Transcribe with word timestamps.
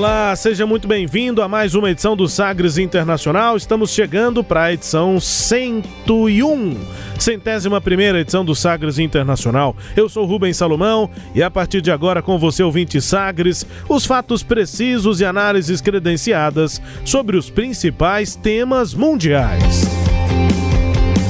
Olá, 0.00 0.34
seja 0.34 0.64
muito 0.64 0.88
bem-vindo 0.88 1.42
a 1.42 1.46
mais 1.46 1.74
uma 1.74 1.90
edição 1.90 2.16
do 2.16 2.26
Sagres 2.26 2.78
Internacional. 2.78 3.54
Estamos 3.54 3.90
chegando 3.90 4.42
para 4.42 4.62
a 4.62 4.72
edição 4.72 5.20
101, 5.20 6.74
centésima 7.18 7.82
primeira 7.82 8.18
edição 8.18 8.42
do 8.42 8.54
Sagres 8.54 8.98
Internacional. 8.98 9.76
Eu 9.94 10.08
sou 10.08 10.24
Rubens 10.24 10.56
Salomão 10.56 11.10
e 11.34 11.42
a 11.42 11.50
partir 11.50 11.82
de 11.82 11.90
agora 11.90 12.22
com 12.22 12.38
você 12.38 12.62
ouvinte 12.62 12.98
Sagres, 12.98 13.66
os 13.90 14.06
fatos 14.06 14.42
precisos 14.42 15.20
e 15.20 15.24
análises 15.26 15.82
credenciadas 15.82 16.80
sobre 17.04 17.36
os 17.36 17.50
principais 17.50 18.34
temas 18.34 18.94
mundiais. 18.94 19.82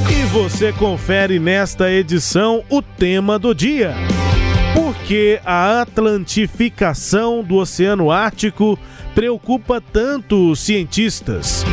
E 0.08 0.24
você 0.26 0.72
confere 0.72 1.40
nesta 1.40 1.90
edição 1.90 2.62
o 2.70 2.80
tema 2.80 3.36
do 3.36 3.52
dia 3.52 3.96
que 5.10 5.40
a 5.44 5.80
atlantificação 5.80 7.42
do 7.42 7.56
Oceano 7.56 8.12
Ártico 8.12 8.78
preocupa 9.12 9.80
tanto 9.80 10.52
os 10.52 10.60
cientistas. 10.60 11.64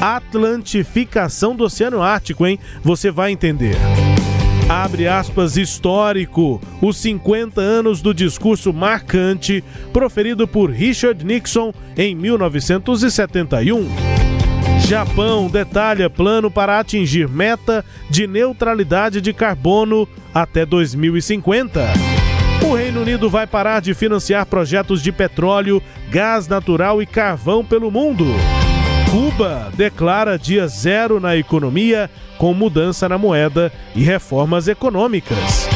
Atlantificação 0.00 1.54
do 1.54 1.62
Oceano 1.62 2.02
Ártico, 2.02 2.44
hein? 2.44 2.58
Você 2.82 3.12
vai 3.12 3.30
entender. 3.30 3.76
Abre 4.68 5.06
aspas 5.06 5.56
histórico, 5.56 6.60
os 6.82 6.96
50 6.96 7.60
anos 7.60 8.02
do 8.02 8.12
discurso 8.12 8.72
marcante 8.72 9.62
proferido 9.92 10.48
por 10.48 10.68
Richard 10.68 11.24
Nixon 11.24 11.72
em 11.96 12.12
1971. 12.12 13.86
Japão 14.88 15.46
detalha 15.46 16.10
plano 16.10 16.50
para 16.50 16.80
atingir 16.80 17.28
meta 17.28 17.84
de 18.10 18.26
neutralidade 18.26 19.20
de 19.20 19.32
carbono 19.32 20.08
até 20.34 20.66
2050. 20.66 22.13
O 22.64 22.74
Reino 22.74 23.02
Unido 23.02 23.28
vai 23.28 23.46
parar 23.46 23.80
de 23.80 23.92
financiar 23.92 24.46
projetos 24.46 25.02
de 25.02 25.12
petróleo, 25.12 25.82
gás 26.08 26.48
natural 26.48 27.02
e 27.02 27.06
carvão 27.06 27.62
pelo 27.62 27.90
mundo. 27.90 28.24
Cuba 29.10 29.70
declara 29.74 30.38
dia 30.38 30.66
zero 30.66 31.20
na 31.20 31.36
economia, 31.36 32.10
com 32.38 32.54
mudança 32.54 33.06
na 33.06 33.18
moeda 33.18 33.70
e 33.94 34.02
reformas 34.02 34.66
econômicas. 34.66 35.68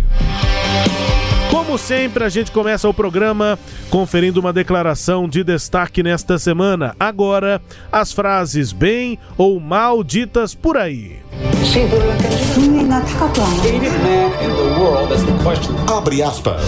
Como 1.50 1.78
sempre, 1.78 2.24
a 2.24 2.30
gente 2.30 2.52
começa 2.52 2.88
o 2.88 2.94
programa 2.94 3.60
conferindo 3.90 4.40
uma 4.40 4.54
declaração 4.54 5.28
de 5.28 5.44
destaque 5.44 6.04
nesta 6.04 6.38
semana. 6.38 6.96
Agora, 7.00 7.60
as 7.92 8.14
frases 8.14 8.72
bem 8.72 9.18
ou 9.38 9.60
mal 9.60 10.04
ditas 10.04 10.54
por 10.54 10.78
aí. 10.78 11.18
Abre 15.88 16.24
aspas. 16.24 16.64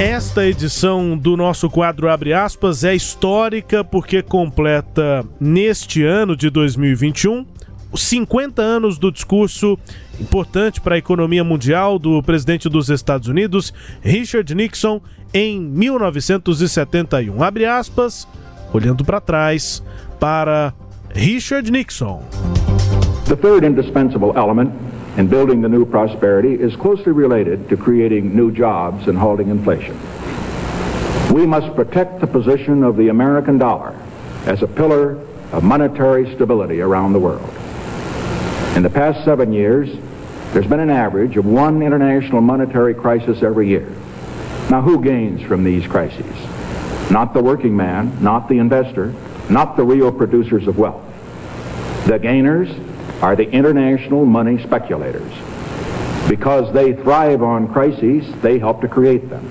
Esta 0.00 0.46
edição 0.46 1.14
do 1.14 1.36
nosso 1.36 1.68
quadro 1.68 2.08
Abre 2.08 2.32
aspas 2.32 2.84
é 2.84 2.94
histórica 2.94 3.84
porque 3.84 4.22
completa 4.22 5.26
neste 5.38 6.02
ano 6.02 6.34
de 6.34 6.48
2021 6.48 7.44
os 7.92 8.02
50 8.02 8.62
anos 8.62 8.96
do 8.96 9.12
discurso 9.12 9.78
importante 10.18 10.80
para 10.80 10.94
a 10.94 10.98
economia 10.98 11.44
mundial 11.44 11.98
do 11.98 12.22
presidente 12.22 12.66
dos 12.70 12.88
Estados 12.88 13.28
Unidos, 13.28 13.74
Richard 14.00 14.54
Nixon, 14.54 15.02
em 15.34 15.60
1971. 15.60 17.42
Abre 17.42 17.66
aspas, 17.66 18.26
olhando 18.72 19.04
para 19.04 19.20
trás, 19.20 19.82
para 20.18 20.72
Richard 21.14 21.70
Nixon. 21.70 22.18
The 23.24 23.38
third 23.40 23.64
indispensable 23.64 24.36
element 24.36 24.72
in 25.18 25.26
building 25.26 25.60
the 25.60 25.68
new 25.68 25.84
prosperity 25.84 26.54
is 26.54 26.76
closely 26.76 27.12
related 27.12 27.68
to 27.70 27.76
creating 27.76 28.36
new 28.36 28.52
jobs 28.52 29.08
and 29.08 29.18
halting 29.18 29.48
inflation. 29.48 29.98
We 31.32 31.46
must 31.46 31.74
protect 31.74 32.20
the 32.20 32.26
position 32.26 32.82
of 32.84 32.96
the 32.96 33.08
American 33.08 33.58
dollar 33.58 33.94
as 34.46 34.62
a 34.62 34.66
pillar 34.66 35.18
of 35.52 35.64
monetary 35.64 36.34
stability 36.34 36.80
around 36.80 37.12
the 37.12 37.18
world. 37.18 37.48
In 38.76 38.82
the 38.82 38.90
past 38.90 39.24
seven 39.24 39.52
years, 39.52 39.88
there's 40.52 40.66
been 40.66 40.80
an 40.80 40.90
average 40.90 41.36
of 41.36 41.44
one 41.44 41.82
international 41.82 42.40
monetary 42.40 42.94
crisis 42.94 43.42
every 43.42 43.68
year. 43.68 43.88
Now, 44.70 44.82
who 44.82 45.02
gains 45.02 45.42
from 45.42 45.64
these 45.64 45.86
crises? 45.86 46.24
Not 47.10 47.34
the 47.34 47.42
working 47.42 47.76
man, 47.76 48.22
not 48.22 48.48
the 48.48 48.58
investor, 48.58 49.14
not 49.50 49.76
the 49.76 49.84
real 49.84 50.12
producers 50.12 50.66
of 50.66 50.78
wealth. 50.78 51.02
The 52.06 52.18
gainers 52.18 52.68
are 53.22 53.36
the 53.36 53.48
international 53.50 54.24
money 54.24 54.62
speculators. 54.62 55.32
Because 56.28 56.72
they 56.72 56.92
thrive 56.92 57.42
on 57.42 57.68
crises, 57.68 58.24
they 58.42 58.58
help 58.58 58.80
to 58.82 58.88
create 58.88 59.28
them. 59.30 59.44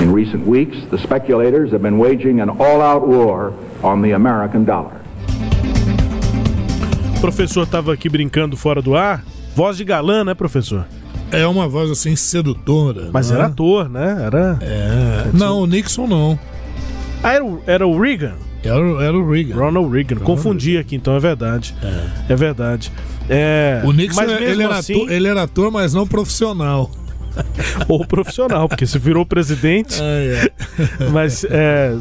In 0.00 0.12
recent 0.12 0.46
weeks, 0.46 0.76
the 0.90 0.98
speculators 0.98 1.72
have 1.72 1.82
been 1.82 1.98
waging 1.98 2.40
an 2.40 2.50
all-out 2.50 3.06
war 3.06 3.52
on 3.82 4.00
the 4.00 4.12
American 4.12 4.64
dollar. 4.64 5.00
O 7.16 7.20
professor 7.20 7.64
estava 7.64 7.92
aqui 7.92 8.08
brincando 8.08 8.56
fora 8.56 8.80
do 8.80 8.94
ar. 8.94 9.24
Voz 9.56 9.76
de 9.76 9.84
galã, 9.84 10.24
né, 10.24 10.34
professor? 10.34 10.86
É 11.32 11.44
uma 11.48 11.66
voz 11.66 11.90
assim 11.90 12.14
sedutora. 12.14 13.10
Mas 13.12 13.30
era 13.32 13.42
é? 13.42 13.46
ator, 13.46 13.88
né? 13.88 14.22
Era. 14.24 14.58
É. 14.62 15.26
Não, 15.34 15.62
o 15.62 15.66
Nixon 15.66 16.06
não. 16.06 16.38
Ah, 17.22 17.32
era 17.32 17.44
o, 17.44 17.62
era 17.66 17.86
o 17.86 18.00
Reagan? 18.00 18.36
Era, 18.62 19.04
era 19.04 19.16
o 19.16 19.30
Reagan. 19.30 19.54
Ronald 19.54 19.92
Reagan. 19.92 20.14
Ronald 20.16 20.24
Confundi 20.24 20.72
Reagan. 20.72 20.80
aqui, 20.86 20.96
então 20.96 21.14
é 21.14 21.20
verdade. 21.20 21.74
É, 21.82 22.32
é 22.32 22.36
verdade. 22.36 22.92
É, 23.28 23.82
o 23.84 23.92
Nixon, 23.92 24.22
ele, 24.22 24.62
era 24.62 24.76
assim, 24.76 24.94
ator, 24.94 25.12
ele 25.12 25.28
era 25.28 25.42
ator, 25.42 25.70
mas 25.70 25.92
não 25.92 26.06
profissional. 26.06 26.90
Ou 27.88 28.06
profissional, 28.06 28.68
porque 28.68 28.86
se 28.86 28.98
virou 28.98 29.24
presidente. 29.24 30.00
Ah, 30.00 30.04
é. 30.04 30.50
Mas 31.12 31.44
é, 31.44 31.96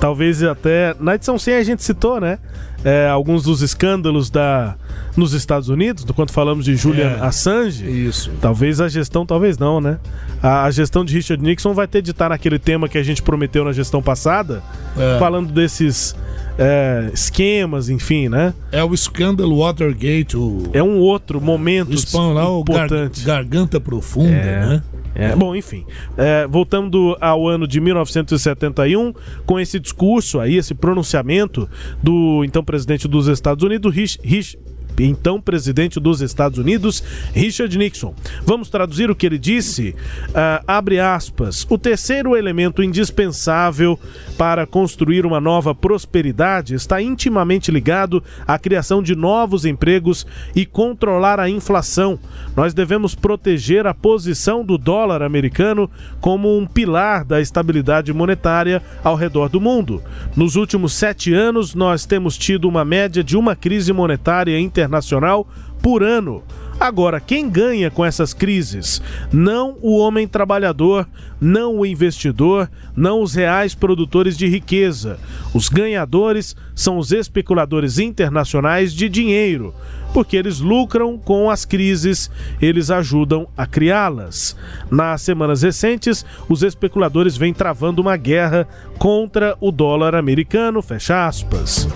talvez 0.00 0.42
até. 0.42 0.94
Na 0.98 1.14
edição 1.14 1.38
100 1.38 1.54
a 1.54 1.62
gente 1.62 1.82
citou, 1.82 2.20
né? 2.20 2.38
É, 2.84 3.08
alguns 3.08 3.42
dos 3.42 3.60
escândalos 3.60 4.30
da, 4.30 4.76
nos 5.16 5.32
Estados 5.32 5.68
Unidos, 5.68 6.04
do 6.04 6.14
quanto 6.14 6.32
falamos 6.32 6.64
de 6.64 6.76
Julian 6.76 7.16
é, 7.18 7.20
Assange. 7.20 7.84
Isso. 7.84 8.30
Talvez 8.40 8.80
a 8.80 8.88
gestão, 8.88 9.26
talvez 9.26 9.58
não, 9.58 9.80
né? 9.80 9.98
A, 10.42 10.64
a, 10.64 10.70
gestão 10.70 11.04
de 11.04 11.14
Richard 11.14 11.42
Nixon 11.42 11.74
vai 11.74 11.88
ter 11.88 12.00
de 12.02 12.12
estar 12.12 12.28
naquele 12.28 12.58
tema 12.58 12.88
que 12.88 12.96
a 12.96 13.02
gente 13.02 13.20
prometeu 13.20 13.64
na 13.64 13.72
gestão 13.72 14.00
passada, 14.00 14.62
é. 14.96 15.18
falando 15.18 15.52
desses 15.52 16.14
é, 16.58 17.10
esquemas, 17.12 17.88
enfim, 17.88 18.28
né? 18.28 18.54
É 18.70 18.82
o 18.82 18.94
escândalo 18.94 19.58
Watergate. 19.58 20.36
O... 20.36 20.70
É 20.72 20.82
um 20.82 20.98
outro 20.98 21.40
momento 21.40 21.94
o 21.94 22.32
lá, 22.32 22.44
importante. 22.48 23.24
Gar 23.24 23.38
garganta 23.38 23.80
profunda, 23.80 24.30
é, 24.30 24.66
né? 24.66 24.82
É, 25.18 25.34
bom, 25.34 25.54
enfim. 25.54 25.84
É, 26.16 26.46
voltando 26.46 27.16
ao 27.20 27.48
ano 27.48 27.66
de 27.66 27.80
1971, 27.80 29.12
com 29.44 29.58
esse 29.58 29.80
discurso 29.80 30.38
aí, 30.38 30.56
esse 30.56 30.74
pronunciamento 30.74 31.68
do 32.00 32.44
então 32.44 32.62
presidente 32.62 33.08
dos 33.08 33.26
Estados 33.26 33.64
Unidos, 33.64 33.92
Rich, 33.92 34.20
Rich, 34.22 34.56
então 35.04 35.40
presidente 35.40 36.00
dos 36.00 36.20
Estados 36.20 36.58
Unidos, 36.58 37.02
Richard 37.32 37.76
Nixon. 37.76 38.14
Vamos 38.44 38.68
traduzir 38.68 39.10
o 39.10 39.14
que 39.14 39.26
ele 39.26 39.38
disse? 39.38 39.94
Uh, 40.28 40.64
abre 40.66 40.98
aspas. 40.98 41.66
O 41.68 41.78
terceiro 41.78 42.36
elemento 42.36 42.82
indispensável 42.82 43.98
para 44.36 44.66
construir 44.66 45.24
uma 45.24 45.40
nova 45.40 45.74
prosperidade 45.74 46.74
está 46.74 47.00
intimamente 47.00 47.70
ligado 47.70 48.22
à 48.46 48.58
criação 48.58 49.02
de 49.02 49.14
novos 49.14 49.64
empregos 49.64 50.26
e 50.54 50.66
controlar 50.66 51.38
a 51.38 51.48
inflação. 51.48 52.18
Nós 52.56 52.74
devemos 52.74 53.14
proteger 53.14 53.86
a 53.86 53.94
posição 53.94 54.64
do 54.64 54.76
dólar 54.78 55.22
americano 55.22 55.90
como 56.20 56.56
um 56.56 56.66
pilar 56.66 57.24
da 57.24 57.40
estabilidade 57.40 58.12
monetária 58.12 58.82
ao 59.04 59.14
redor 59.14 59.48
do 59.48 59.60
mundo. 59.60 60.02
Nos 60.36 60.56
últimos 60.56 60.92
sete 60.92 61.32
anos, 61.32 61.74
nós 61.74 62.04
temos 62.04 62.36
tido 62.36 62.68
uma 62.68 62.84
média 62.84 63.22
de 63.22 63.36
uma 63.36 63.54
crise 63.54 63.92
monetária 63.92 64.58
internacional 64.58 64.87
internacional 64.88 65.46
por 65.82 66.02
ano. 66.02 66.42
Agora, 66.80 67.18
quem 67.20 67.50
ganha 67.50 67.90
com 67.90 68.04
essas 68.04 68.32
crises? 68.32 69.02
Não 69.32 69.76
o 69.82 69.98
homem 69.98 70.28
trabalhador, 70.28 71.08
não 71.40 71.78
o 71.78 71.86
investidor, 71.86 72.70
não 72.96 73.20
os 73.20 73.34
reais 73.34 73.74
produtores 73.74 74.36
de 74.38 74.46
riqueza. 74.46 75.18
Os 75.52 75.68
ganhadores 75.68 76.54
são 76.76 76.98
os 76.98 77.10
especuladores 77.10 77.98
internacionais 77.98 78.94
de 78.94 79.08
dinheiro, 79.08 79.74
porque 80.14 80.36
eles 80.36 80.60
lucram 80.60 81.18
com 81.18 81.50
as 81.50 81.64
crises, 81.64 82.30
eles 82.62 82.92
ajudam 82.92 83.48
a 83.56 83.66
criá-las. 83.66 84.56
Nas 84.88 85.22
semanas 85.22 85.62
recentes, 85.62 86.24
os 86.48 86.62
especuladores 86.62 87.36
vêm 87.36 87.52
travando 87.52 88.00
uma 88.00 88.16
guerra 88.16 88.68
contra 88.98 89.56
o 89.60 89.72
dólar 89.72 90.14
americano, 90.14 90.80
fecha 90.80 91.26
aspas 91.26 91.88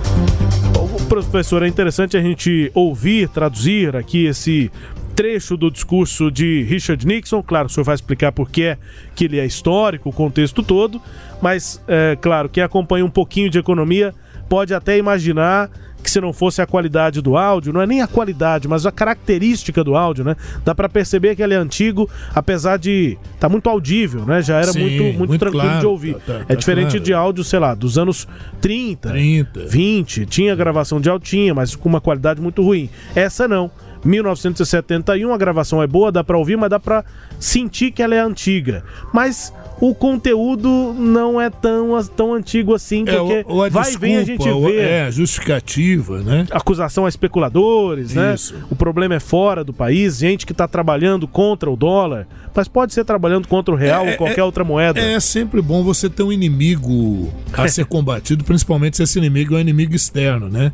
professor, 1.20 1.62
é 1.62 1.69
interessante 1.69 2.17
a 2.17 2.23
gente 2.23 2.70
ouvir, 2.75 3.29
traduzir 3.29 3.94
aqui 3.94 4.25
esse 4.25 4.70
trecho 5.14 5.59
do 5.59 5.70
discurso 5.70 6.31
de 6.31 6.62
Richard 6.62 7.06
Nixon. 7.06 7.43
Claro, 7.43 7.67
o 7.67 7.70
senhor 7.70 7.85
vai 7.85 7.94
explicar 7.94 8.32
por 8.32 8.50
que 8.50 8.62
é 8.62 8.79
que 9.14 9.26
ele 9.26 9.38
é 9.38 9.44
histórico, 9.44 10.09
o 10.09 10.12
contexto 10.12 10.62
todo, 10.62 11.03
mas, 11.43 11.82
é, 11.87 12.17
claro, 12.19 12.49
quem 12.49 12.62
acompanha 12.62 13.05
um 13.05 13.11
pouquinho 13.11 13.50
de 13.50 13.59
economia 13.59 14.14
pode 14.49 14.73
até 14.73 14.97
imaginar 14.97 15.70
que 16.03 16.11
se 16.11 16.21
não 16.21 16.33
fosse 16.33 16.61
a 16.61 16.67
qualidade 16.67 17.21
do 17.21 17.37
áudio, 17.37 17.73
não 17.73 17.81
é 17.81 17.87
nem 17.87 18.03
a 18.03 18.07
qualidade, 18.07 18.69
mas 18.69 18.85
a 18.85 18.93
característica 18.93 19.83
do 19.85 19.97
áudio, 19.97 20.25
né? 20.25 20.37
Dá 20.65 20.75
para 20.75 20.89
perceber 20.89 21.37
que 21.37 21.43
ele 21.43 21.55
é 21.55 21.57
antigo, 21.57 22.09
apesar 22.35 22.79
de 22.79 23.17
tá 23.39 23.49
muito 23.49 23.69
audível, 23.69 24.25
né? 24.25 24.43
Já 24.43 24.59
era 24.59 24.73
Sim, 24.73 24.81
muito, 24.81 25.03
muito, 25.03 25.19
muito, 25.19 25.39
tranquilo 25.39 25.65
claro, 25.65 25.81
de 25.81 25.87
ouvir. 25.87 26.15
Tá, 26.15 26.41
tá, 26.41 26.45
é 26.49 26.57
diferente 26.57 26.91
claro. 26.91 27.05
de 27.05 27.15
áudio, 27.15 27.45
sei 27.45 27.59
lá, 27.59 27.75
dos 27.75 27.99
anos 27.99 28.27
30, 28.61 29.11
30, 29.11 29.61
20, 29.67 30.27
tinha 30.27 30.55
gravação 30.55 31.01
de 31.01 31.09
áudio, 31.09 31.27
tinha, 31.29 31.55
mas 31.55 31.75
com 31.75 31.89
uma 31.89 32.01
qualidade 32.01 32.41
muito 32.41 32.63
ruim. 32.63 32.91
Essa 33.15 33.47
não. 33.47 33.71
1971, 34.05 35.33
a 35.33 35.39
gravação 35.39 35.83
é 35.83 35.87
boa, 35.87 36.11
dá 36.11 36.25
para 36.25 36.37
ouvir, 36.37 36.57
mas 36.57 36.71
dá 36.71 36.81
para 36.81 37.05
sentir 37.39 37.93
que 37.93 38.03
ela 38.03 38.15
é 38.15 38.21
antiga. 38.21 38.85
Mas 39.13 39.53
o 39.81 39.95
conteúdo 39.95 40.95
não 40.97 41.41
é 41.41 41.51
tão, 41.51 42.01
tão 42.17 42.35
antigo 42.35 42.75
assim, 42.75 43.05
é, 43.07 43.17
porque 43.17 43.33
é, 43.33 43.71
vai 43.71 43.93
e 43.93 43.97
vem 43.97 44.17
a 44.17 44.25
gente 44.25 44.49
vê. 44.49 44.79
É, 44.79 45.11
justificativa, 45.11 46.21
né? 46.21 46.47
Acusação 46.51 47.05
a 47.05 47.09
especuladores, 47.09 48.15
né? 48.15 48.35
Isso. 48.35 48.55
né? 48.55 48.63
O 48.71 48.77
problema 48.77 49.15
é 49.15 49.21
fora 49.21 49.65
do 49.65 49.73
país, 49.73 50.19
gente 50.19 50.47
que 50.47 50.53
está 50.53 50.69
trabalhando 50.69 51.27
contra 51.27 51.71
o 51.71 51.77
dólar, 51.77 52.27
mas 52.55 52.69
pode 52.69 52.95
ser 52.95 53.05
trabalhando 53.05 53.49
contra 53.49 53.75
o 53.75 53.77
real 53.77 54.07
é, 54.07 54.13
ou 54.13 54.17
qualquer 54.19 54.41
é, 54.41 54.45
outra 54.45 54.63
moeda. 54.63 55.01
É 55.01 55.19
sempre 55.19 55.61
bom 55.61 55.83
você 55.83 56.09
ter 56.09 56.23
um 56.23 56.33
inimigo 56.33 57.33
a 57.53 57.67
ser 57.67 57.85
combatido, 57.87 58.45
principalmente 58.45 58.97
se 58.97 59.03
esse 59.03 59.19
inimigo 59.19 59.55
é 59.55 59.59
um 59.59 59.61
inimigo 59.61 59.95
externo, 59.95 60.49
né? 60.49 60.73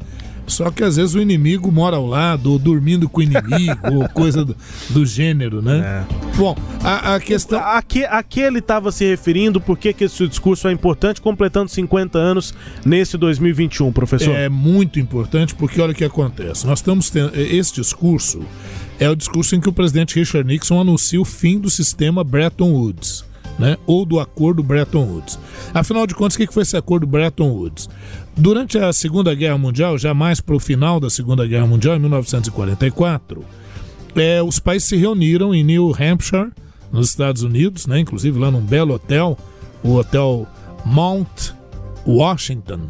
Só 0.49 0.71
que 0.71 0.83
às 0.83 0.97
vezes 0.97 1.15
o 1.15 1.21
inimigo 1.21 1.71
mora 1.71 1.97
ao 1.97 2.07
lado, 2.07 2.53
ou 2.53 2.59
dormindo 2.59 3.09
com 3.09 3.21
o 3.21 3.23
inimigo, 3.23 3.79
ou 3.95 4.09
coisa 4.09 4.45
do, 4.45 4.57
do 4.91 5.07
gênero, 5.07 5.63
né? 5.63 6.05
É. 6.09 6.37
Bom, 6.37 6.57
a, 6.83 7.15
a 7.15 7.21
questão. 7.21 7.59
A 7.61 7.83
que, 7.83 8.05
a 8.05 8.23
que 8.23 8.41
ele 8.41 8.59
estava 8.59 8.91
se 8.91 9.05
referindo, 9.05 9.61
por 9.61 9.77
que, 9.79 9.93
que 9.93 10.05
esse 10.05 10.27
discurso 10.27 10.69
é 10.69 10.73
importante, 10.73 11.21
completando 11.21 11.71
50 11.71 12.19
anos 12.19 12.55
nesse 12.85 13.17
2021, 13.17 13.93
professor? 13.93 14.35
É 14.35 14.49
muito 14.49 14.99
importante, 14.99 15.55
porque 15.55 15.81
olha 15.81 15.93
o 15.93 15.95
que 15.95 16.05
acontece. 16.05 16.67
Nós 16.67 16.79
estamos 16.79 17.11
tendo. 17.11 17.39
Esse 17.39 17.75
discurso 17.75 18.41
é 18.99 19.09
o 19.09 19.15
discurso 19.15 19.55
em 19.55 19.61
que 19.61 19.69
o 19.69 19.73
presidente 19.73 20.19
Richard 20.19 20.47
Nixon 20.47 20.81
anuncia 20.81 21.21
o 21.21 21.25
fim 21.25 21.59
do 21.59 21.71
sistema 21.71 22.25
Bretton 22.25 22.73
Woods. 22.73 23.28
Né? 23.59 23.77
ou 23.89 24.07
do 24.07 24.21
acordo 24.21 24.63
Bretton 24.63 25.05
Woods. 25.05 25.37
Afinal 25.75 26.07
de 26.07 26.15
contas, 26.15 26.37
o 26.37 26.39
que 26.39 26.47
foi 26.53 26.63
esse 26.63 26.77
acordo 26.77 27.09
Bretton 27.09 27.51
Woods? 27.51 27.89
Durante 28.37 28.79
a 28.79 28.93
Segunda 28.93 29.35
Guerra 29.35 29.59
Mundial, 29.59 29.99
já 29.99 30.15
mais 30.15 30.41
para 30.41 30.55
o 30.55 30.61
final 30.61 31.01
da 31.01 31.11
Segunda 31.11 31.45
Guerra 31.45 31.67
Mundial, 31.67 31.97
em 31.97 31.99
1944, 31.99 33.45
é, 34.15 34.41
os 34.41 34.61
países 34.61 34.89
se 34.89 34.97
reuniram 34.97 35.53
em 35.53 35.65
New 35.65 35.93
Hampshire, 35.93 36.53
nos 36.93 37.09
Estados 37.09 37.43
Unidos, 37.43 37.87
né, 37.87 37.99
inclusive 37.99 38.39
lá 38.39 38.51
num 38.51 38.61
belo 38.61 38.95
hotel, 38.95 39.37
o 39.83 39.95
Hotel 39.95 40.47
Mount 40.85 41.51
Washington. 42.07 42.81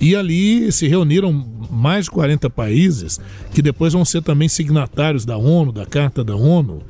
E 0.00 0.16
ali 0.16 0.72
se 0.72 0.88
reuniram 0.88 1.32
mais 1.70 2.06
de 2.06 2.10
40 2.10 2.50
países, 2.50 3.20
que 3.54 3.62
depois 3.62 3.92
vão 3.92 4.04
ser 4.04 4.22
também 4.22 4.48
signatários 4.48 5.24
da 5.24 5.36
ONU, 5.36 5.70
da 5.70 5.86
Carta 5.86 6.24
da 6.24 6.34
ONU. 6.34 6.82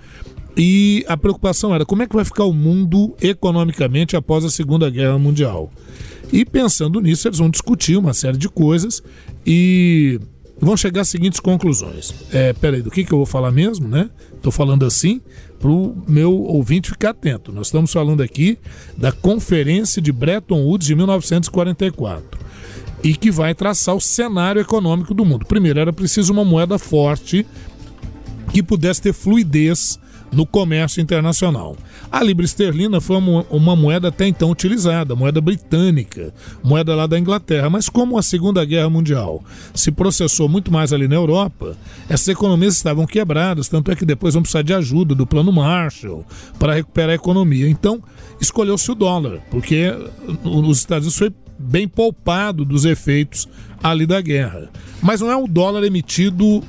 E 0.57 1.05
a 1.09 1.17
preocupação 1.17 1.75
era 1.75 1.87
como 1.87 2.03
é 2.03 2.07
que 2.07 2.15
vai 2.15 2.25
ficar 2.25 2.45
o 2.45 2.53
mundo 2.53 3.15
economicamente 3.21 4.17
após 4.17 4.45
a 4.45 4.51
Segunda 4.51 4.91
Guerra 4.91 5.19
Mundial. 5.19 5.71
E 6.33 6.45
pensando 6.45 7.01
nisso, 7.01 7.29
eles 7.29 7.39
vão 7.39 7.51
discutir 7.51 7.97
uma 7.97 8.15
série 8.15 8.37
de 8.37 8.49
coisas 8.49 9.03
e 9.47 10.21
vão 10.61 10.77
chegar 10.77 11.03
às 11.03 11.09
seguintes 11.09 11.41
conclusões. 11.41 12.15
É, 12.33 12.53
peraí, 12.53 12.83
do 12.83 12.91
que, 12.91 13.05
que 13.05 13.13
eu 13.13 13.19
vou 13.19 13.27
falar 13.27 13.51
mesmo, 13.51 13.89
né? 13.89 14.09
Estou 14.35 14.53
falando 14.53 14.85
assim 14.85 15.21
para 15.59 15.71
o 15.71 15.97
meu 16.09 16.33
ouvinte 16.33 16.91
ficar 16.91 17.11
atento. 17.11 17.53
Nós 17.53 17.69
estamos 17.69 17.93
falando 17.93 18.23
aqui 18.23 18.59
da 18.97 19.13
Conferência 19.13 20.03
de 20.03 20.13
Bretton 20.13 20.63
Woods 20.63 20.87
de 20.87 20.95
1944 20.95 22.41
e 23.03 23.15
que 23.15 23.31
vai 23.31 23.55
traçar 23.55 23.95
o 23.95 24.01
cenário 24.01 24.61
econômico 24.61 25.15
do 25.15 25.25
mundo. 25.25 25.47
Primeiro, 25.47 25.81
era 25.81 25.93
preciso 25.93 26.33
uma 26.33 26.45
moeda 26.45 26.79
forte 26.79 27.47
que 28.53 28.63
pudesse 28.63 29.03
ter 29.03 29.13
fluidez 29.13 29.99
no 30.33 30.47
comércio 30.47 31.01
internacional. 31.01 31.77
A 32.11 32.23
libra 32.23 32.45
esterlina 32.45 33.01
foi 33.01 33.17
uma 33.17 33.77
moeda 33.77 34.09
até 34.09 34.27
então 34.27 34.51
utilizada, 34.51 35.15
moeda 35.15 35.41
britânica, 35.41 36.33
moeda 36.63 36.95
lá 36.95 37.07
da 37.07 37.19
Inglaterra, 37.19 37.69
mas 37.69 37.89
como 37.89 38.19
a 38.19 38.23
Segunda 38.23 38.65
Guerra 38.65 38.89
Mundial 38.89 39.45
se 39.75 39.93
processou 39.93 40.49
muito 40.49 40.73
mais 40.73 40.93
ali 40.93 41.07
na 41.07 41.17
Europa, 41.17 41.77
essas 42.09 42.29
economias 42.29 42.75
estavam 42.75 43.07
quebradas, 43.07 43.69
tanto 43.69 43.91
é 43.91 43.97
que 43.97 44.07
depois 44.07 44.35
vão 44.35 44.43
precisar 44.43 44.63
de 44.63 44.73
ajuda 44.73 45.15
do 45.15 45.27
Plano 45.27 45.53
Marshall 45.53 46.25
para 46.59 46.75
recuperar 46.75 47.11
a 47.11 47.15
economia. 47.15 47.69
Então, 47.69 48.03
escolheu-se 48.41 48.91
o 48.91 48.95
dólar, 48.95 49.41
porque 49.51 49.93
os 50.45 50.79
Estados 50.79 51.07
Unidos 51.07 51.19
foi 51.19 51.33
bem 51.59 51.87
poupado 51.87 52.65
dos 52.65 52.85
efeitos 52.85 53.47
ali 53.83 54.07
da 54.07 54.21
guerra. 54.21 54.71
Mas 55.03 55.21
não 55.21 55.31
é 55.31 55.37
o 55.37 55.47
dólar 55.47 55.85
emitido 55.85 56.63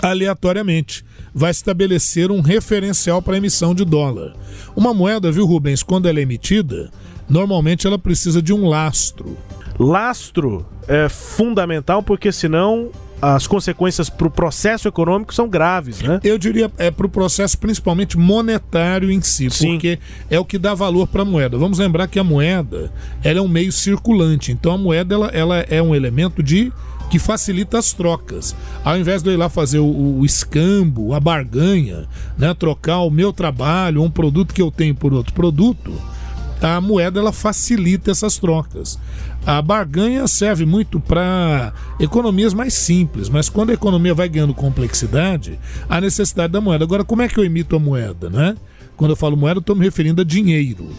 aleatoriamente 0.00 1.04
vai 1.34 1.50
estabelecer 1.50 2.30
um 2.30 2.40
referencial 2.40 3.20
para 3.20 3.34
a 3.34 3.38
emissão 3.38 3.74
de 3.74 3.84
dólar. 3.84 4.34
Uma 4.76 4.94
moeda, 4.94 5.32
viu, 5.32 5.44
Rubens, 5.46 5.82
quando 5.82 6.08
ela 6.08 6.18
é 6.20 6.22
emitida, 6.22 6.90
normalmente 7.28 7.86
ela 7.86 7.98
precisa 7.98 8.40
de 8.40 8.52
um 8.52 8.68
lastro. 8.68 9.36
Lastro 9.78 10.64
é 10.86 11.08
fundamental 11.08 12.02
porque 12.02 12.30
senão 12.30 12.90
as 13.20 13.46
consequências 13.46 14.10
para 14.10 14.26
o 14.26 14.30
processo 14.30 14.86
econômico 14.86 15.34
são 15.34 15.48
graves, 15.48 16.02
né? 16.02 16.20
Eu 16.22 16.36
diria 16.36 16.70
é 16.76 16.90
para 16.90 17.06
o 17.06 17.08
processo 17.08 17.56
principalmente 17.56 18.18
monetário 18.18 19.10
em 19.10 19.20
si, 19.22 19.48
Sim. 19.50 19.72
porque 19.72 19.98
é 20.28 20.38
o 20.38 20.44
que 20.44 20.58
dá 20.58 20.74
valor 20.74 21.06
para 21.06 21.22
a 21.22 21.24
moeda. 21.24 21.56
Vamos 21.56 21.78
lembrar 21.78 22.06
que 22.06 22.18
a 22.18 22.24
moeda 22.24 22.92
ela 23.22 23.38
é 23.38 23.42
um 23.42 23.48
meio 23.48 23.72
circulante, 23.72 24.52
então 24.52 24.72
a 24.72 24.78
moeda 24.78 25.14
ela, 25.14 25.28
ela 25.28 25.58
é 25.60 25.80
um 25.80 25.94
elemento 25.94 26.42
de 26.42 26.70
que 27.14 27.18
facilita 27.20 27.78
as 27.78 27.92
trocas. 27.92 28.56
Ao 28.84 28.98
invés 28.98 29.22
de 29.22 29.30
eu 29.30 29.34
ir 29.34 29.36
lá 29.36 29.48
fazer 29.48 29.78
o, 29.78 30.18
o 30.18 30.26
escambo, 30.26 31.14
a 31.14 31.20
barganha, 31.20 32.08
né, 32.36 32.52
trocar 32.54 33.02
o 33.02 33.10
meu 33.10 33.32
trabalho, 33.32 34.02
um 34.02 34.10
produto 34.10 34.52
que 34.52 34.60
eu 34.60 34.68
tenho 34.68 34.96
por 34.96 35.14
outro 35.14 35.32
produto, 35.32 35.92
a 36.60 36.80
moeda 36.80 37.20
ela 37.20 37.32
facilita 37.32 38.10
essas 38.10 38.36
trocas. 38.36 38.98
A 39.46 39.62
barganha 39.62 40.26
serve 40.26 40.66
muito 40.66 40.98
para 40.98 41.72
economias 42.00 42.52
mais 42.52 42.74
simples, 42.74 43.28
mas 43.28 43.48
quando 43.48 43.70
a 43.70 43.74
economia 43.74 44.12
vai 44.12 44.28
ganhando 44.28 44.52
complexidade, 44.52 45.56
a 45.88 46.00
necessidade 46.00 46.52
da 46.52 46.60
moeda. 46.60 46.82
Agora, 46.82 47.04
como 47.04 47.22
é 47.22 47.28
que 47.28 47.38
eu 47.38 47.44
emito 47.44 47.76
a 47.76 47.78
moeda, 47.78 48.28
né? 48.28 48.56
Quando 48.96 49.12
eu 49.12 49.16
falo 49.16 49.36
moeda, 49.36 49.60
estou 49.60 49.76
me 49.76 49.84
referindo 49.84 50.20
a 50.20 50.24
dinheiro. 50.24 50.90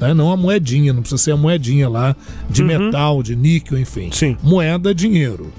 Né? 0.00 0.14
Não 0.14 0.32
a 0.32 0.36
moedinha, 0.36 0.92
não 0.92 1.02
precisa 1.02 1.22
ser 1.22 1.32
a 1.32 1.36
moedinha 1.36 1.88
lá 1.88 2.16
de 2.48 2.62
uhum. 2.62 2.68
metal, 2.68 3.22
de 3.22 3.36
níquel, 3.36 3.78
enfim. 3.78 4.10
Sim. 4.12 4.36
Moeda 4.42 4.90
é 4.90 4.94
dinheiro. 4.94 5.52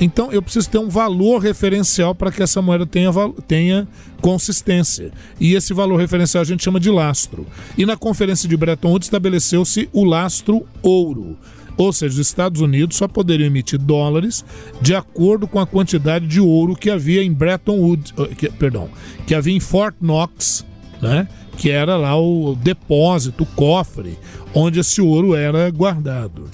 Então 0.00 0.32
eu 0.32 0.42
preciso 0.42 0.68
ter 0.68 0.78
um 0.78 0.88
valor 0.88 1.38
referencial 1.38 2.14
para 2.14 2.32
que 2.32 2.42
essa 2.42 2.60
moeda 2.60 2.84
tenha, 2.84 3.10
tenha 3.46 3.88
consistência. 4.20 5.12
E 5.38 5.54
esse 5.54 5.72
valor 5.72 5.96
referencial 5.96 6.42
a 6.42 6.44
gente 6.44 6.64
chama 6.64 6.80
de 6.80 6.90
lastro. 6.90 7.46
E 7.78 7.86
na 7.86 7.96
conferência 7.96 8.48
de 8.48 8.56
Bretton 8.56 8.90
Woods 8.90 9.06
estabeleceu-se 9.06 9.88
o 9.92 10.04
lastro 10.04 10.66
ouro. 10.82 11.36
Ou 11.76 11.92
seja, 11.92 12.14
os 12.14 12.26
Estados 12.26 12.60
Unidos 12.60 12.96
só 12.96 13.08
poderiam 13.08 13.46
emitir 13.46 13.78
dólares 13.78 14.44
de 14.80 14.94
acordo 14.94 15.46
com 15.46 15.58
a 15.58 15.66
quantidade 15.66 16.26
de 16.26 16.40
ouro 16.40 16.76
que 16.76 16.90
havia 16.90 17.22
em 17.22 17.32
Bretton 17.32 17.78
Woods, 17.78 18.14
eh, 18.16 18.34
que, 18.36 18.48
perdão, 18.48 18.88
que 19.26 19.34
havia 19.34 19.54
em 19.54 19.60
Fort 19.60 19.96
Knox, 20.00 20.64
né? 21.02 21.26
Que 21.56 21.70
era 21.70 21.96
lá 21.96 22.16
o 22.16 22.56
depósito, 22.56 23.44
o 23.44 23.46
cofre, 23.46 24.18
onde 24.54 24.80
esse 24.80 25.00
ouro 25.00 25.34
era 25.34 25.70
guardado. 25.70 26.50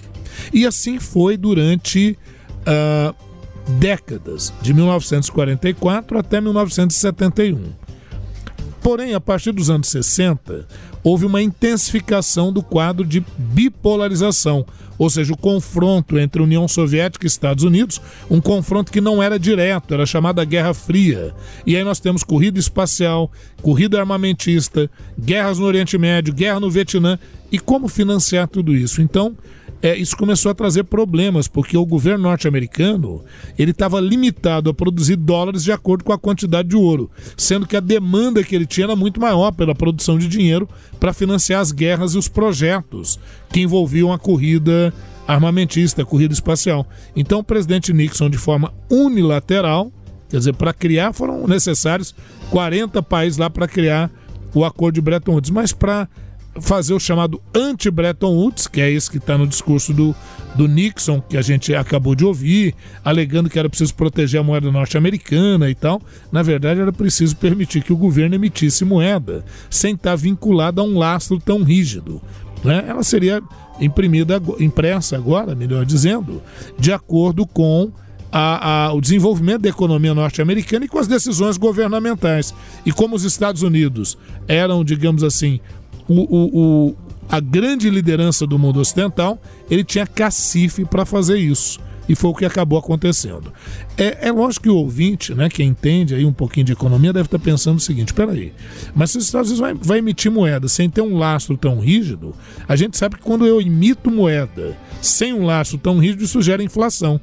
E 0.52 0.66
assim 0.66 0.98
foi 0.98 1.36
durante 1.36 2.18
uh, 2.60 3.14
décadas, 3.78 4.52
de 4.60 4.74
1944 4.74 6.18
até 6.18 6.40
1971. 6.40 7.72
Porém, 8.82 9.14
a 9.14 9.20
partir 9.20 9.52
dos 9.52 9.68
anos 9.68 9.88
60, 9.88 10.66
houve 11.02 11.26
uma 11.26 11.42
intensificação 11.42 12.52
do 12.52 12.62
quadro 12.62 13.06
de 13.06 13.24
bipolarização, 13.36 14.66
ou 14.98 15.08
seja, 15.08 15.32
o 15.32 15.36
confronto 15.36 16.18
entre 16.18 16.42
União 16.42 16.68
Soviética 16.68 17.24
e 17.24 17.28
Estados 17.28 17.64
Unidos, 17.64 18.00
um 18.30 18.40
confronto 18.40 18.92
que 18.92 19.00
não 19.00 19.22
era 19.22 19.38
direto, 19.38 19.94
era 19.94 20.04
chamada 20.04 20.44
Guerra 20.44 20.74
Fria. 20.74 21.34
E 21.66 21.74
aí 21.74 21.82
nós 21.82 22.00
temos 22.00 22.22
corrida 22.22 22.58
espacial, 22.58 23.30
corrida 23.62 23.98
armamentista, 23.98 24.90
guerras 25.18 25.58
no 25.58 25.64
Oriente 25.64 25.96
Médio, 25.96 26.34
guerra 26.34 26.60
no 26.60 26.70
Vietnã 26.70 27.18
e 27.50 27.58
como 27.58 27.88
financiar 27.88 28.46
tudo 28.46 28.74
isso. 28.76 29.00
Então, 29.00 29.34
é, 29.82 29.96
isso 29.96 30.16
começou 30.16 30.50
a 30.50 30.54
trazer 30.54 30.84
problemas, 30.84 31.48
porque 31.48 31.76
o 31.76 31.86
governo 31.86 32.24
norte-americano 32.24 33.24
ele 33.58 33.70
estava 33.70 33.98
limitado 33.98 34.68
a 34.68 34.74
produzir 34.74 35.16
dólares 35.16 35.64
de 35.64 35.72
acordo 35.72 36.04
com 36.04 36.12
a 36.12 36.18
quantidade 36.18 36.68
de 36.68 36.76
ouro, 36.76 37.10
sendo 37.36 37.66
que 37.66 37.76
a 37.76 37.80
demanda 37.80 38.44
que 38.44 38.54
ele 38.54 38.66
tinha 38.66 38.84
era 38.84 38.96
muito 38.96 39.20
maior 39.20 39.52
pela 39.52 39.74
produção 39.74 40.18
de 40.18 40.28
dinheiro 40.28 40.68
para 40.98 41.14
financiar 41.14 41.60
as 41.60 41.72
guerras 41.72 42.14
e 42.14 42.18
os 42.18 42.28
projetos 42.28 43.18
que 43.50 43.60
envolviam 43.60 44.12
a 44.12 44.18
corrida 44.18 44.92
armamentista, 45.26 46.02
a 46.02 46.06
corrida 46.06 46.34
espacial. 46.34 46.86
Então 47.16 47.38
o 47.38 47.44
presidente 47.44 47.92
Nixon, 47.92 48.28
de 48.28 48.38
forma 48.38 48.74
unilateral, 48.90 49.90
quer 50.28 50.38
dizer, 50.38 50.54
para 50.54 50.74
criar 50.74 51.14
foram 51.14 51.46
necessários 51.46 52.14
40 52.50 53.02
países 53.02 53.38
lá 53.38 53.48
para 53.48 53.66
criar 53.66 54.10
o 54.52 54.64
acordo 54.64 54.96
de 54.96 55.00
Bretton 55.00 55.32
Woods, 55.32 55.50
mas 55.50 55.72
para 55.72 56.08
fazer 56.60 56.94
o 56.94 57.00
chamado 57.00 57.40
anti-Bretton 57.54 58.34
Woods, 58.34 58.66
que 58.66 58.80
é 58.80 58.90
esse 58.90 59.10
que 59.10 59.18
está 59.18 59.38
no 59.38 59.46
discurso 59.46 59.92
do, 59.92 60.14
do 60.54 60.66
Nixon, 60.66 61.20
que 61.20 61.36
a 61.36 61.42
gente 61.42 61.74
acabou 61.74 62.14
de 62.14 62.24
ouvir, 62.24 62.74
alegando 63.04 63.48
que 63.48 63.58
era 63.58 63.68
preciso 63.68 63.94
proteger 63.94 64.40
a 64.40 64.44
moeda 64.44 64.70
norte-americana 64.70 65.70
e 65.70 65.74
tal. 65.74 66.00
Na 66.32 66.42
verdade, 66.42 66.80
era 66.80 66.92
preciso 66.92 67.36
permitir 67.36 67.82
que 67.82 67.92
o 67.92 67.96
governo 67.96 68.34
emitisse 68.34 68.84
moeda, 68.84 69.44
sem 69.68 69.94
estar 69.94 70.16
vinculada 70.16 70.80
a 70.80 70.84
um 70.84 70.98
lastro 70.98 71.38
tão 71.38 71.62
rígido. 71.62 72.20
Né? 72.64 72.84
Ela 72.88 73.02
seria 73.02 73.40
imprimida, 73.80 74.40
impressa 74.58 75.16
agora, 75.16 75.54
melhor 75.54 75.84
dizendo, 75.84 76.42
de 76.78 76.92
acordo 76.92 77.46
com 77.46 77.90
a, 78.32 78.86
a, 78.86 78.92
o 78.92 79.00
desenvolvimento 79.00 79.62
da 79.62 79.68
economia 79.68 80.14
norte-americana 80.14 80.84
e 80.84 80.88
com 80.88 80.98
as 80.98 81.08
decisões 81.08 81.56
governamentais. 81.56 82.54
E 82.84 82.92
como 82.92 83.16
os 83.16 83.24
Estados 83.24 83.62
Unidos 83.62 84.16
eram, 84.46 84.84
digamos 84.84 85.24
assim, 85.24 85.60
o, 86.10 86.26
o, 86.28 86.88
o, 86.88 86.96
a 87.28 87.38
grande 87.38 87.88
liderança 87.88 88.44
do 88.44 88.58
mundo 88.58 88.80
ocidental, 88.80 89.40
ele 89.70 89.84
tinha 89.84 90.04
cacife 90.04 90.84
para 90.84 91.06
fazer 91.06 91.38
isso. 91.38 91.78
E 92.08 92.16
foi 92.16 92.30
o 92.30 92.34
que 92.34 92.44
acabou 92.44 92.76
acontecendo. 92.76 93.52
É, 93.96 94.26
é 94.26 94.32
lógico 94.32 94.64
que 94.64 94.68
o 94.68 94.74
ouvinte, 94.74 95.32
né, 95.32 95.48
que 95.48 95.62
entende 95.62 96.12
aí 96.12 96.24
um 96.24 96.32
pouquinho 96.32 96.66
de 96.66 96.72
economia, 96.72 97.12
deve 97.12 97.28
estar 97.28 97.38
pensando 97.38 97.76
o 97.76 97.80
seguinte: 97.80 98.12
peraí, 98.12 98.52
mas 98.92 99.12
se 99.12 99.18
os 99.18 99.26
Estados 99.26 99.50
Unidos 99.50 99.60
vai, 99.60 99.74
vai 99.74 99.98
emitir 99.98 100.32
moeda 100.32 100.66
sem 100.66 100.90
ter 100.90 101.02
um 101.02 101.16
lastro 101.16 101.56
tão 101.56 101.78
rígido, 101.78 102.34
a 102.66 102.74
gente 102.74 102.98
sabe 102.98 103.14
que 103.14 103.22
quando 103.22 103.46
eu 103.46 103.60
emito 103.60 104.10
moeda 104.10 104.76
sem 105.00 105.32
um 105.32 105.44
lastro 105.44 105.78
tão 105.78 106.00
rígido, 106.00 106.24
isso 106.24 106.42
gera 106.42 106.64
inflação. 106.64 107.20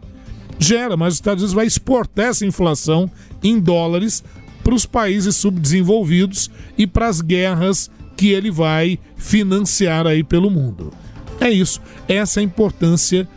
Gera, 0.57 0.95
mas 0.95 1.15
os 1.15 1.17
Estados 1.17 1.43
Unidos 1.43 1.53
vai 1.53 1.67
exportar 1.67 2.27
essa 2.27 2.45
inflação 2.45 3.11
em 3.43 3.59
dólares 3.59 4.23
para 4.63 4.73
os 4.73 4.85
países 4.85 5.35
subdesenvolvidos 5.35 6.49
e 6.77 6.87
para 6.87 7.07
as 7.07 7.19
guerras 7.19 7.91
que 8.17 8.31
ele 8.31 8.51
vai 8.51 8.99
financiar 9.15 10.07
aí 10.07 10.23
pelo 10.23 10.49
mundo. 10.49 10.91
É 11.39 11.49
isso. 11.49 11.79
Essa 12.07 12.39
é 12.39 12.41
a 12.41 12.43
importância 12.43 13.27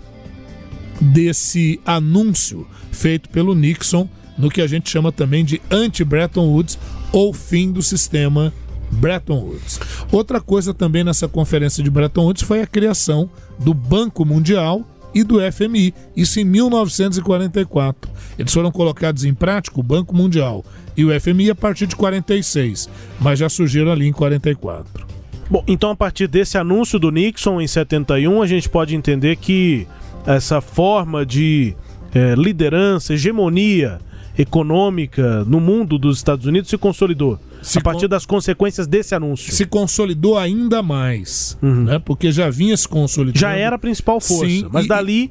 desse 1.01 1.79
anúncio 1.85 2.67
feito 2.91 3.29
pelo 3.29 3.55
Nixon 3.55 4.09
no 4.37 4.51
que 4.51 4.63
a 4.63 4.67
gente 4.67 4.89
chama 4.91 5.13
também 5.13 5.45
de 5.45 5.61
anti-Bretton 5.71 6.47
Woods 6.49 6.79
ou 7.13 7.33
fim 7.33 7.71
do 7.71 7.83
sistema 7.83 8.53
Bretton 8.91 9.39
Woods. 9.39 9.79
Outra 10.11 10.41
coisa 10.41 10.73
também 10.73 11.05
nessa 11.05 11.29
conferência 11.29 11.85
de 11.85 11.91
Bretton 11.91 12.25
Woods 12.25 12.43
foi 12.43 12.63
a 12.63 12.67
criação 12.67 13.31
do 13.59 13.75
Banco 13.75 14.25
Mundial 14.25 14.85
e 15.15 15.23
do 15.23 15.39
FMI, 15.53 15.93
isso 16.17 16.39
em 16.41 16.45
1944. 16.45 18.11
Eles 18.41 18.53
foram 18.53 18.71
colocados 18.71 19.25
em 19.25 19.35
prática, 19.35 19.79
o 19.79 19.83
Banco 19.83 20.17
Mundial 20.17 20.65
e 20.97 21.05
o 21.05 21.21
FMI, 21.21 21.51
a 21.51 21.55
partir 21.55 21.87
de 21.87 21.95
46, 21.95 22.89
mas 23.21 23.39
já 23.39 23.49
surgiram 23.49 23.93
ali 23.93 24.07
em 24.07 24.13
44. 24.13 25.07
Bom, 25.51 25.63
então 25.67 25.91
a 25.91 25.97
partir 25.97 26.27
desse 26.27 26.57
anúncio 26.57 26.99
do 26.99 27.11
Nixon 27.11 27.61
em 27.61 27.67
71, 27.67 28.41
a 28.41 28.47
gente 28.47 28.69
pode 28.69 28.95
entender 28.95 29.37
que 29.37 29.87
essa 30.27 30.61
forma 30.61 31.27
de 31.27 31.75
é, 32.15 32.35
liderança, 32.35 33.15
hegemonia 33.15 33.99
econômica 34.39 35.45
no 35.45 35.61
mundo 35.61 35.99
dos 35.99 36.17
Estados 36.17 36.47
Unidos 36.47 36.71
se 36.71 36.79
consolidou. 36.79 37.39
Se 37.63 37.79
a 37.79 37.83
partir 37.83 38.09
das 38.09 38.25
consequências 38.25 38.87
desse 38.87 39.15
anúncio. 39.15 39.53
Se 39.53 39.67
consolidou 39.67 40.39
ainda 40.39 40.83
mais, 40.83 41.59
uhum. 41.61 41.85
né? 41.85 41.99
Porque 41.99 42.33
já 42.33 42.49
vinha 42.49 42.75
se 42.77 42.89
consolidando. 42.89 43.39
Já 43.39 43.53
era 43.53 43.77
a 43.77 43.79
principal 43.79 44.19
força, 44.19 44.47
sim, 44.47 44.67
mas 44.73 44.87
e, 44.87 44.89
dali. 44.89 45.31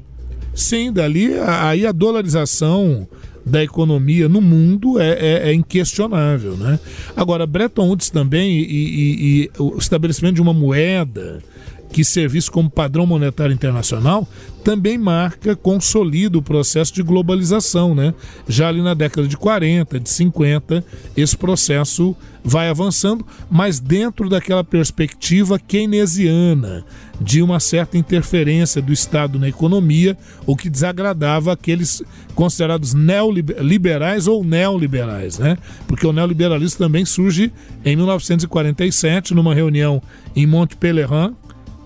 Sim, 0.60 0.92
dali 0.92 1.30
aí 1.38 1.86
a 1.86 1.90
dolarização 1.90 3.08
da 3.46 3.64
economia 3.64 4.28
no 4.28 4.42
mundo 4.42 5.00
é, 5.00 5.08
é, 5.12 5.48
é, 5.48 5.54
inquestionável, 5.54 6.54
né? 6.54 6.78
Agora, 7.16 7.46
Bretton 7.46 7.88
Woods 7.88 8.10
também 8.10 8.58
e, 8.58 8.62
e, 8.62 9.42
e 9.44 9.50
o 9.58 9.78
estabelecimento 9.78 10.34
de 10.34 10.42
uma 10.42 10.52
moeda 10.52 11.42
que 11.92 12.04
servisse 12.04 12.50
como 12.50 12.70
padrão 12.70 13.06
monetário 13.06 13.52
internacional, 13.52 14.26
também 14.62 14.98
marca, 14.98 15.56
consolida 15.56 16.38
o 16.38 16.42
processo 16.42 16.94
de 16.94 17.02
globalização. 17.02 17.94
Né? 17.94 18.14
Já 18.48 18.68
ali 18.68 18.82
na 18.82 18.94
década 18.94 19.26
de 19.26 19.36
40, 19.36 19.98
de 19.98 20.08
50, 20.08 20.84
esse 21.16 21.36
processo 21.36 22.14
vai 22.42 22.68
avançando, 22.68 23.26
mas 23.50 23.78
dentro 23.78 24.28
daquela 24.28 24.64
perspectiva 24.64 25.58
keynesiana, 25.58 26.84
de 27.20 27.42
uma 27.42 27.60
certa 27.60 27.98
interferência 27.98 28.80
do 28.80 28.92
Estado 28.92 29.38
na 29.38 29.48
economia, 29.48 30.16
o 30.46 30.56
que 30.56 30.70
desagradava 30.70 31.52
aqueles 31.52 32.02
considerados 32.34 32.94
neoliberais 32.94 34.26
ou 34.26 34.42
neoliberais, 34.42 35.38
né? 35.38 35.58
Porque 35.86 36.06
o 36.06 36.12
neoliberalismo 36.14 36.78
também 36.78 37.04
surge 37.04 37.52
em 37.84 37.94
1947, 37.94 39.34
numa 39.34 39.54
reunião 39.54 40.00
em 40.34 40.46
Montpellier, 40.46 41.08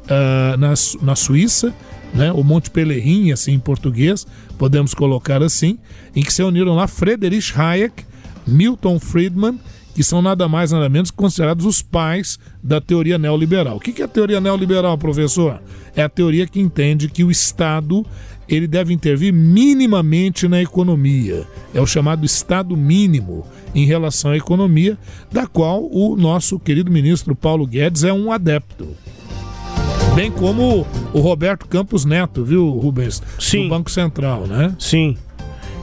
uh, 0.05 0.57
na, 0.57 0.75
na 1.03 1.17
Suíça, 1.17 1.75
né, 2.13 2.33
o 2.33 2.45
Monte 2.45 2.71
Pelerin, 2.71 3.33
assim 3.33 3.53
em 3.53 3.59
português, 3.59 4.27
podemos 4.57 4.95
colocar 4.95 5.43
assim, 5.43 5.79
em 6.15 6.23
que 6.23 6.33
se 6.33 6.43
uniram 6.43 6.75
lá 6.75 6.87
Friedrich 6.87 7.53
Hayek, 7.59 8.05
Milton 8.47 8.99
Friedman, 9.01 9.59
que 9.95 10.03
são 10.03 10.21
nada 10.21 10.49
mais 10.49 10.73
nada 10.73 10.89
menos 10.89 11.11
considerados 11.11 11.65
os 11.65 11.81
pais 11.81 12.39
da 12.63 12.81
teoria 12.81 13.17
neoliberal. 13.17 13.77
O 13.77 13.81
que 13.81 14.03
é 14.03 14.05
a 14.05 14.09
teoria 14.09 14.41
neoliberal, 14.41 14.99
professor? 14.99 15.63
É 15.95 16.03
a 16.03 16.09
teoria 16.09 16.47
que 16.47 16.61
entende 16.61 17.09
que 17.09 17.23
o 17.23 17.31
Estado 17.31 18.05
ele 18.49 18.67
deve 18.67 18.93
intervir 18.93 19.33
minimamente 19.33 20.47
na 20.49 20.61
economia. 20.61 21.47
É 21.73 21.81
o 21.81 21.87
chamado 21.87 22.27
Estado 22.27 22.77
mínimo 22.77 23.47
em 23.75 23.87
relação 23.87 24.33
à 24.33 24.37
economia, 24.37 24.99
da 25.33 25.47
qual 25.47 25.89
o 25.91 26.17
nosso 26.17 26.59
querido 26.59 26.91
ministro 26.91 27.35
Paulo 27.35 27.67
Guedes 27.67 28.05
é 28.05 28.13
um 28.13 28.31
adepto. 28.31 28.89
Bem 30.15 30.31
como 30.31 30.87
o 31.13 31.19
Roberto 31.19 31.67
Campos 31.67 32.05
Neto, 32.05 32.45
viu, 32.45 32.71
Rubens? 32.71 33.21
Sim. 33.37 33.65
Do 33.65 33.71
Banco 33.71 33.91
Central, 33.91 34.47
né? 34.47 34.73
Sim. 34.79 35.17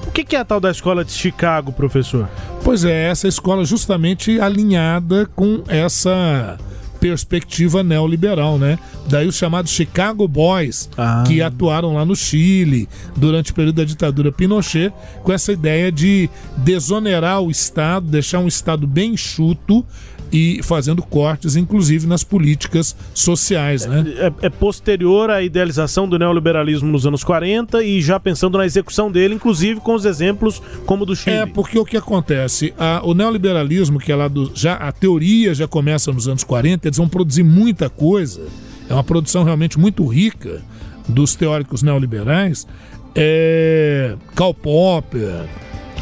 O 0.07 0.11
que 0.11 0.35
é 0.35 0.39
a 0.39 0.45
tal 0.45 0.61
da 0.61 0.71
escola 0.71 1.03
de 1.03 1.11
Chicago, 1.11 1.73
professor? 1.73 2.29
Pois 2.63 2.85
é, 2.85 3.09
essa 3.09 3.27
escola 3.27 3.65
justamente 3.65 4.39
alinhada 4.39 5.25
com 5.35 5.63
essa 5.67 6.57
perspectiva 7.01 7.83
neoliberal, 7.83 8.57
né? 8.57 8.79
Daí 9.09 9.27
os 9.27 9.35
chamados 9.35 9.71
Chicago 9.71 10.25
Boys, 10.27 10.89
ah. 10.95 11.23
que 11.27 11.41
atuaram 11.41 11.95
lá 11.95 12.05
no 12.05 12.15
Chile 12.15 12.87
durante 13.17 13.51
o 13.51 13.55
período 13.55 13.77
da 13.77 13.83
ditadura 13.83 14.31
Pinochet, 14.31 14.93
com 15.23 15.33
essa 15.33 15.51
ideia 15.51 15.91
de 15.91 16.29
desonerar 16.57 17.41
o 17.41 17.49
Estado, 17.51 18.05
deixar 18.05 18.39
um 18.39 18.47
Estado 18.47 18.87
bem 18.87 19.13
enxuto 19.13 19.83
e 20.31 20.61
fazendo 20.63 21.01
cortes, 21.03 21.55
inclusive 21.55 22.07
nas 22.07 22.23
políticas 22.23 22.95
sociais. 23.13 23.85
Né? 23.85 24.05
É, 24.17 24.45
é, 24.45 24.49
posterior 24.49 25.29
à 25.29 25.41
idealização 25.43 26.07
do 26.07 26.17
neoliberalismo 26.17 26.89
nos 26.89 27.05
anos 27.05 27.23
40 27.23 27.83
e 27.83 28.01
já 28.01 28.19
pensando 28.19 28.57
na 28.57 28.65
execução 28.65 29.11
dele, 29.11 29.35
inclusive 29.35 29.81
com 29.81 29.93
os 29.93 30.05
exemplos 30.05 30.61
como 30.85 31.05
do 31.05 31.15
Chile. 31.15 31.35
É, 31.35 31.45
porque 31.45 31.77
o 31.77 31.85
que 31.85 31.97
acontece? 31.97 32.73
A, 32.77 33.01
o 33.03 33.13
neoliberalismo, 33.13 33.99
que 33.99 34.11
é 34.11 34.15
lá 34.15 34.27
do. 34.27 34.51
Já, 34.55 34.75
a 34.75 34.91
teoria 34.91 35.53
já 35.53 35.67
começa 35.67 36.11
nos 36.11 36.27
anos 36.27 36.43
40, 36.43 36.87
eles 36.87 36.97
vão 36.97 37.09
produzir 37.09 37.43
muita 37.43 37.89
coisa, 37.89 38.41
é 38.89 38.93
uma 38.93 39.03
produção 39.03 39.43
realmente 39.43 39.77
muito 39.77 40.05
rica 40.05 40.61
dos 41.07 41.35
teóricos 41.35 41.83
neoliberais. 41.83 42.65
É, 43.13 44.15
Karl 44.33 44.53
Popper, 44.53 45.45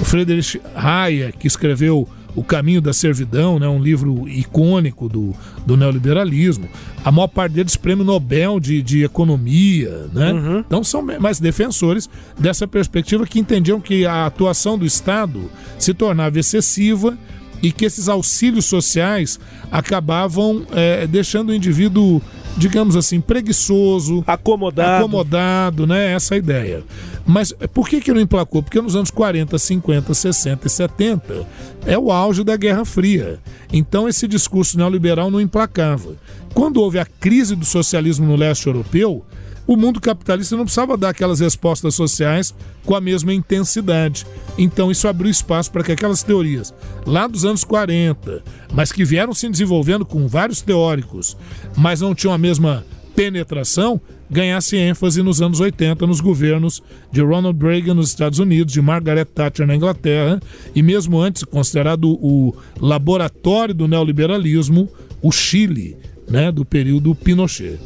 Friedrich 0.04 0.62
Hayek, 0.76 1.38
que 1.40 1.48
escreveu 1.48 2.08
o 2.40 2.44
Caminho 2.44 2.82
da 2.82 2.94
Servidão, 2.94 3.60
né, 3.60 3.68
um 3.68 3.82
livro 3.84 4.26
icônico 4.30 5.10
do, 5.10 5.36
do 5.66 5.76
neoliberalismo. 5.76 6.70
A 7.04 7.12
maior 7.12 7.28
parte 7.28 7.52
deles 7.52 7.76
prêmio 7.76 8.06
Nobel 8.06 8.62
de, 8.62 8.82
de 8.82 9.04
Economia. 9.04 10.08
Né? 10.14 10.32
Uhum. 10.32 10.60
Então 10.60 10.82
são 10.82 11.02
mais 11.20 11.38
defensores 11.38 12.10
dessa 12.40 12.66
perspectiva 12.66 13.28
que 13.28 13.40
entendiam 13.40 13.82
que 13.82 14.06
a 14.06 14.26
atuação 14.26 14.78
do 14.78 14.86
Estado 14.86 15.52
se 15.78 15.94
tornava 15.94 16.40
excessiva 16.40 17.18
e 17.62 17.72
que 17.72 17.86
esses 17.86 18.08
auxílios 18.08 18.66
sociais 18.66 19.40
acabavam 19.72 20.66
é, 20.72 21.06
deixando 21.08 21.50
o 21.50 21.54
indivíduo 21.54 22.22
digamos 22.58 22.96
assim, 22.96 23.22
preguiçoso, 23.22 24.24
acomodado, 24.28 25.06
acomodado, 25.06 25.88
né? 25.88 26.14
Essa 26.14 26.36
é 26.36 26.40
ideia. 26.40 26.84
Mas 27.26 27.54
por 27.74 27.88
que 27.88 28.02
que 28.02 28.12
não 28.12 28.20
emplacou? 28.20 28.62
Porque 28.62 28.82
nos 28.82 28.96
anos 28.96 29.10
40, 29.12 29.58
50, 29.58 30.14
60 30.14 30.68
e 30.68 30.70
70 30.70 31.48
é 31.86 31.98
o 31.98 32.12
auge 32.12 32.44
da 32.44 32.58
Guerra 32.58 32.84
Fria. 32.84 33.40
Então 33.72 34.10
esse 34.10 34.28
discurso 34.28 34.78
neoliberal 34.78 35.32
não 35.32 35.40
emplacava. 35.40 36.16
Quando 36.54 36.82
houve 36.82 37.00
a 37.00 37.06
crise 37.06 37.56
do 37.56 37.66
socialismo 37.66 38.26
no 38.26 38.36
leste 38.36 38.68
europeu, 38.68 39.24
o 39.70 39.78
mundo 39.78 40.02
capitalista 40.02 40.58
não 40.58 40.64
precisava 40.64 40.98
dar 40.98 41.10
aquelas 41.10 41.40
respostas 41.40 41.94
sociais 41.94 42.56
com 42.84 42.96
a 42.96 43.00
mesma 43.00 43.32
intensidade. 43.32 44.26
Então 44.58 44.90
isso 44.90 45.08
abriu 45.08 45.30
espaço 45.30 45.72
para 45.72 45.84
que 45.84 45.92
aquelas 45.92 46.24
teorias 46.24 46.74
lá 47.06 47.28
dos 47.28 47.46
anos 47.46 47.64
40, 47.64 48.42
mas 48.74 48.92
que 48.92 49.06
vieram 49.06 49.32
se 49.32 49.48
desenvolvendo 49.48 50.04
com 50.04 50.28
vários 50.28 50.60
teóricos, 50.64 51.38
mas 51.78 52.02
não 52.02 52.16
tinham 52.16 52.34
a 52.34 52.38
mesma 52.38 52.84
penetração, 53.16 54.02
ganhasse 54.28 54.76
ênfase 54.76 55.22
nos 55.22 55.40
anos 55.40 55.60
80 55.60 56.08
nos 56.08 56.20
governos 56.20 56.82
de 57.12 57.22
Ronald 57.22 57.64
Reagan 57.64 57.94
nos 57.94 58.10
Estados 58.10 58.40
Unidos, 58.40 58.74
de 58.74 58.82
Margaret 58.82 59.26
Thatcher 59.26 59.68
na 59.68 59.76
Inglaterra 59.76 60.40
e 60.74 60.82
mesmo 60.82 61.20
antes 61.22 61.44
considerado 61.44 62.10
o 62.10 62.56
laboratório 62.82 63.76
do 63.76 63.88
neoliberalismo, 63.88 64.90
o 65.22 65.32
Chile, 65.32 65.96
né, 66.28 66.52
do 66.52 66.66
período 66.66 67.14
Pinochet 67.14 67.78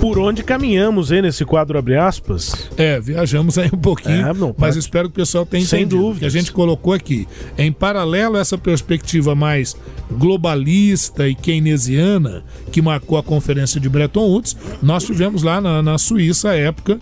por 0.00 0.18
onde 0.18 0.42
caminhamos 0.42 1.12
aí 1.12 1.20
nesse 1.20 1.44
quadro 1.44 1.78
abre 1.78 1.96
aspas. 1.96 2.70
É, 2.76 2.98
viajamos 2.98 3.58
aí 3.58 3.68
um 3.72 3.78
pouquinho, 3.78 4.28
é, 4.28 4.32
não, 4.32 4.54
mas 4.56 4.74
espero 4.74 5.08
que 5.08 5.12
o 5.12 5.16
pessoal 5.16 5.44
tenha 5.44 5.64
Sem 5.64 5.82
entendido. 5.82 6.00
Dúvida. 6.00 6.20
Que 6.20 6.26
a 6.26 6.30
gente 6.30 6.50
colocou 6.50 6.92
aqui. 6.92 7.28
Em 7.58 7.70
paralelo 7.70 8.36
a 8.36 8.40
essa 8.40 8.56
perspectiva 8.56 9.34
mais 9.34 9.76
globalista 10.10 11.28
e 11.28 11.34
keynesiana 11.34 12.42
que 12.72 12.80
marcou 12.80 13.18
a 13.18 13.22
conferência 13.22 13.78
de 13.78 13.88
Bretton 13.88 14.26
Woods, 14.26 14.56
nós 14.82 15.04
tivemos 15.04 15.42
lá 15.42 15.60
na, 15.60 15.82
na 15.82 15.98
Suíça, 15.98 16.50
à 16.50 16.56
época, 16.56 16.98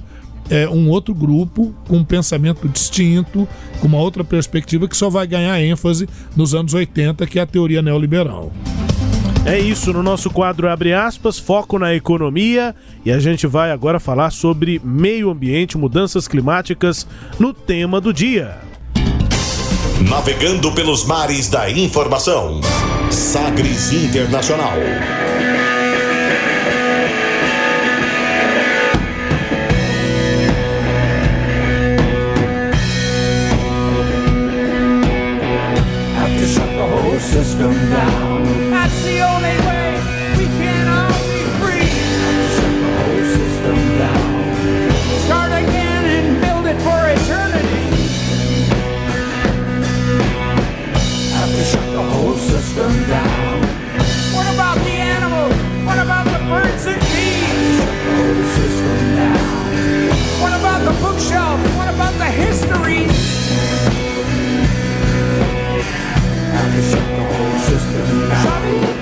é, 0.50 0.68
um 0.68 0.88
outro 0.88 1.14
grupo 1.14 1.72
com 1.86 1.98
um 1.98 2.04
pensamento 2.04 2.68
distinto, 2.68 3.46
com 3.80 3.86
uma 3.86 3.98
outra 3.98 4.24
perspectiva 4.24 4.88
que 4.88 4.96
só 4.96 5.08
vai 5.08 5.26
ganhar 5.26 5.60
ênfase 5.60 6.08
nos 6.34 6.54
anos 6.54 6.74
80, 6.74 7.26
que 7.26 7.38
é 7.38 7.42
a 7.42 7.46
teoria 7.46 7.80
neoliberal. 7.80 8.52
É 9.48 9.58
isso, 9.58 9.94
no 9.94 10.02
nosso 10.02 10.28
quadro 10.28 10.68
Abre 10.68 10.92
aspas, 10.92 11.38
foco 11.38 11.78
na 11.78 11.94
economia 11.94 12.76
e 13.02 13.10
a 13.10 13.18
gente 13.18 13.46
vai 13.46 13.70
agora 13.70 13.98
falar 13.98 14.30
sobre 14.30 14.78
meio 14.84 15.30
ambiente, 15.30 15.78
mudanças 15.78 16.28
climáticas 16.28 17.06
no 17.38 17.54
tema 17.54 17.98
do 17.98 18.12
dia. 18.12 18.58
Navegando 20.06 20.70
pelos 20.72 21.06
mares 21.06 21.48
da 21.48 21.70
informação. 21.70 22.60
Sagres 23.10 23.90
Internacional. 23.90 24.76
shelf? 61.28 61.60
What 61.76 61.88
about 61.88 62.14
the 62.14 62.24
history? 62.24 63.06
Shut 66.78 67.08
the 67.16 67.24
whole 67.24 67.58
system 67.58 68.28
down. 68.28 68.97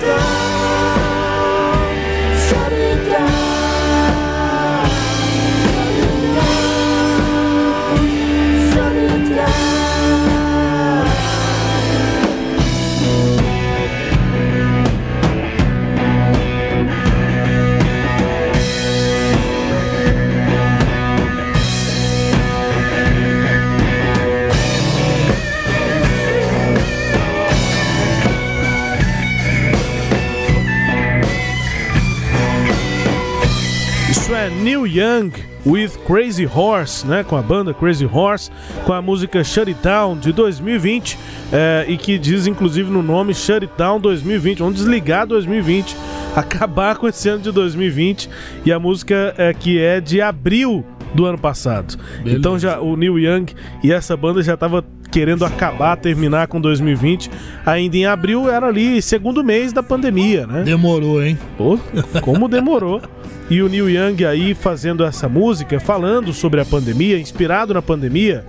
With 35.66 35.98
Crazy 36.06 36.46
Horse, 36.46 37.06
né, 37.06 37.24
com 37.24 37.36
a 37.36 37.42
banda 37.42 37.74
Crazy 37.74 38.08
Horse, 38.10 38.50
com 38.84 38.92
a 38.92 39.02
música 39.02 39.42
Shut 39.42 39.68
It 39.68 39.82
Down 39.82 40.16
de 40.16 40.32
2020 40.32 41.18
é, 41.52 41.84
e 41.88 41.96
que 41.96 42.18
diz 42.18 42.46
inclusive 42.46 42.88
no 42.88 43.02
nome 43.02 43.34
Shut 43.34 43.64
It 43.64 43.72
Down 43.76 44.00
2020, 44.00 44.58
vamos 44.60 44.76
desligar 44.76 45.26
2020, 45.26 45.96
acabar 46.36 46.96
com 46.96 47.08
esse 47.08 47.28
ano 47.28 47.42
de 47.42 47.50
2020 47.50 48.30
e 48.64 48.72
a 48.72 48.78
música 48.78 49.34
é, 49.36 49.52
que 49.52 49.80
é 49.80 50.00
de 50.00 50.20
abril 50.20 50.84
do 51.14 51.24
ano 51.24 51.38
passado. 51.38 51.96
Beleza. 52.18 52.38
Então 52.38 52.58
já 52.58 52.78
o 52.80 52.96
Neil 52.96 53.18
Young 53.18 53.46
e 53.82 53.92
essa 53.92 54.16
banda 54.16 54.42
já 54.42 54.56
tava 54.56 54.84
querendo 55.16 55.46
acabar, 55.46 55.96
terminar 55.96 56.46
com 56.46 56.60
2020. 56.60 57.30
Ainda 57.64 57.96
em 57.96 58.04
abril 58.04 58.50
era 58.50 58.66
ali 58.66 59.00
segundo 59.00 59.42
mês 59.42 59.72
da 59.72 59.82
pandemia, 59.82 60.46
né? 60.46 60.62
Demorou, 60.62 61.24
hein? 61.24 61.38
Pô, 61.56 61.78
como 62.20 62.46
demorou. 62.46 63.00
E 63.48 63.62
o 63.62 63.68
Neil 63.68 63.88
Young 63.88 64.26
aí 64.26 64.54
fazendo 64.54 65.02
essa 65.02 65.26
música, 65.26 65.80
falando 65.80 66.34
sobre 66.34 66.60
a 66.60 66.66
pandemia, 66.66 67.18
inspirado 67.18 67.72
na 67.72 67.80
pandemia, 67.80 68.44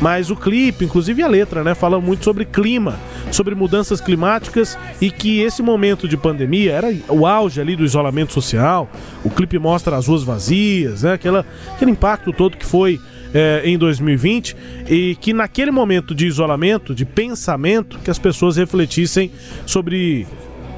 Mas 0.00 0.30
o 0.30 0.36
clipe, 0.36 0.84
inclusive 0.84 1.22
a 1.24 1.26
letra, 1.26 1.64
né, 1.64 1.74
fala 1.74 2.00
muito 2.00 2.22
sobre 2.22 2.44
clima, 2.44 3.00
sobre 3.32 3.56
mudanças 3.56 4.00
climáticas 4.00 4.78
e 5.00 5.10
que 5.10 5.40
esse 5.40 5.60
momento 5.60 6.06
de 6.06 6.16
pandemia 6.16 6.72
era 6.72 6.94
o 7.08 7.26
auge 7.26 7.60
ali 7.60 7.74
do 7.74 7.84
isolamento 7.84 8.32
social. 8.32 8.88
O 9.24 9.30
clipe 9.30 9.58
mostra 9.58 9.96
as 9.96 10.06
ruas 10.06 10.22
vazias, 10.22 11.02
né, 11.02 11.14
aquela, 11.14 11.44
aquele 11.74 11.90
impacto 11.90 12.32
todo 12.32 12.56
que 12.56 12.66
foi 12.66 13.00
é, 13.34 13.62
em 13.64 13.78
2020 13.78 14.56
e 14.88 15.16
que 15.20 15.32
naquele 15.32 15.70
momento 15.70 16.14
de 16.14 16.26
isolamento, 16.26 16.94
de 16.94 17.04
pensamento, 17.04 17.98
que 17.98 18.10
as 18.10 18.18
pessoas 18.18 18.56
refletissem 18.56 19.30
sobre 19.66 20.26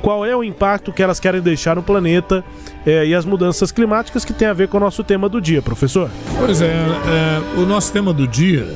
qual 0.03 0.25
é 0.25 0.37
o 0.37 0.45
impacto 0.45 0.93
que 0.93 1.03
elas 1.03 1.19
querem 1.19 1.41
deixar 1.41 1.77
no 1.77 1.83
planeta 1.83 2.45
é, 2.85 3.07
e 3.07 3.15
as 3.15 3.25
mudanças 3.25 3.73
climáticas 3.73 4.25
que 4.25 4.35
tem 4.35 4.47
a 4.47 4.53
ver 4.53 4.69
com 4.69 4.77
o 4.77 4.81
nosso 4.81 5.03
tema 5.03 5.29
do 5.29 5.41
dia, 5.41 5.63
professor. 5.63 6.11
Pois 6.39 6.61
é, 6.61 6.67
é 6.67 7.59
o 7.59 7.65
nosso 7.65 7.93
tema 7.93 8.13
do 8.13 8.27
dia 8.27 8.69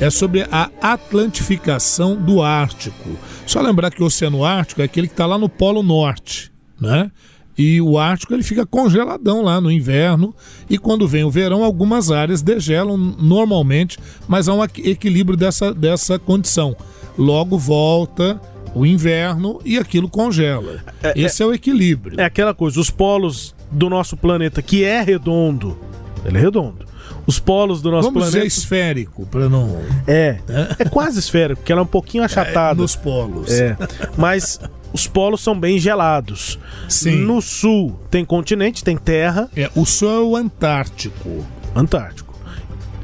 é 0.00 0.10
sobre 0.10 0.46
a 0.50 0.70
atlantificação 0.82 2.16
do 2.16 2.42
Ártico. 2.42 3.10
Só 3.46 3.60
lembrar 3.60 3.90
que 3.90 4.02
o 4.02 4.06
Oceano 4.06 4.44
Ártico 4.44 4.82
é 4.82 4.84
aquele 4.84 5.06
que 5.06 5.14
está 5.14 5.24
lá 5.24 5.38
no 5.38 5.48
Polo 5.48 5.82
Norte, 5.82 6.52
né? 6.80 7.10
E 7.56 7.80
o 7.80 7.98
Ártico 7.98 8.34
ele 8.34 8.42
fica 8.42 8.66
congeladão 8.66 9.42
lá 9.42 9.60
no 9.60 9.70
inverno 9.70 10.34
e 10.68 10.76
quando 10.76 11.06
vem 11.06 11.24
o 11.24 11.30
verão 11.30 11.62
algumas 11.62 12.10
áreas 12.10 12.42
degelam 12.42 12.96
normalmente, 12.96 13.98
mas 14.26 14.48
há 14.48 14.54
um 14.54 14.64
equilíbrio 14.64 15.36
dessa, 15.36 15.72
dessa 15.72 16.18
condição. 16.18 16.76
Logo 17.16 17.56
volta 17.56 18.40
o 18.74 18.84
inverno 18.84 19.60
e 19.64 19.78
aquilo 19.78 20.08
congela. 20.08 20.80
É, 21.02 21.12
Esse 21.16 21.42
é, 21.42 21.46
é, 21.46 21.48
o 21.48 21.54
equilíbrio. 21.54 22.20
É 22.20 22.24
aquela 22.24 22.52
coisa, 22.52 22.80
os 22.80 22.90
polos 22.90 23.54
do 23.70 23.88
nosso 23.88 24.16
planeta 24.16 24.60
que 24.60 24.84
é 24.84 25.00
redondo, 25.00 25.78
ele 26.24 26.38
é 26.38 26.40
redondo. 26.40 26.84
Os 27.26 27.38
polos 27.38 27.80
do 27.80 27.90
nosso 27.90 28.08
Vamos 28.08 28.24
planeta. 28.24 28.44
Dizer 28.44 28.60
esférico, 28.60 29.24
para 29.26 29.48
não. 29.48 29.78
É, 30.06 30.38
é, 30.48 30.76
é 30.80 30.84
quase 30.84 31.18
esférico, 31.18 31.60
porque 31.60 31.72
ela 31.72 31.80
é 31.80 31.84
um 31.84 31.86
pouquinho 31.86 32.20
é, 32.24 32.26
achatada. 32.26 32.78
É, 32.78 32.82
nos 32.82 32.96
polos. 32.96 33.50
É. 33.50 33.76
Mas 34.18 34.60
os 34.94 35.08
polos 35.08 35.40
são 35.40 35.58
bem 35.58 35.76
gelados. 35.76 36.56
Sim. 36.88 37.16
No 37.16 37.42
sul 37.42 37.98
tem 38.08 38.24
continente, 38.24 38.84
tem 38.84 38.96
terra. 38.96 39.50
É, 39.56 39.68
o 39.74 39.84
sul 39.84 40.08
é 40.08 40.20
o 40.20 40.36
Antártico. 40.36 41.44
Antártico. 41.74 42.32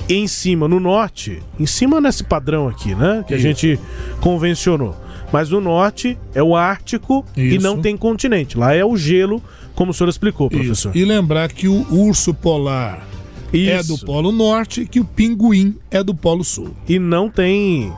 E 0.08 0.14
em 0.14 0.28
cima, 0.28 0.68
no 0.68 0.78
norte, 0.78 1.42
em 1.58 1.66
cima 1.66 2.00
nesse 2.00 2.22
padrão 2.22 2.68
aqui, 2.68 2.94
né? 2.94 3.24
Que 3.26 3.34
Isso. 3.34 3.46
a 3.46 3.48
gente 3.48 3.80
convencionou. 4.20 4.96
Mas 5.32 5.50
no 5.50 5.60
norte 5.60 6.16
é 6.32 6.42
o 6.42 6.54
Ártico 6.54 7.24
Isso. 7.36 7.56
e 7.56 7.58
não 7.58 7.80
tem 7.80 7.96
continente. 7.96 8.56
Lá 8.56 8.72
é 8.72 8.84
o 8.84 8.96
gelo, 8.96 9.42
como 9.74 9.90
o 9.90 9.94
senhor 9.94 10.08
explicou, 10.08 10.48
professor. 10.48 10.90
Isso. 10.90 10.98
E 10.98 11.04
lembrar 11.04 11.52
que 11.52 11.66
o 11.66 11.86
urso 11.92 12.32
polar 12.32 13.04
Isso. 13.52 13.70
é 13.70 13.82
do 13.82 13.98
Polo 13.98 14.30
Norte 14.30 14.82
e 14.82 14.86
que 14.86 15.00
o 15.00 15.04
pinguim 15.04 15.76
é 15.90 16.04
do 16.04 16.14
Polo 16.14 16.44
Sul. 16.44 16.70
E 16.88 17.00
não 17.00 17.28
tem. 17.28 17.92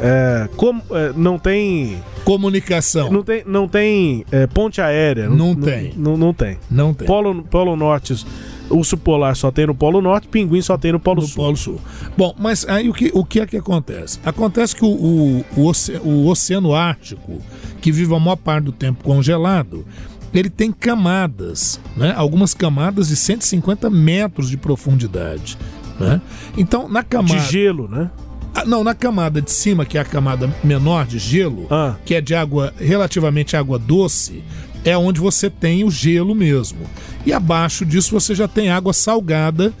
É, 0.00 0.48
com, 0.56 0.80
é, 0.90 1.12
não 1.16 1.38
tem 1.38 2.02
Comunicação. 2.24 3.10
Não 3.10 3.22
tem, 3.22 3.42
não 3.46 3.68
tem 3.68 4.24
é, 4.32 4.46
ponte 4.46 4.80
aérea. 4.80 5.28
Não, 5.28 5.36
não 5.36 5.54
tem. 5.54 5.92
Não, 5.96 6.16
não, 6.16 6.32
tem. 6.32 6.58
Não 6.70 6.94
tem. 6.94 7.06
Polo, 7.06 7.42
Polo 7.44 7.76
Norte, 7.76 8.24
urso 8.70 8.96
polar 8.96 9.36
só 9.36 9.50
tem 9.50 9.66
no 9.66 9.74
Polo 9.74 10.00
Norte, 10.00 10.26
pinguim 10.28 10.62
só 10.62 10.78
tem 10.78 10.92
no 10.92 10.98
Polo 10.98 11.20
no 11.20 11.26
Sul. 11.26 11.36
Polo 11.36 11.56
Sul. 11.56 11.80
Bom, 12.16 12.34
mas 12.38 12.66
aí 12.66 12.88
o 12.88 12.94
que, 12.94 13.10
o 13.12 13.24
que 13.24 13.40
é 13.40 13.46
que 13.46 13.58
acontece? 13.58 14.18
Acontece 14.24 14.74
que 14.74 14.84
o, 14.84 14.88
o, 14.88 15.44
o, 15.54 15.72
o 16.02 16.26
Oceano 16.28 16.74
Ártico, 16.74 17.40
que 17.82 17.92
vive 17.92 18.14
a 18.14 18.18
maior 18.18 18.36
parte 18.36 18.64
do 18.64 18.72
tempo 18.72 19.04
congelado, 19.04 19.84
ele 20.32 20.48
tem 20.48 20.72
camadas, 20.72 21.78
né? 21.94 22.14
algumas 22.16 22.54
camadas 22.54 23.08
de 23.08 23.16
150 23.16 23.90
metros 23.90 24.48
de 24.48 24.56
profundidade. 24.56 25.58
Né? 26.00 26.20
Então, 26.56 26.88
na 26.88 27.02
camada. 27.02 27.38
De 27.38 27.52
gelo, 27.52 27.86
né? 27.86 28.10
Ah, 28.54 28.64
não, 28.64 28.84
na 28.84 28.94
camada 28.94 29.42
de 29.42 29.50
cima, 29.50 29.84
que 29.84 29.98
é 29.98 30.00
a 30.00 30.04
camada 30.04 30.48
menor 30.62 31.06
de 31.06 31.18
gelo, 31.18 31.66
ah. 31.70 31.96
que 32.04 32.14
é 32.14 32.20
de 32.20 32.34
água, 32.34 32.72
relativamente 32.78 33.56
água 33.56 33.78
doce, 33.78 34.44
é 34.84 34.96
onde 34.96 35.20
você 35.20 35.50
tem 35.50 35.82
o 35.82 35.90
gelo 35.90 36.34
mesmo. 36.34 36.80
E 37.26 37.32
abaixo 37.32 37.84
disso 37.84 38.12
você 38.12 38.34
já 38.34 38.46
tem 38.46 38.70
água 38.70 38.92
salgada, 38.92 39.72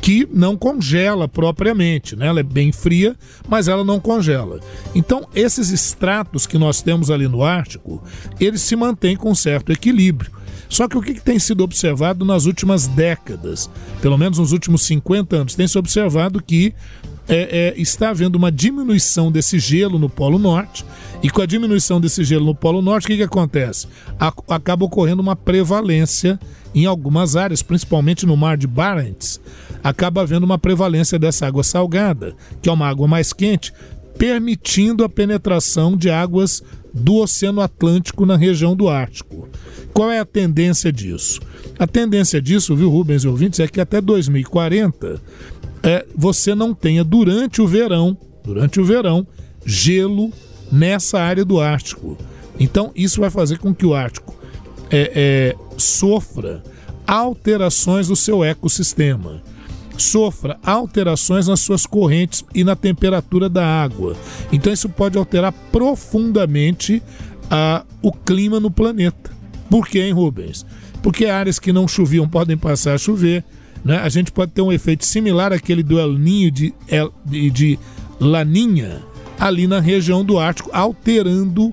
que 0.00 0.28
não 0.32 0.56
congela 0.56 1.26
propriamente, 1.26 2.14
né? 2.14 2.28
Ela 2.28 2.40
é 2.40 2.44
bem 2.44 2.70
fria, 2.70 3.16
mas 3.48 3.68
ela 3.68 3.84
não 3.84 3.98
congela. 3.98 4.60
Então, 4.94 5.28
esses 5.34 5.70
estratos 5.70 6.46
que 6.46 6.58
nós 6.58 6.80
temos 6.80 7.10
ali 7.10 7.26
no 7.26 7.42
Ártico, 7.42 8.02
eles 8.38 8.62
se 8.62 8.76
mantêm 8.76 9.16
com 9.16 9.34
certo 9.34 9.72
equilíbrio. 9.72 10.30
Só 10.68 10.86
que 10.86 10.96
o 10.96 11.02
que, 11.02 11.14
que 11.14 11.20
tem 11.20 11.38
sido 11.38 11.64
observado 11.64 12.24
nas 12.24 12.46
últimas 12.46 12.86
décadas, 12.86 13.68
pelo 14.00 14.16
menos 14.16 14.38
nos 14.38 14.52
últimos 14.52 14.82
50 14.82 15.36
anos, 15.36 15.54
tem 15.56 15.66
se 15.66 15.76
observado 15.76 16.40
que 16.40 16.72
é, 17.30 17.74
é, 17.76 17.80
está 17.80 18.10
havendo 18.10 18.34
uma 18.34 18.50
diminuição 18.50 19.30
desse 19.30 19.58
gelo 19.60 19.98
no 19.98 20.10
Polo 20.10 20.38
Norte. 20.38 20.84
E 21.22 21.30
com 21.30 21.40
a 21.40 21.46
diminuição 21.46 22.00
desse 22.00 22.24
gelo 22.24 22.46
no 22.46 22.54
Polo 22.54 22.82
Norte, 22.82 23.04
o 23.04 23.06
que, 23.06 23.16
que 23.18 23.22
acontece? 23.22 23.86
A, 24.18 24.32
acaba 24.48 24.84
ocorrendo 24.84 25.22
uma 25.22 25.36
prevalência 25.36 26.38
em 26.74 26.86
algumas 26.86 27.36
áreas, 27.36 27.62
principalmente 27.62 28.26
no 28.26 28.36
mar 28.36 28.56
de 28.56 28.66
Barents, 28.66 29.40
acaba 29.82 30.22
havendo 30.22 30.44
uma 30.44 30.58
prevalência 30.58 31.18
dessa 31.18 31.46
água 31.46 31.62
salgada, 31.62 32.34
que 32.60 32.68
é 32.68 32.72
uma 32.72 32.88
água 32.88 33.06
mais 33.06 33.32
quente, 33.32 33.72
permitindo 34.18 35.04
a 35.04 35.08
penetração 35.08 35.96
de 35.96 36.10
águas 36.10 36.62
do 36.92 37.16
Oceano 37.16 37.60
Atlântico 37.60 38.26
na 38.26 38.36
região 38.36 38.74
do 38.74 38.88
Ártico. 38.88 39.48
Qual 39.92 40.10
é 40.10 40.18
a 40.18 40.24
tendência 40.24 40.92
disso? 40.92 41.40
A 41.78 41.86
tendência 41.86 42.40
disso, 42.42 42.74
viu, 42.76 42.90
Rubens 42.90 43.24
e 43.24 43.28
ouvintes, 43.28 43.60
é 43.60 43.68
que 43.68 43.80
até 43.80 44.00
2040 44.00 45.20
é, 45.82 46.06
você 46.14 46.54
não 46.54 46.74
tenha 46.74 47.02
durante 47.02 47.60
o 47.62 47.66
verão, 47.66 48.16
durante 48.44 48.80
o 48.80 48.84
verão, 48.84 49.26
gelo 49.64 50.32
nessa 50.70 51.20
área 51.20 51.44
do 51.44 51.60
Ártico. 51.60 52.16
Então 52.58 52.92
isso 52.94 53.20
vai 53.20 53.30
fazer 53.30 53.58
com 53.58 53.74
que 53.74 53.86
o 53.86 53.94
Ártico 53.94 54.34
é, 54.90 55.12
é, 55.14 55.56
sofra 55.76 56.62
alterações 57.06 58.08
do 58.08 58.16
seu 58.16 58.44
ecossistema, 58.44 59.42
sofra 59.96 60.58
alterações 60.62 61.48
nas 61.48 61.60
suas 61.60 61.86
correntes 61.86 62.44
e 62.54 62.62
na 62.62 62.76
temperatura 62.76 63.48
da 63.48 63.66
água. 63.66 64.16
Então 64.52 64.72
isso 64.72 64.88
pode 64.88 65.16
alterar 65.18 65.52
profundamente 65.72 67.02
a, 67.50 67.84
o 68.02 68.12
clima 68.12 68.60
no 68.60 68.70
planeta. 68.70 69.30
Por 69.68 69.86
quê, 69.86 70.00
hein, 70.00 70.12
Rubens? 70.12 70.66
Porque 71.02 71.26
áreas 71.26 71.58
que 71.58 71.72
não 71.72 71.88
choviam 71.88 72.28
podem 72.28 72.56
passar 72.56 72.94
a 72.94 72.98
chover, 72.98 73.44
né? 73.84 73.98
A 73.98 74.08
gente 74.08 74.30
pode 74.32 74.52
ter 74.52 74.62
um 74.62 74.72
efeito 74.72 75.04
similar 75.04 75.52
àquele 75.52 75.82
do 75.82 75.98
El 75.98 76.12
Ninho 76.12 76.50
de, 76.50 76.74
El, 76.88 77.12
de, 77.24 77.50
de 77.50 77.78
Laninha 78.18 79.02
ali 79.38 79.66
na 79.66 79.80
região 79.80 80.22
do 80.24 80.38
Ártico, 80.38 80.70
alterando 80.72 81.72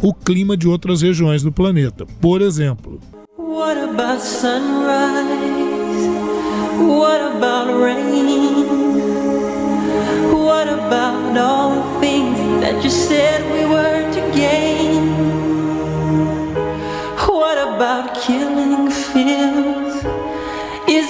o 0.00 0.14
clima 0.14 0.56
de 0.56 0.68
outras 0.68 1.02
regiões 1.02 1.42
do 1.42 1.50
planeta. 1.50 2.06
Por 2.20 2.40
exemplo. 2.40 3.00
What 3.36 3.78
about 3.78 4.22
sunrise? 4.22 5.28
What 6.78 7.20
about 7.36 7.82
rain? 7.82 8.66
What 10.32 10.68
about 10.68 11.36
all 11.36 11.74
the 11.74 12.00
things 12.00 12.38
that 12.60 12.84
you 12.84 12.90
said 12.90 13.42
we 13.52 13.66
were 13.66 14.08
to 14.12 14.20
gain? 14.36 15.08
What 17.26 17.58
about 17.58 18.14
killing 18.20 18.90
fears? 18.90 19.87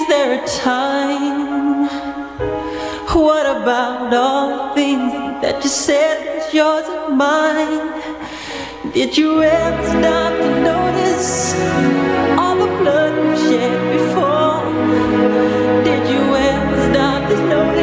There 0.09 0.43
a 0.43 0.47
time? 0.47 1.87
What 3.13 3.45
about 3.45 4.11
all 4.11 4.69
the 4.69 4.73
things 4.73 5.13
that 5.43 5.63
you 5.63 5.69
said 5.69 6.35
was 6.35 6.51
yours 6.51 6.87
and 6.87 7.15
mine? 7.15 8.91
Did 8.91 9.15
you 9.15 9.43
ever 9.43 9.83
stop 9.83 10.33
to 10.33 10.49
notice 10.71 11.53
all 12.39 12.55
the 12.55 12.71
blood 12.81 13.13
we've 13.23 13.37
shed 13.37 13.79
before? 13.97 14.65
Did 15.83 16.03
you 16.09 16.23
ever 16.35 16.91
stop 16.91 17.29
to 17.29 17.37
notice 17.47 17.78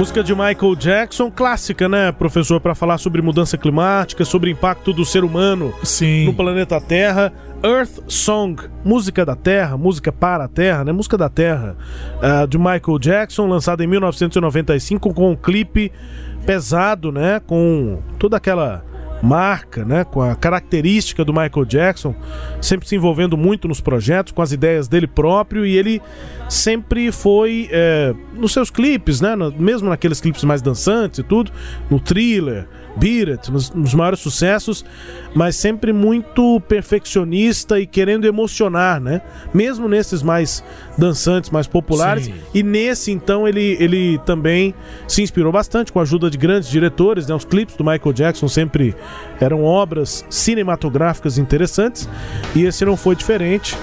Música 0.00 0.24
de 0.24 0.34
Michael 0.34 0.76
Jackson, 0.76 1.30
clássica, 1.30 1.86
né, 1.86 2.10
professor, 2.10 2.58
para 2.58 2.74
falar 2.74 2.96
sobre 2.96 3.20
mudança 3.20 3.58
climática, 3.58 4.24
sobre 4.24 4.50
impacto 4.50 4.94
do 4.94 5.04
ser 5.04 5.22
humano 5.22 5.74
Sim. 5.82 6.24
no 6.24 6.32
planeta 6.32 6.80
Terra. 6.80 7.30
Earth 7.62 8.02
Song, 8.08 8.58
música 8.82 9.26
da 9.26 9.36
Terra, 9.36 9.76
música 9.76 10.10
para 10.10 10.44
a 10.44 10.48
Terra, 10.48 10.84
né? 10.84 10.92
Música 10.92 11.18
da 11.18 11.28
Terra, 11.28 11.76
uh, 12.16 12.46
de 12.48 12.56
Michael 12.56 12.98
Jackson, 12.98 13.46
lançada 13.46 13.84
em 13.84 13.86
1995 13.86 15.12
com 15.12 15.32
um 15.32 15.36
clipe 15.36 15.92
pesado, 16.46 17.12
né? 17.12 17.38
Com 17.46 18.00
toda 18.18 18.38
aquela 18.38 18.82
marca, 19.22 19.84
né, 19.84 20.04
com 20.04 20.22
a 20.22 20.34
característica 20.34 21.24
do 21.24 21.32
Michael 21.32 21.64
Jackson, 21.64 22.14
sempre 22.60 22.88
se 22.88 22.96
envolvendo 22.96 23.36
muito 23.36 23.68
nos 23.68 23.80
projetos, 23.80 24.32
com 24.32 24.42
as 24.42 24.52
ideias 24.52 24.88
dele 24.88 25.06
próprio 25.06 25.64
e 25.66 25.76
ele 25.76 26.00
sempre 26.48 27.12
foi 27.12 27.68
é, 27.70 28.14
nos 28.34 28.52
seus 28.52 28.70
clipes, 28.70 29.20
né, 29.20 29.34
mesmo 29.58 29.88
naqueles 29.88 30.20
clipes 30.20 30.44
mais 30.44 30.62
dançantes 30.62 31.18
e 31.18 31.22
tudo, 31.22 31.52
no 31.90 32.00
thriller, 32.00 32.66
Beat 32.96 33.28
It, 33.28 33.50
nos, 33.50 33.70
nos, 33.70 33.94
maiores 33.94 34.20
sucessos, 34.20 34.84
mas 35.34 35.56
sempre 35.56 35.92
muito 35.92 36.60
perfeccionista 36.68 37.78
e 37.78 37.86
querendo 37.86 38.26
emocionar, 38.26 39.00
né? 39.00 39.20
Mesmo 39.54 39.88
nesses 39.88 40.22
mais 40.22 40.62
dançantes, 40.98 41.50
mais 41.50 41.66
populares. 41.66 42.26
Sim. 42.26 42.34
E 42.54 42.62
nesse, 42.62 43.12
então, 43.12 43.46
ele, 43.46 43.76
ele 43.80 44.18
também 44.26 44.74
se 45.06 45.22
inspirou 45.22 45.52
bastante 45.52 45.92
com 45.92 45.98
a 45.98 46.02
ajuda 46.02 46.30
de 46.30 46.36
grandes 46.36 46.68
diretores, 46.68 47.26
né? 47.26 47.34
Os 47.34 47.44
clipes 47.44 47.76
do 47.76 47.84
Michael 47.84 48.12
Jackson 48.12 48.48
sempre 48.48 48.94
eram 49.40 49.64
obras 49.64 50.24
cinematográficas 50.28 51.38
interessantes 51.38 52.08
e 52.54 52.64
esse 52.64 52.84
não 52.84 52.96
foi 52.96 53.14
diferente. 53.14 53.76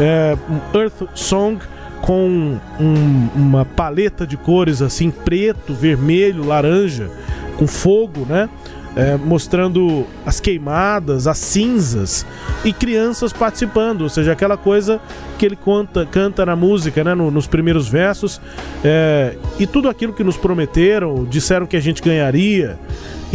É, 0.00 0.36
Earth 0.74 1.08
Song 1.14 1.58
com 2.04 2.58
um, 2.78 3.28
uma 3.34 3.64
paleta 3.64 4.26
de 4.26 4.36
cores 4.36 4.82
assim 4.82 5.10
preto, 5.10 5.72
vermelho, 5.72 6.44
laranja 6.44 7.10
com 7.56 7.66
fogo, 7.66 8.26
né? 8.28 8.46
É, 8.94 9.16
mostrando 9.16 10.06
as 10.24 10.38
queimadas, 10.38 11.26
as 11.26 11.38
cinzas 11.38 12.24
e 12.62 12.74
crianças 12.74 13.32
participando, 13.32 14.02
ou 14.02 14.08
seja, 14.10 14.32
aquela 14.32 14.56
coisa 14.56 15.00
que 15.34 15.44
ele 15.44 15.56
conta, 15.56 16.06
canta 16.06 16.44
na 16.46 16.56
música, 16.56 17.02
né, 17.04 17.14
no, 17.14 17.30
nos 17.30 17.46
primeiros 17.46 17.88
versos, 17.88 18.40
é, 18.84 19.36
e 19.58 19.66
tudo 19.66 19.88
aquilo 19.88 20.12
que 20.12 20.24
nos 20.24 20.36
prometeram, 20.36 21.24
disseram 21.24 21.66
que 21.66 21.76
a 21.76 21.80
gente 21.80 22.02
ganharia, 22.02 22.78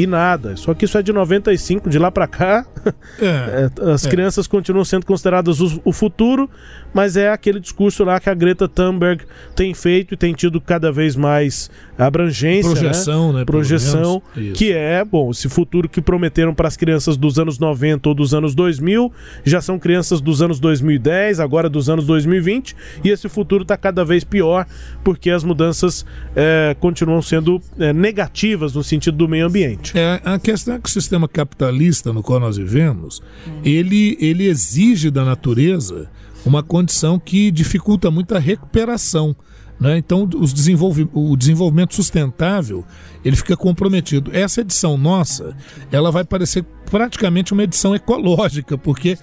e 0.02 0.08
nada. 0.08 0.56
Só 0.56 0.74
que 0.74 0.86
isso 0.86 0.98
é 0.98 1.02
de 1.02 1.12
95, 1.12 1.90
de 1.90 2.00
lá 2.00 2.12
para 2.12 2.28
cá. 2.28 2.66
É, 3.22 3.70
é, 3.82 3.92
as 3.92 4.06
é. 4.06 4.10
crianças 4.10 4.48
continuam 4.48 4.86
sendo 4.86 5.06
consideradas 5.06 5.60
o, 5.60 5.82
o, 5.84 5.92
futuro, 5.92 6.50
mas 6.94 7.18
é 7.18 7.30
aquele 7.30 7.60
discurso 7.60 8.06
lá 8.06 8.18
que 8.18 8.30
a 8.30 8.34
Greta 8.34 8.68
Thunberg 8.68 9.26
tem 9.54 9.74
feito 9.74 10.14
e 10.14 10.18
tem 10.18 10.34
tido 10.34 10.62
cada 10.62 10.90
vez 10.90 11.18
mais 11.18 11.70
abrangência. 11.98 12.70
Né? 12.70 12.80
Projeção, 12.80 13.34
né? 13.34 13.40
né 13.40 13.46
Projeção, 13.46 14.22
que 14.54 14.72
é, 14.72 15.04
bom, 15.04 15.32
esse 15.32 15.50
futuro 15.50 15.90
que 15.90 16.02
prometeram 16.02 16.54
para 16.54 16.70
as 16.70 16.78
crianças 16.78 17.18
dos 17.18 17.38
anos 17.38 17.60
90 17.60 18.08
ou 18.08 18.16
dos 18.16 18.34
anos 18.34 18.56
2000, 18.56 19.12
já 19.44 19.60
são 19.60 19.78
crianças 19.78 20.22
dos 20.22 20.42
anos 20.42 20.60
2010, 20.62 21.42
agora 21.42 21.70
dos 21.70 21.90
anos 21.90 21.99
2020, 22.06 22.76
e 23.04 23.10
esse 23.10 23.28
futuro 23.30 23.64
está 23.64 23.78
cada 23.78 24.04
vez 24.04 24.24
pior, 24.24 24.66
porque 25.04 25.30
as 25.30 25.44
mudanças 25.44 26.06
é, 26.36 26.76
continuam 26.80 27.22
sendo 27.22 27.62
é, 27.78 27.94
negativas 27.94 28.74
no 28.74 28.84
sentido 28.84 29.18
do 29.18 29.28
meio 29.28 29.48
ambiente. 29.48 29.98
É, 29.98 30.22
a 30.24 30.40
questão 30.40 30.76
é 30.76 30.80
que 30.80 30.88
o 30.88 30.92
sistema 30.92 31.28
capitalista 31.28 32.12
no 32.14 32.22
qual 32.22 32.40
nós 32.40 32.58
vivemos, 32.58 33.22
ele, 33.64 34.18
ele 34.20 34.48
exige 34.48 35.10
da 35.10 35.24
natureza 35.24 36.10
uma 36.46 36.64
condição 36.64 37.20
que 37.20 37.52
dificulta 37.52 38.10
muito 38.10 38.36
a 38.36 38.40
recuperação. 38.40 39.36
Né? 39.80 39.98
Então, 39.98 40.28
desenvolve, 40.28 41.08
o 41.14 41.38
desenvolvimento 41.38 41.96
sustentável 41.96 42.84
ele 43.24 43.36
fica 43.36 43.56
comprometido. 43.56 44.30
Essa 44.34 44.62
edição 44.62 44.98
nossa, 44.98 45.56
ela 45.92 46.12
vai 46.12 46.26
parecer 46.26 46.66
praticamente 46.90 47.54
uma 47.54 47.64
edição 47.64 47.96
ecológica, 47.96 48.78
porque 48.78 49.18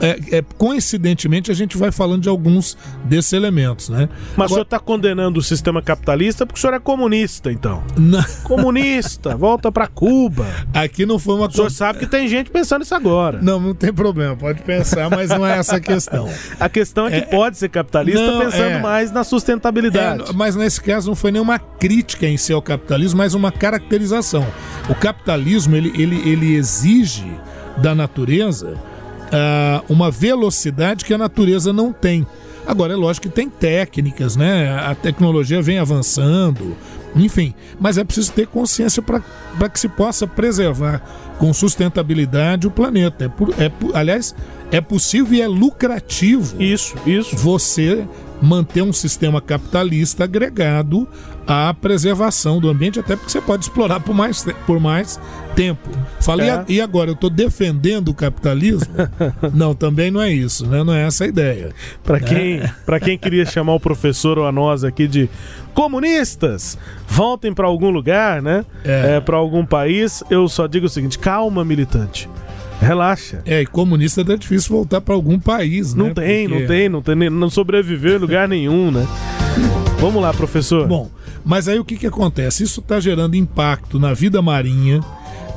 é, 0.00 0.38
é, 0.38 0.44
coincidentemente 0.56 1.50
a 1.50 1.54
gente 1.54 1.76
vai 1.76 1.90
falando 1.90 2.22
de 2.22 2.28
alguns 2.28 2.76
desses 3.04 3.32
elementos, 3.32 3.88
né? 3.88 4.08
Mas 4.08 4.32
Agora... 4.32 4.46
o 4.46 4.48
senhor 4.50 4.62
está 4.62 4.78
condenando 4.78 5.38
o 5.38 5.42
sistema 5.42 5.82
capitalista 5.82 6.46
porque 6.46 6.58
o 6.58 6.60
senhor 6.60 6.74
é 6.74 6.80
comunista, 6.80 7.52
então? 7.52 7.82
Não. 7.96 8.22
Comunista, 8.44 9.36
volta 9.36 9.70
para 9.70 9.86
Cuba. 9.86 10.46
Aqui 10.72 11.04
não 11.04 11.18
foi 11.18 11.34
uma 11.34 11.46
O 11.46 11.50
senhor 11.50 11.70
sabe 11.70 12.00
que 12.00 12.06
tem 12.06 12.28
gente 12.28 12.50
pensando 12.50 12.82
isso 12.82 12.94
agora. 12.94 13.40
Não, 13.42 13.60
não 13.60 13.74
tem 13.74 13.92
problema, 13.92 14.36
pode 14.36 14.62
pensar, 14.62 15.10
mas 15.10 15.30
não 15.30 15.46
é 15.46 15.58
essa 15.58 15.76
a 15.76 15.80
questão. 15.80 16.28
a 16.58 16.68
questão 16.68 17.06
é 17.06 17.10
que 17.10 17.16
é... 17.16 17.36
pode 17.36 17.58
ser 17.58 17.68
capitalista 17.68 18.24
não, 18.24 18.40
pensando 18.40 18.62
é. 18.62 18.80
mais 18.80 19.10
na 19.10 19.24
sustentabilidade. 19.24 20.30
É, 20.30 20.32
mas 20.32 20.54
nesse 20.54 20.80
caso 20.80 21.08
não 21.08 21.16
foi 21.16 21.32
nenhuma 21.32 21.58
crítica 21.58 22.26
em 22.26 22.36
si 22.36 22.52
ao 22.52 22.62
capitalismo, 22.62 23.18
mas 23.18 23.34
uma 23.34 23.50
caracterização. 23.50 24.46
O 24.88 24.94
capitalismo 24.94 25.76
ele, 25.76 25.92
ele, 25.96 26.28
ele 26.28 26.54
exige 26.54 27.07
da 27.76 27.94
natureza 27.94 28.76
uh, 29.28 29.92
uma 29.92 30.10
velocidade 30.10 31.04
que 31.04 31.14
a 31.14 31.18
natureza 31.18 31.72
não 31.72 31.92
tem. 31.92 32.26
Agora, 32.66 32.92
é 32.92 32.96
lógico 32.96 33.28
que 33.28 33.34
tem 33.34 33.48
técnicas, 33.48 34.36
né? 34.36 34.78
A 34.78 34.94
tecnologia 34.94 35.62
vem 35.62 35.78
avançando, 35.78 36.76
enfim, 37.16 37.54
mas 37.80 37.96
é 37.96 38.04
preciso 38.04 38.32
ter 38.32 38.46
consciência 38.46 39.02
para 39.02 39.68
que 39.70 39.80
se 39.80 39.88
possa 39.88 40.26
preservar 40.26 41.02
com 41.38 41.52
sustentabilidade 41.54 42.66
o 42.66 42.70
planeta. 42.70 43.32
É, 43.58 43.64
é, 43.64 43.72
aliás, 43.94 44.34
é 44.70 44.80
possível 44.80 45.34
e 45.34 45.42
é 45.42 45.48
lucrativo. 45.48 46.60
Isso, 46.60 46.94
isso. 47.06 47.36
Você 47.36 48.06
manter 48.40 48.82
um 48.82 48.92
sistema 48.92 49.40
capitalista 49.40 50.24
agregado 50.24 51.08
à 51.46 51.74
preservação 51.74 52.60
do 52.60 52.68
ambiente, 52.68 53.00
até 53.00 53.16
porque 53.16 53.32
você 53.32 53.40
pode 53.40 53.64
explorar 53.64 54.00
por 54.00 54.14
mais, 54.14 54.44
por 54.66 54.78
mais 54.78 55.18
tempo. 55.56 55.88
Falei, 56.20 56.50
é. 56.50 56.64
e 56.68 56.80
agora 56.80 57.10
eu 57.10 57.14
estou 57.14 57.30
defendendo 57.30 58.08
o 58.08 58.14
capitalismo? 58.14 58.94
não, 59.52 59.74
também 59.74 60.10
não 60.10 60.22
é 60.22 60.30
isso, 60.30 60.66
né? 60.66 60.84
Não 60.84 60.92
é 60.92 61.06
essa 61.06 61.24
a 61.24 61.26
ideia. 61.26 61.70
Para 62.04 62.20
quem, 62.20 62.60
é. 62.60 63.00
quem 63.00 63.18
queria 63.18 63.44
chamar 63.44 63.74
o 63.74 63.80
professor 63.80 64.38
ou 64.38 64.46
a 64.46 64.52
nós 64.52 64.84
aqui 64.84 65.08
de 65.08 65.28
comunistas, 65.74 66.78
voltem 67.08 67.52
para 67.52 67.66
algum 67.66 67.90
lugar, 67.90 68.42
né? 68.42 68.64
É. 68.84 69.16
é 69.16 69.20
para 69.20 69.36
algum 69.36 69.64
país, 69.64 70.22
eu 70.30 70.48
só 70.48 70.66
digo 70.66 70.86
o 70.86 70.88
seguinte: 70.88 71.18
calma, 71.18 71.64
militante. 71.64 72.28
Relaxa. 72.80 73.42
É, 73.44 73.62
e 73.62 73.66
comunista 73.66 74.20
é 74.20 74.36
difícil 74.36 74.74
voltar 74.74 75.00
para 75.00 75.14
algum 75.14 75.38
país, 75.38 75.94
né? 75.94 76.04
Não 76.04 76.14
tem, 76.14 76.48
Porque... 76.48 76.60
não 76.60 76.68
tem, 76.68 76.88
não 76.88 77.02
tem, 77.02 77.30
não 77.30 77.50
sobreviveu 77.50 78.16
em 78.16 78.18
lugar 78.18 78.48
nenhum, 78.48 78.90
né? 78.90 79.06
Vamos 80.00 80.22
lá, 80.22 80.32
professor. 80.32 80.86
Bom, 80.86 81.10
mas 81.44 81.68
aí 81.68 81.78
o 81.78 81.84
que, 81.84 81.96
que 81.96 82.06
acontece? 82.06 82.62
Isso 82.62 82.80
está 82.80 83.00
gerando 83.00 83.34
impacto 83.34 83.98
na 83.98 84.14
vida 84.14 84.40
marinha, 84.40 85.00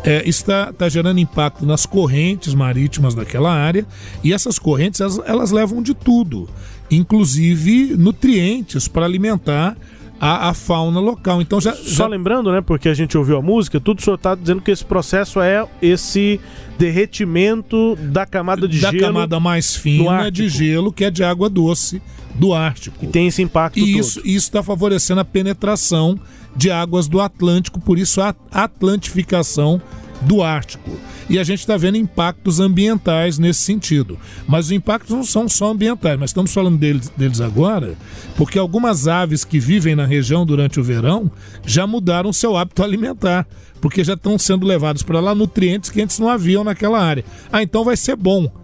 é, 0.03 0.27
está, 0.27 0.69
está 0.71 0.89
gerando 0.89 1.19
impacto 1.19 1.65
nas 1.65 1.85
correntes 1.85 2.55
marítimas 2.55 3.13
daquela 3.13 3.53
área, 3.53 3.85
e 4.23 4.33
essas 4.33 4.57
correntes 4.57 4.99
elas, 4.99 5.19
elas 5.25 5.51
levam 5.51 5.81
de 5.81 5.93
tudo, 5.93 6.49
inclusive 6.89 7.95
nutrientes 7.95 8.87
para 8.87 9.05
alimentar 9.05 9.77
a, 10.21 10.49
a, 10.49 10.53
fauna 10.53 10.99
local. 10.99 11.41
Então 11.41 11.59
já, 11.59 11.73
Só 11.73 12.05
lembrando, 12.05 12.51
né, 12.51 12.61
porque 12.61 12.87
a 12.87 12.93
gente 12.93 13.17
ouviu 13.17 13.37
a 13.37 13.41
música, 13.41 13.79
tudo 13.79 13.97
o 13.97 14.01
senhor 14.03 14.17
está 14.17 14.35
dizendo 14.35 14.61
que 14.61 14.69
esse 14.69 14.85
processo 14.85 15.41
é 15.41 15.67
esse 15.81 16.39
derretimento 16.77 17.95
da 17.95 18.23
camada 18.23 18.67
de 18.67 18.79
da 18.79 18.91
gelo. 18.91 19.01
Da 19.01 19.07
camada 19.07 19.39
mais 19.39 19.75
fina 19.75 20.29
de 20.29 20.47
gelo, 20.47 20.93
que 20.93 21.03
é 21.03 21.09
de 21.09 21.23
água 21.23 21.49
doce 21.49 21.99
do 22.35 22.53
Ártico. 22.53 23.03
E 23.03 23.07
tem 23.07 23.27
esse 23.27 23.41
impacto 23.41 23.79
e 23.79 23.97
isso 23.97 24.21
está 24.23 24.61
favorecendo 24.61 25.21
a 25.21 25.25
penetração 25.25 26.19
de 26.55 26.69
águas 26.69 27.07
do 27.07 27.19
Atlântico, 27.19 27.79
por 27.79 27.97
isso 27.97 28.21
a 28.21 28.35
atlantificação 28.51 29.81
do 30.21 30.43
Ártico. 30.43 30.91
E 31.29 31.39
a 31.39 31.43
gente 31.43 31.59
está 31.59 31.77
vendo 31.77 31.97
impactos 31.97 32.59
ambientais 32.59 33.37
nesse 33.37 33.61
sentido. 33.61 34.17
Mas 34.47 34.65
os 34.65 34.71
impactos 34.71 35.15
não 35.15 35.23
são 35.23 35.49
só 35.49 35.71
ambientais, 35.71 36.19
mas 36.19 36.29
estamos 36.29 36.53
falando 36.53 36.77
deles, 36.77 37.11
deles 37.15 37.41
agora, 37.41 37.95
porque 38.35 38.59
algumas 38.59 39.07
aves 39.07 39.43
que 39.43 39.59
vivem 39.59 39.95
na 39.95 40.05
região 40.05 40.45
durante 40.45 40.79
o 40.79 40.83
verão 40.83 41.31
já 41.65 41.87
mudaram 41.87 42.33
seu 42.33 42.55
hábito 42.55 42.83
alimentar, 42.83 43.47
porque 43.79 44.03
já 44.03 44.13
estão 44.13 44.37
sendo 44.37 44.65
levados 44.65 45.03
para 45.03 45.19
lá 45.19 45.33
nutrientes 45.33 45.89
que 45.89 46.01
antes 46.01 46.19
não 46.19 46.29
haviam 46.29 46.63
naquela 46.63 46.99
área. 46.99 47.25
Ah, 47.51 47.63
então 47.63 47.83
vai 47.83 47.97
ser 47.97 48.15
bom 48.15 48.60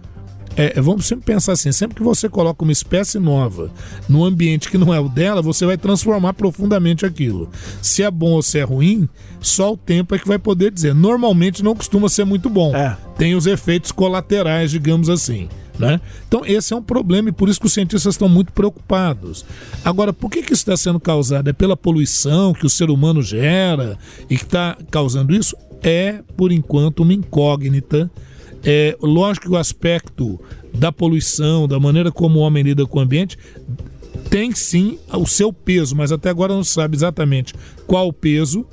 é, 0.58 0.72
é, 0.76 0.80
vamos 0.80 1.06
sempre 1.06 1.24
pensar 1.24 1.52
assim: 1.52 1.70
sempre 1.70 1.96
que 1.96 2.02
você 2.02 2.28
coloca 2.28 2.64
uma 2.64 2.72
espécie 2.72 3.20
nova 3.20 3.70
no 4.08 4.24
ambiente 4.24 4.68
que 4.68 4.76
não 4.76 4.92
é 4.92 4.98
o 4.98 5.08
dela, 5.08 5.40
você 5.40 5.64
vai 5.64 5.78
transformar 5.78 6.34
profundamente 6.34 7.06
aquilo. 7.06 7.48
Se 7.80 8.02
é 8.02 8.10
bom 8.10 8.32
ou 8.32 8.42
se 8.42 8.58
é 8.58 8.64
ruim, 8.64 9.08
só 9.40 9.72
o 9.72 9.76
tempo 9.76 10.16
é 10.16 10.18
que 10.18 10.26
vai 10.26 10.38
poder 10.38 10.72
dizer. 10.72 10.94
Normalmente 10.94 11.62
não 11.62 11.76
costuma 11.76 12.08
ser 12.08 12.24
muito 12.24 12.50
bom. 12.50 12.74
É. 12.74 12.96
Tem 13.16 13.36
os 13.36 13.46
efeitos 13.46 13.92
colaterais, 13.92 14.72
digamos 14.72 15.08
assim. 15.08 15.48
Né? 15.78 16.00
Então, 16.26 16.42
esse 16.44 16.74
é 16.74 16.76
um 16.76 16.82
problema 16.82 17.28
e 17.28 17.32
por 17.32 17.48
isso 17.48 17.60
que 17.60 17.66
os 17.66 17.72
cientistas 17.72 18.14
estão 18.14 18.28
muito 18.28 18.52
preocupados. 18.52 19.46
Agora, 19.84 20.12
por 20.12 20.28
que, 20.28 20.42
que 20.42 20.52
isso 20.52 20.62
está 20.62 20.76
sendo 20.76 20.98
causado? 20.98 21.48
É 21.48 21.52
pela 21.52 21.76
poluição 21.76 22.52
que 22.52 22.66
o 22.66 22.70
ser 22.70 22.90
humano 22.90 23.22
gera 23.22 23.96
e 24.28 24.36
que 24.36 24.42
está 24.42 24.76
causando 24.90 25.32
isso? 25.32 25.56
É, 25.80 26.20
por 26.36 26.50
enquanto, 26.50 27.04
uma 27.04 27.14
incógnita 27.14 28.10
é, 28.64 28.96
lógico 29.00 29.46
que 29.46 29.52
o 29.52 29.56
aspecto 29.56 30.40
da 30.74 30.92
poluição, 30.92 31.66
da 31.66 31.78
maneira 31.78 32.10
como 32.10 32.38
o 32.38 32.42
homem 32.42 32.62
lida 32.62 32.86
com 32.86 32.98
o 32.98 33.02
ambiente, 33.02 33.38
tem 34.30 34.54
sim 34.54 34.98
o 35.12 35.26
seu 35.26 35.52
peso, 35.52 35.96
mas 35.96 36.12
até 36.12 36.28
agora 36.28 36.54
não 36.54 36.64
sabe 36.64 36.96
exatamente 36.96 37.54
qual 37.86 38.08
o 38.08 38.12
peso 38.12 38.66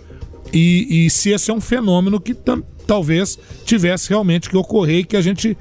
e, 0.54 1.06
e 1.06 1.10
se 1.10 1.30
esse 1.30 1.50
é 1.50 1.54
um 1.54 1.62
fenômeno 1.62 2.20
que 2.20 2.36
talvez 2.86 3.38
tivesse 3.66 4.10
realmente 4.10 4.50
que 4.50 4.58
ocorrer 4.58 5.00
e 5.00 5.06
que 5.06 5.18
a 5.18 5.22
gente 5.22 5.58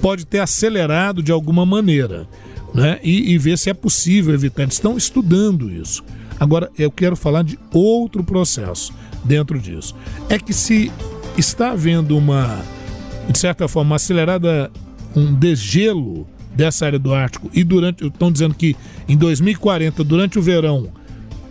pode 0.00 0.26
ter 0.26 0.40
acelerado 0.40 1.22
de 1.22 1.32
alguma 1.32 1.64
maneira. 1.64 2.28
Né? 2.74 2.98
E, 3.02 3.32
e 3.32 3.38
ver 3.38 3.56
se 3.56 3.70
é 3.70 3.74
possível 3.74 4.34
evitar. 4.34 4.62
Eles 4.62 4.74
estão 4.74 4.96
estudando 4.96 5.70
isso. 5.70 6.04
Agora, 6.38 6.70
eu 6.78 6.90
quero 6.90 7.16
falar 7.16 7.42
de 7.42 7.58
outro 7.72 8.22
processo 8.22 8.92
dentro 9.24 9.58
disso. 9.58 9.94
É 10.28 10.38
que 10.38 10.52
se 10.52 10.92
está 11.38 11.70
havendo 11.70 12.18
uma 12.18 12.62
de 13.28 13.38
certa 13.38 13.68
forma, 13.68 13.90
uma 13.90 13.96
acelerada, 13.96 14.70
um 15.14 15.34
degelo 15.34 16.26
dessa 16.54 16.86
área 16.86 16.98
do 16.98 17.12
Ártico 17.12 17.50
e 17.52 17.62
durante, 17.62 18.06
estão 18.06 18.32
dizendo 18.32 18.54
que 18.54 18.74
em 19.08 19.16
2040, 19.16 20.02
durante 20.02 20.38
o 20.38 20.42
verão, 20.42 20.88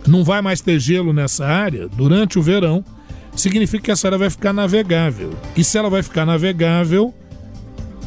não 0.06 0.24
vai 0.24 0.42
mais 0.42 0.60
ter 0.60 0.78
gelo 0.80 1.12
nessa 1.12 1.46
área, 1.46 1.88
durante 1.88 2.38
o 2.38 2.42
verão, 2.42 2.84
significa 3.34 3.84
que 3.84 3.90
essa 3.90 4.08
área 4.08 4.18
vai 4.18 4.30
ficar 4.30 4.52
navegável. 4.52 5.32
E 5.56 5.62
se 5.62 5.78
ela 5.78 5.90
vai 5.90 6.02
ficar 6.02 6.24
navegável, 6.24 7.14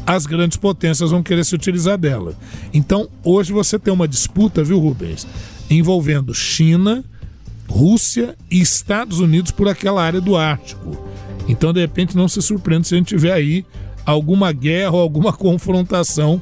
as 0.06 0.26
grandes 0.26 0.56
potências 0.56 1.10
vão 1.10 1.22
querer 1.22 1.44
se 1.44 1.54
utilizar 1.54 1.96
dela. 1.96 2.34
Então, 2.72 3.08
hoje 3.22 3.52
você 3.52 3.78
tem 3.78 3.92
uma 3.92 4.08
disputa, 4.08 4.64
viu, 4.64 4.78
Rubens, 4.78 5.26
envolvendo 5.70 6.34
China, 6.34 7.04
Rússia 7.68 8.36
e 8.50 8.60
Estados 8.60 9.20
Unidos 9.20 9.52
por 9.52 9.68
aquela 9.68 10.02
área 10.02 10.20
do 10.20 10.36
Ártico. 10.36 11.09
Então, 11.48 11.72
de 11.72 11.80
repente, 11.80 12.16
não 12.16 12.28
se 12.28 12.40
surpreende 12.40 12.88
se 12.88 12.94
a 12.94 12.98
gente 12.98 13.08
tiver 13.08 13.32
aí 13.32 13.64
alguma 14.04 14.52
guerra 14.52 14.92
ou 14.92 15.00
alguma 15.00 15.32
confrontação 15.34 16.40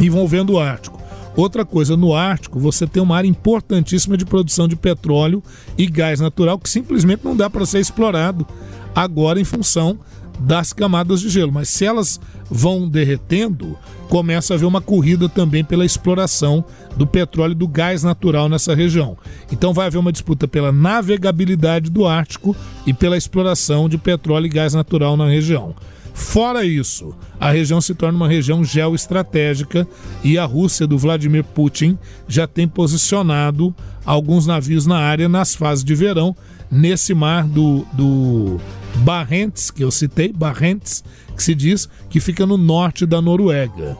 envolvendo 0.00 0.54
o 0.54 0.60
Ártico. 0.60 0.96
Outra 1.36 1.66
coisa, 1.66 1.96
no 1.96 2.14
Ártico 2.14 2.58
você 2.58 2.86
tem 2.86 3.02
uma 3.02 3.14
área 3.14 3.28
importantíssima 3.28 4.16
de 4.16 4.24
produção 4.24 4.66
de 4.66 4.74
petróleo 4.74 5.42
e 5.76 5.86
gás 5.86 6.18
natural 6.18 6.58
que 6.58 6.68
simplesmente 6.68 7.24
não 7.24 7.36
dá 7.36 7.50
para 7.50 7.66
ser 7.66 7.78
explorado 7.78 8.46
agora 8.94 9.38
em 9.38 9.44
função 9.44 9.98
das 10.38 10.72
camadas 10.72 11.20
de 11.20 11.28
gelo. 11.28 11.52
Mas 11.52 11.68
se 11.68 11.84
elas 11.84 12.20
vão 12.50 12.88
derretendo, 12.88 13.76
começa 14.08 14.54
a 14.54 14.56
haver 14.56 14.66
uma 14.66 14.80
corrida 14.80 15.28
também 15.28 15.64
pela 15.64 15.84
exploração 15.84 16.64
do 16.96 17.06
petróleo 17.06 17.52
e 17.52 17.56
do 17.56 17.68
gás 17.68 18.02
natural 18.02 18.48
nessa 18.48 18.74
região. 18.74 19.16
Então 19.50 19.72
vai 19.72 19.86
haver 19.86 19.98
uma 19.98 20.12
disputa 20.12 20.46
pela 20.46 20.72
navegabilidade 20.72 21.90
do 21.90 22.06
Ártico 22.06 22.54
e 22.86 22.92
pela 22.92 23.16
exploração 23.16 23.88
de 23.88 23.98
petróleo 23.98 24.46
e 24.46 24.50
gás 24.50 24.74
natural 24.74 25.16
na 25.16 25.28
região. 25.28 25.74
Fora 26.14 26.64
isso, 26.64 27.14
a 27.38 27.50
região 27.50 27.78
se 27.78 27.94
torna 27.94 28.16
uma 28.16 28.26
região 28.26 28.64
geoestratégica 28.64 29.86
e 30.24 30.38
a 30.38 30.46
Rússia 30.46 30.86
do 30.86 30.96
Vladimir 30.96 31.44
Putin 31.44 31.98
já 32.26 32.46
tem 32.46 32.66
posicionado 32.66 33.74
alguns 34.02 34.46
navios 34.46 34.86
na 34.86 34.96
área 34.96 35.28
nas 35.28 35.54
fases 35.54 35.84
de 35.84 35.94
verão, 35.94 36.34
nesse 36.70 37.12
mar 37.12 37.46
do, 37.46 37.84
do 37.92 38.58
Barents, 38.98 39.70
que 39.70 39.84
eu 39.84 39.90
citei, 39.90 40.32
Barents, 40.32 41.04
que 41.36 41.42
se 41.42 41.54
diz 41.54 41.88
que 42.08 42.20
fica 42.20 42.46
no 42.46 42.56
norte 42.56 43.06
da 43.06 43.20
Noruega. 43.20 43.96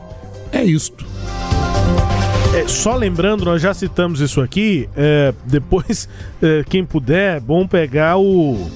É 0.51 0.63
isto. 0.63 1.05
É, 2.55 2.67
só 2.67 2.95
lembrando, 2.95 3.45
nós 3.45 3.61
já 3.61 3.73
citamos 3.73 4.19
isso 4.19 4.41
aqui. 4.41 4.89
É, 4.95 5.33
depois, 5.45 6.09
é, 6.41 6.63
quem 6.67 6.83
puder, 6.83 7.37
é 7.37 7.39
bom 7.39 7.67
pegar 7.67 8.17
o, 8.17 8.69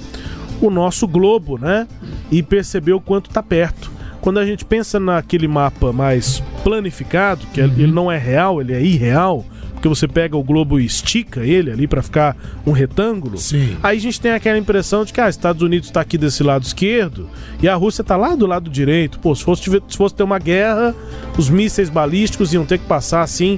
o 0.61 0.69
nosso 0.69 1.07
globo, 1.07 1.57
né? 1.57 1.87
E 2.31 2.43
perceber 2.43 2.93
o 2.93 3.01
quanto 3.01 3.29
está 3.29 3.41
perto. 3.41 3.91
Quando 4.21 4.39
a 4.39 4.45
gente 4.45 4.63
pensa 4.63 4.99
naquele 4.99 5.47
mapa 5.47 5.91
mais 5.91 6.43
planificado, 6.63 7.47
que 7.47 7.59
uhum. 7.59 7.67
ele 7.67 7.87
não 7.87 8.11
é 8.11 8.17
real, 8.17 8.61
ele 8.61 8.73
é 8.73 8.81
irreal, 8.81 9.43
porque 9.81 9.89
você 9.89 10.07
pega 10.07 10.37
o 10.37 10.43
globo 10.43 10.79
e 10.79 10.85
estica 10.85 11.43
ele 11.43 11.71
ali 11.71 11.87
para 11.87 12.03
ficar 12.03 12.37
um 12.67 12.71
retângulo. 12.71 13.39
Sim. 13.39 13.75
Aí 13.81 13.97
a 13.97 13.99
gente 13.99 14.21
tem 14.21 14.31
aquela 14.31 14.59
impressão 14.59 15.03
de 15.03 15.11
que 15.11 15.19
ah, 15.19 15.27
Estados 15.27 15.63
Unidos 15.63 15.89
está 15.89 16.01
aqui 16.01 16.19
desse 16.19 16.43
lado 16.43 16.61
esquerdo 16.61 17.27
e 17.59 17.67
a 17.67 17.73
Rússia 17.73 18.03
está 18.03 18.15
lá 18.15 18.35
do 18.35 18.45
lado 18.45 18.69
direito. 18.69 19.17
Pô, 19.17 19.33
se 19.33 19.43
fosse, 19.43 19.63
se 19.63 19.97
fosse 19.97 20.13
ter 20.13 20.21
uma 20.21 20.37
guerra, 20.37 20.93
os 21.35 21.49
mísseis 21.49 21.89
balísticos 21.89 22.53
iam 22.53 22.63
ter 22.63 22.77
que 22.77 22.85
passar 22.85 23.23
assim 23.23 23.57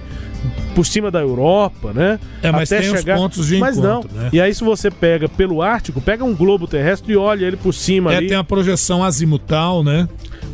por 0.74 0.86
cima 0.86 1.12
da 1.12 1.20
Europa, 1.20 1.92
né? 1.94 2.18
É, 2.42 2.52
mas 2.52 2.72
Até 2.72 2.82
tem 2.82 2.96
chegar... 2.96 3.16
os 3.16 3.22
pontos 3.22 3.48
de 3.48 3.58
mas 3.58 3.78
encontro, 3.78 4.10
não. 4.14 4.22
Né? 4.24 4.30
E 4.32 4.40
aí 4.40 4.54
se 4.54 4.64
você 4.64 4.90
pega 4.90 5.28
pelo 5.28 5.62
Ártico, 5.62 6.00
pega 6.00 6.24
um 6.24 6.34
globo 6.34 6.68
terrestre 6.68 7.14
e 7.14 7.18
olha 7.18 7.46
ele 7.46 7.58
por 7.58 7.74
cima 7.74 8.14
é, 8.14 8.18
ali. 8.18 8.28
tem 8.28 8.38
a 8.38 8.44
projeção 8.46 9.04
azimutal, 9.04 9.84
né? 9.84 10.08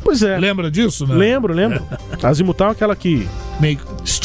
Pois 0.04 0.24
é. 0.24 0.38
Lembra 0.40 0.72
disso, 0.72 1.06
né? 1.06 1.16
Lembro, 1.16 1.54
lembro. 1.54 1.84
É. 1.92 2.26
Azimutal 2.26 2.70
é 2.70 2.72
aquela 2.72 2.96
que 2.96 3.28
meio 3.60 3.78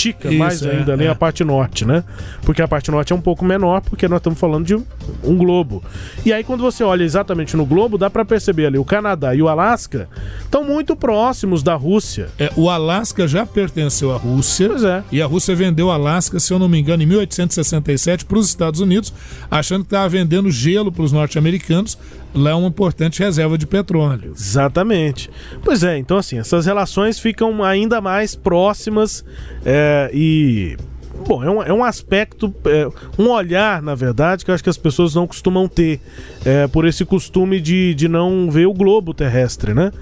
estica 0.05 0.29
Isso, 0.29 0.39
mais 0.39 0.63
ainda 0.63 0.93
é, 0.93 0.95
ali 0.95 1.05
é. 1.05 1.09
a 1.09 1.15
parte 1.15 1.43
norte, 1.43 1.85
né? 1.85 2.05
Porque 2.43 2.61
a 2.61 2.69
parte 2.69 2.91
norte 2.91 3.13
é 3.13 3.17
um 3.17 3.21
pouco 3.21 3.45
menor, 3.45 3.81
porque 3.81 4.07
nós 4.09 4.19
estamos 4.19 4.39
falando 4.39 4.67
de 4.67 4.75
um 4.75 5.37
globo. 5.37 5.83
E 6.25 6.33
aí 6.33 6.45
quando 6.45 6.61
você 6.61 6.85
olha 6.85 7.03
exatamente 7.03 7.57
no 7.57 7.65
globo, 7.65 7.97
dá 7.97 8.11
para 8.11 8.25
perceber 8.25 8.67
ali 8.67 8.79
o 8.79 8.85
Canadá 8.85 9.35
e 9.35 9.43
o 9.43 9.49
Alasca 9.49 10.09
estão 10.43 10.65
muito 10.65 10.95
próximos 10.95 11.63
da 11.63 11.75
Rússia. 11.75 12.29
É, 12.39 12.53
o 12.57 12.69
Alasca 12.69 13.27
já 13.27 13.47
pertenceu 13.47 14.13
à 14.13 14.17
Rússia. 14.17 14.69
Pois 14.69 14.85
é. 14.85 15.03
E 15.11 15.23
a 15.23 15.27
Rússia 15.27 15.55
vendeu 15.55 15.87
o 15.87 15.91
Alasca, 15.91 16.39
se 16.39 16.53
eu 16.53 16.59
não 16.59 16.69
me 16.69 16.79
engano, 16.79 17.03
em 17.03 17.07
1867 17.07 18.25
para 18.25 18.39
os 18.39 18.49
Estados 18.49 18.81
Unidos, 18.81 19.13
achando 19.51 19.81
que 19.83 19.87
estava 19.87 20.09
vendendo 20.09 20.51
gelo 20.51 20.93
para 20.93 21.03
os 21.03 21.13
norte-americanos. 21.13 21.99
Lá 22.35 22.51
é 22.51 22.55
uma 22.55 22.67
importante 22.67 23.21
reserva 23.23 23.57
de 23.57 23.65
petróleo. 23.65 24.33
Exatamente. 24.37 25.31
Pois 25.63 25.85
é, 25.85 25.97
então 25.97 26.17
assim, 26.17 26.37
essas 26.37 26.67
relações 26.67 27.21
ficam 27.21 27.63
ainda 27.63 28.01
mais 28.01 28.35
próximas 28.35 29.25
é, 29.65 29.94
e 30.13 30.77
Bom, 31.27 31.43
é 31.43 31.51
um, 31.51 31.63
é 31.63 31.73
um 31.73 31.85
aspecto, 31.85 32.53
é, 32.67 32.89
um 33.19 33.31
olhar, 33.31 33.81
na 33.81 33.95
verdade, 33.95 34.45
que 34.45 34.51
eu 34.51 34.55
acho 34.55 34.65
que 34.65 34.69
as 34.69 34.77
pessoas 34.77 35.15
não 35.15 35.27
costumam 35.27 35.69
ter, 35.69 36.01
é, 36.45 36.67
por 36.67 36.85
esse 36.85 37.05
costume 37.05 37.61
de, 37.61 37.95
de 37.95 38.09
não 38.09 38.51
ver 38.51 38.67
o 38.67 38.75
globo 38.75 39.15
terrestre, 39.15 39.73
né? 39.73 39.93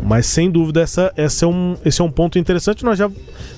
Mas 0.00 0.26
sem 0.26 0.50
dúvida, 0.50 0.80
essa, 0.80 1.12
essa 1.16 1.44
é 1.44 1.48
um, 1.48 1.76
esse 1.84 2.00
é 2.00 2.04
um 2.04 2.10
ponto 2.10 2.36
interessante. 2.36 2.84
Nós 2.84 2.98
já 2.98 3.08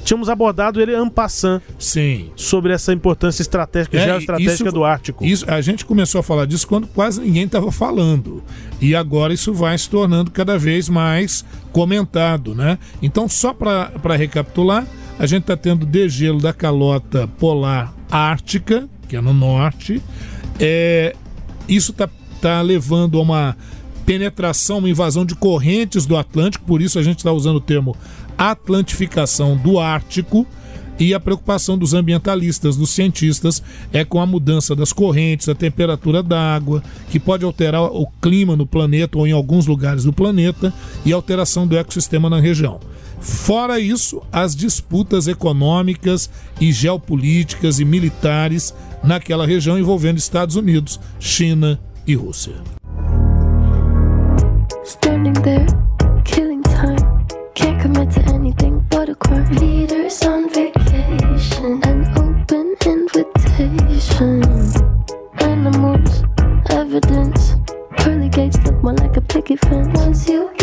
tínhamos 0.05 0.29
abordado 0.29 0.81
ele 0.81 0.95
en 0.95 1.09
passant 1.09 1.63
Sim. 1.79 2.31
sobre 2.37 2.73
essa 2.73 2.93
importância 2.93 3.41
estratégica, 3.41 3.97
é, 3.97 4.05
geoestratégica 4.05 4.53
isso, 4.65 4.73
do 4.73 4.85
Ártico. 4.85 5.25
Isso, 5.25 5.51
a 5.51 5.61
gente 5.63 5.87
começou 5.87 6.19
a 6.19 6.23
falar 6.23 6.47
disso 6.47 6.69
quando 6.69 6.87
quase 6.87 7.21
ninguém 7.21 7.45
estava 7.45 7.73
falando. 7.73 8.43
E 8.79 8.95
agora 8.95 9.33
isso 9.33 9.55
vai 9.55 9.77
se 9.79 9.89
tornando 9.89 10.31
cada 10.31 10.59
vez 10.59 10.89
mais 10.89 11.45
comentado, 11.73 12.55
né? 12.55 12.79
Então, 13.01 13.27
só 13.27 13.55
para 13.55 14.15
recapitular, 14.15 14.87
a 15.19 15.27
gente 15.27 15.43
está 15.43 15.57
tendo 15.57 15.87
degelo 15.87 16.41
da 16.41 16.53
calota 16.53 17.29
polar 17.39 17.95
ártica, 18.11 18.89
que 19.09 19.17
é 19.17 19.21
no 19.21 19.33
norte. 19.33 20.03
É, 20.59 21.15
isso 21.69 21.93
está 21.93 22.09
tá 22.41 22.61
levando 22.61 23.19
a 23.19 23.23
uma 23.23 23.57
penetração, 24.05 24.79
uma 24.79 24.89
invasão 24.89 25.25
de 25.25 25.35
correntes 25.35 26.05
do 26.07 26.17
Atlântico, 26.17 26.65
por 26.65 26.83
isso 26.83 26.99
a 26.99 27.03
gente 27.03 27.19
está 27.19 27.33
usando 27.33 27.57
o 27.57 27.61
termo 27.61 27.97
atlantificação 28.37 29.57
do 29.57 29.79
Ártico. 29.79 30.47
E 30.97 31.13
a 31.13 31.19
preocupação 31.19 31.77
dos 31.77 31.93
ambientalistas, 31.93 32.77
dos 32.77 32.91
cientistas, 32.91 33.61
é 33.93 34.05
com 34.05 34.21
a 34.21 34.27
mudança 34.27 34.77
das 34.77 34.93
correntes, 34.93 35.49
a 35.49 35.55
temperatura 35.55 36.23
da 36.23 36.55
água, 36.55 36.85
que 37.11 37.19
pode 37.19 37.45
alterar 37.45 37.83
o 37.83 38.07
clima 38.23 38.55
no 38.55 38.65
planeta 38.65 39.19
ou 39.19 39.27
em 39.27 39.33
alguns 39.33 39.67
lugares 39.67 40.05
do 40.05 40.13
planeta, 40.13 40.73
e 41.05 41.13
alteração 41.13 41.67
do 41.67 41.77
ecossistema 41.77 42.31
na 42.31 42.39
região. 42.39 42.79
Fora 43.25 43.81
isso, 43.81 44.23
as 44.31 44.55
disputas 44.55 45.27
econômicas 45.27 46.29
e 46.61 46.71
geopolíticas 46.71 47.81
e 47.81 47.85
militares 47.85 48.75
naquela 49.03 49.47
região 49.47 49.79
envolvendo 49.79 50.19
Estados 50.19 50.57
Unidos, 50.57 51.01
China 51.19 51.81
e 52.07 52.15
Rússia. 52.15 52.53
Animals, 65.41 66.23
evidence, 66.71 67.57
pearly 67.97 68.29
gates 68.29 68.59
look 68.65 68.83
more 68.83 68.95
like 68.95 69.17
a 69.17 69.21
picket 69.23 69.59
fence. 69.61 69.99
Once 69.99 70.31
you 70.31 70.54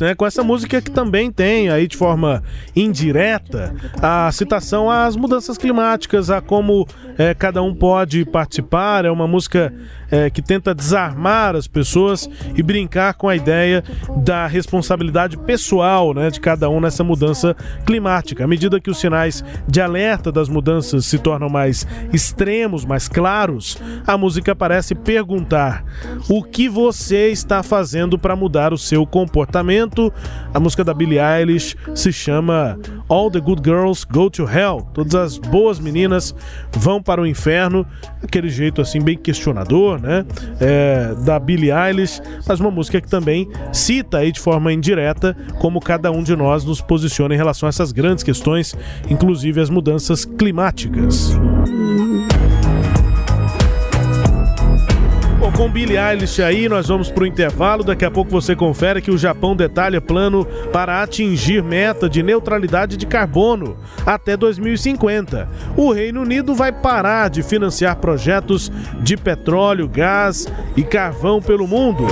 Né? 0.00 0.14
Com 0.14 0.26
essa 0.26 0.42
música 0.42 0.80
que 0.80 0.90
também 0.90 1.30
tem 1.30 1.68
aí 1.70 1.86
de 1.86 1.96
forma 1.96 2.42
indireta 2.74 3.74
a 4.00 4.30
citação 4.32 4.90
às 4.90 5.16
mudanças 5.16 5.58
climáticas, 5.58 6.30
a 6.30 6.40
como 6.40 6.86
é, 7.18 7.34
cada 7.34 7.62
um 7.62 7.74
pode 7.74 8.24
participar. 8.24 9.04
É 9.04 9.10
uma 9.10 9.26
música 9.26 9.72
é, 10.10 10.30
que 10.30 10.42
tenta 10.42 10.74
desarmar 10.74 11.56
as 11.56 11.66
pessoas 11.66 12.28
e 12.54 12.62
brincar 12.62 13.14
com 13.14 13.28
a 13.28 13.36
ideia 13.36 13.82
da 14.16 14.46
responsabilidade 14.46 15.36
pessoal 15.38 16.14
né, 16.14 16.30
de 16.30 16.40
cada 16.40 16.68
um 16.68 16.80
nessa 16.80 17.02
mudança 17.02 17.56
climática. 17.84 18.44
À 18.44 18.46
medida 18.46 18.80
que 18.80 18.90
os 18.90 18.98
sinais 18.98 19.44
de 19.66 19.80
alerta 19.80 20.30
das 20.30 20.48
mudanças 20.48 21.06
se 21.06 21.18
tornam 21.18 21.48
mais 21.48 21.86
extremos, 22.12 22.84
mais 22.84 23.08
claros, 23.08 23.76
a 24.06 24.16
música 24.16 24.54
parece 24.54 24.94
perguntar 24.94 25.84
o 26.28 26.42
que 26.42 26.68
você 26.68 27.30
está 27.30 27.62
fazendo 27.62 28.18
para 28.18 28.36
mudar 28.36 28.72
o 28.72 28.78
seu 28.78 29.06
comportamento. 29.06 30.12
A 30.52 30.60
música 30.60 30.84
da 30.84 30.94
Billie 30.94 31.18
Eilish 31.18 31.76
se 31.94 32.12
chama 32.12 32.78
All 33.08 33.30
the 33.30 33.40
Good 33.40 33.62
Girls 33.64 34.06
Go 34.10 34.30
to 34.30 34.44
Hell. 34.48 34.88
Todas 34.94 35.14
as 35.14 35.38
boas 35.38 35.78
meninas 35.78 36.34
vão 36.72 37.02
para 37.04 37.20
o 37.20 37.26
inferno. 37.26 37.86
Aquele 38.22 38.48
jeito 38.48 38.80
assim 38.80 39.00
bem 39.00 39.16
questionador, 39.16 40.00
né? 40.00 40.24
É, 40.60 41.14
da 41.24 41.38
Billie 41.38 41.70
Eilish, 41.70 42.20
mas 42.46 42.60
uma 42.60 42.70
música 42.70 43.00
que 43.00 43.08
também 43.08 43.48
cita 43.72 44.18
aí 44.18 44.32
de 44.32 44.40
forma 44.40 44.72
indireta 44.72 45.36
como 45.60 45.80
cada 45.80 46.10
um 46.10 46.22
de 46.22 46.34
nós 46.34 46.64
nos 46.64 46.80
posiciona 46.80 47.34
em 47.34 47.36
relação 47.36 47.66
a 47.66 47.70
essas 47.70 47.92
grandes 47.92 48.24
questões, 48.24 48.74
inclusive 49.08 49.60
as 49.60 49.70
mudanças 49.70 50.24
climáticas. 50.24 51.36
Com 55.56 55.70
Billie 55.70 55.96
Eilish 55.96 56.42
aí, 56.42 56.68
nós 56.68 56.88
vamos 56.88 57.10
para 57.10 57.22
o 57.22 57.26
intervalo. 57.26 57.84
Daqui 57.84 58.04
a 58.04 58.10
pouco 58.10 58.30
você 58.30 58.56
confere 58.56 59.00
que 59.00 59.10
o 59.10 59.16
Japão 59.16 59.54
detalha 59.54 60.00
plano 60.00 60.44
para 60.72 61.02
atingir 61.02 61.62
meta 61.62 62.08
de 62.08 62.22
neutralidade 62.22 62.96
de 62.96 63.06
carbono 63.06 63.76
até 64.04 64.36
2050. 64.36 65.48
O 65.76 65.92
Reino 65.92 66.22
Unido 66.22 66.54
vai 66.54 66.72
parar 66.72 67.30
de 67.30 67.42
financiar 67.42 67.96
projetos 67.96 68.70
de 69.00 69.16
petróleo, 69.16 69.88
gás 69.88 70.46
e 70.76 70.82
carvão 70.82 71.40
pelo 71.40 71.68
mundo. 71.68 72.04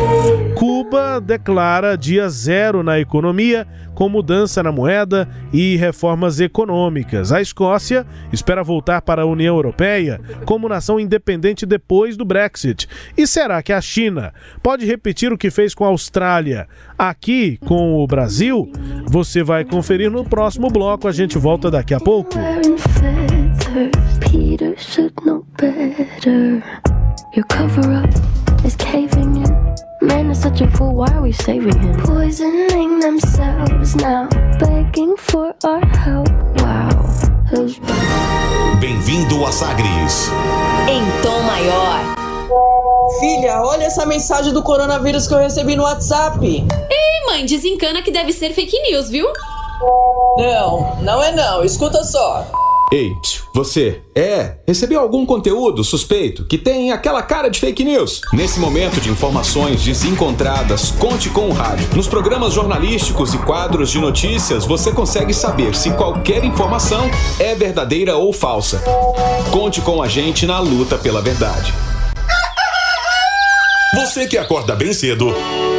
Cuba 0.54 1.20
declara 1.20 1.98
dia 1.98 2.28
zero 2.28 2.82
na 2.82 3.00
economia 3.00 3.66
com 4.02 4.08
mudança 4.08 4.64
na 4.64 4.72
moeda 4.72 5.28
e 5.52 5.76
reformas 5.76 6.40
econômicas. 6.40 7.30
A 7.30 7.40
Escócia 7.40 8.04
espera 8.32 8.64
voltar 8.64 9.00
para 9.00 9.22
a 9.22 9.24
União 9.24 9.54
Europeia 9.54 10.20
como 10.44 10.68
nação 10.68 10.98
independente 10.98 11.64
depois 11.64 12.16
do 12.16 12.24
Brexit. 12.24 12.88
E 13.16 13.28
será 13.28 13.62
que 13.62 13.72
a 13.72 13.80
China 13.80 14.34
pode 14.60 14.84
repetir 14.84 15.32
o 15.32 15.38
que 15.38 15.52
fez 15.52 15.72
com 15.72 15.84
a 15.84 15.88
Austrália 15.88 16.66
aqui 16.98 17.60
com 17.64 17.94
o 17.94 18.04
Brasil? 18.08 18.72
Você 19.06 19.40
vai 19.40 19.64
conferir 19.64 20.10
no 20.10 20.24
próximo 20.24 20.66
bloco. 20.68 21.06
A 21.06 21.12
gente 21.12 21.38
volta 21.38 21.70
daqui 21.70 21.94
a 21.94 22.00
pouco. 22.00 22.32
Peter 24.18 24.74
should 24.78 25.14
know 25.24 25.46
better. 25.60 26.60
Your 27.36 27.46
cover 27.48 27.88
up 27.92 28.10
is 28.64 28.74
caving 28.74 29.36
in. 29.36 29.41
Man 30.02 30.32
is 30.32 30.38
such 30.42 30.60
a 30.60 30.68
fool, 30.72 30.96
why 30.96 31.06
are 31.14 31.22
we 31.22 31.30
saving 31.30 31.78
him? 31.78 31.96
Poisoning 32.00 32.98
themselves 32.98 33.94
now, 33.94 34.28
begging 34.58 35.16
for 35.16 35.54
our 35.62 35.78
help. 35.86 36.28
Wow. 36.58 36.90
Bem-vindo 38.80 39.46
a 39.46 39.52
Sagres. 39.52 40.28
Em 40.88 41.04
tom 41.22 41.42
maior. 41.42 42.00
Filha, 43.20 43.62
olha 43.62 43.84
essa 43.84 44.04
mensagem 44.04 44.52
do 44.52 44.60
coronavírus 44.64 45.28
que 45.28 45.34
eu 45.34 45.38
recebi 45.38 45.76
no 45.76 45.84
WhatsApp. 45.84 46.44
Ei, 46.44 47.26
mãe, 47.26 47.46
desencana 47.46 48.02
que 48.02 48.10
deve 48.10 48.32
ser 48.32 48.52
fake 48.52 48.76
news, 48.90 49.08
viu? 49.08 49.28
Não, 50.38 50.96
não 51.02 51.22
é 51.22 51.32
não. 51.32 51.64
Escuta 51.64 52.02
só. 52.04 52.46
Ei, 52.92 53.16
você, 53.54 54.02
é, 54.14 54.56
recebeu 54.66 55.00
algum 55.00 55.24
conteúdo 55.24 55.82
suspeito 55.82 56.44
que 56.44 56.58
tem 56.58 56.92
aquela 56.92 57.22
cara 57.22 57.48
de 57.48 57.58
fake 57.58 57.82
news? 57.84 58.20
Nesse 58.34 58.60
momento 58.60 59.00
de 59.00 59.08
informações 59.08 59.82
desencontradas, 59.82 60.90
conte 60.90 61.30
com 61.30 61.48
o 61.48 61.52
rádio. 61.52 61.88
Nos 61.94 62.06
programas 62.06 62.52
jornalísticos 62.52 63.32
e 63.32 63.38
quadros 63.38 63.90
de 63.90 63.98
notícias, 63.98 64.66
você 64.66 64.92
consegue 64.92 65.32
saber 65.32 65.74
se 65.74 65.90
qualquer 65.92 66.44
informação 66.44 67.10
é 67.38 67.54
verdadeira 67.54 68.16
ou 68.16 68.30
falsa. 68.30 68.82
Conte 69.50 69.80
com 69.80 70.02
a 70.02 70.08
gente 70.08 70.44
na 70.44 70.58
luta 70.58 70.98
pela 70.98 71.22
verdade. 71.22 71.72
Você 73.94 74.26
que 74.26 74.36
acorda 74.36 74.76
bem 74.76 74.92
cedo 74.92 75.34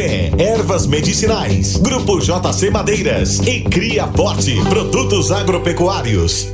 Verde 0.00 0.42
ervas 0.42 0.86
medicinais, 0.86 1.76
Grupo 1.76 2.20
JC 2.20 2.70
Madeiras 2.70 3.38
e 3.40 3.60
Cria 3.60 4.06
Forte, 4.06 4.58
produtos 4.64 5.30
agropecuários. 5.30 6.46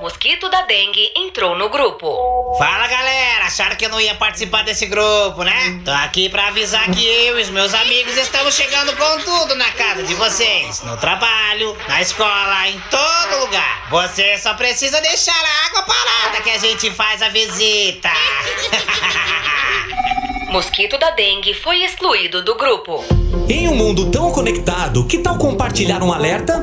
Mosquito 0.00 0.48
da 0.48 0.62
dengue 0.62 1.12
entrou 1.14 1.56
no 1.56 1.68
grupo. 1.68 2.18
Fala 2.58 2.88
galera, 2.88 3.44
acharam 3.44 3.76
que 3.76 3.86
eu 3.86 3.90
não 3.90 4.00
ia 4.00 4.16
participar 4.16 4.64
desse 4.64 4.86
grupo, 4.86 5.44
né? 5.44 5.80
Tô 5.84 5.92
aqui 5.92 6.28
pra 6.28 6.48
avisar 6.48 6.90
que 6.90 7.06
eu 7.06 7.38
e 7.38 7.42
os 7.42 7.50
meus 7.50 7.72
amigos 7.74 8.16
estamos 8.16 8.56
chegando 8.56 8.92
com 8.96 9.20
tudo 9.20 9.54
na 9.54 9.70
casa 9.70 10.02
de 10.02 10.14
vocês. 10.14 10.82
No 10.82 10.96
trabalho, 10.96 11.76
na 11.86 12.02
escola, 12.02 12.68
em 12.68 12.80
todo 12.90 13.40
lugar. 13.40 13.86
Você 13.88 14.36
só 14.36 14.54
precisa 14.54 15.00
deixar 15.00 15.30
a 15.30 15.66
água 15.66 15.82
parada 15.82 16.42
que 16.42 16.50
a 16.50 16.58
gente 16.58 16.90
faz 16.90 17.22
a 17.22 17.28
visita. 17.28 18.10
Mosquito 20.48 20.96
da 20.98 21.10
dengue 21.10 21.52
foi 21.52 21.84
excluído 21.84 22.42
do 22.42 22.54
grupo. 22.54 23.04
Em 23.50 23.68
um 23.68 23.74
mundo 23.74 24.10
tão 24.10 24.32
conectado, 24.32 25.04
que 25.04 25.18
tal 25.18 25.36
compartilhar 25.36 26.02
um 26.02 26.10
alerta? 26.10 26.62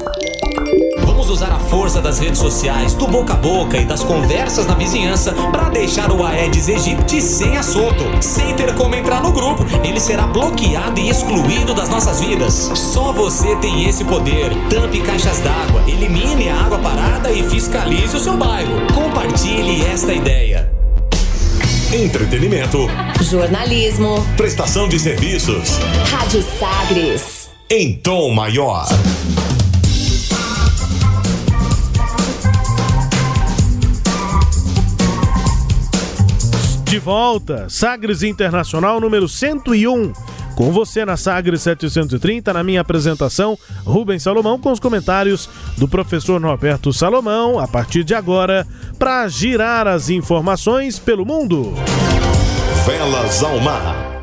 Vamos 1.06 1.30
usar 1.30 1.52
a 1.52 1.60
força 1.60 2.02
das 2.02 2.18
redes 2.18 2.40
sociais, 2.40 2.96
do 2.96 3.06
boca 3.06 3.34
a 3.34 3.38
boca 3.38 3.78
e 3.78 3.86
das 3.86 4.04
conversas 4.04 4.66
na 4.66 4.74
vizinhança 4.74 5.34
para 5.52 5.70
deixar 5.70 6.12
o 6.12 6.26
Aedes 6.26 6.68
aegypti 6.68 7.22
sem 7.22 7.58
assunto. 7.58 8.04
Sem 8.24 8.56
ter 8.56 8.74
como 8.74 8.96
entrar 8.96 9.22
no 9.22 9.32
grupo, 9.32 9.64
ele 9.84 10.00
será 10.00 10.26
bloqueado 10.26 11.00
e 11.00 11.08
excluído 11.08 11.76
das 11.76 11.88
nossas 11.88 12.20
vidas. 12.20 12.72
Só 12.74 13.14
você 13.14 13.56
tem 13.58 13.88
esse 13.88 14.04
poder. 14.04 14.50
Tampe 14.68 15.00
caixas 15.02 15.42
d'água, 15.42 15.84
elimine 15.88 16.50
a 16.50 16.60
água 16.60 16.80
parada 16.80 17.32
e 17.32 17.44
fiscalize 17.44 18.18
o 18.18 18.20
seu 18.20 18.36
bairro. 18.36 18.82
Compartilhe 18.96 19.86
esta 19.86 20.12
ideia 20.12 20.76
entretenimento, 21.94 22.88
jornalismo, 23.22 24.26
prestação 24.36 24.90
de 24.90 25.00
serviços. 25.00 25.78
Rádio 26.10 26.44
Sagres. 26.60 27.50
Em 27.70 27.94
tom 27.94 28.32
maior. 28.32 28.88
De 36.86 37.00
volta, 37.00 37.68
Sagres 37.70 38.24
Internacional 38.24 39.00
número 39.00 39.28
101 39.28 40.12
com 40.56 40.72
você 40.72 41.06
na 41.06 41.18
Sagres 41.18 41.62
730, 41.62 42.54
na 42.54 42.64
minha 42.64 42.82
apresentação, 42.82 43.58
Rubens 43.84 44.24
Salomão, 44.24 44.58
com 44.58 44.72
os 44.72 44.80
comentários 44.80 45.50
do 45.78 45.88
professor 45.88 46.40
Norberto 46.40 46.94
Salomão, 46.94 47.60
a 47.60 47.68
partir 47.68 48.04
de 48.04 48.16
agora, 48.16 48.66
para 48.98 49.28
girar 49.28 49.88
as 49.88 50.10
informações 50.10 50.98
pelo 50.98 51.26
mundo. 51.26 51.74
Velas 52.86 53.44
ao 53.44 53.60
mar. 53.60 54.15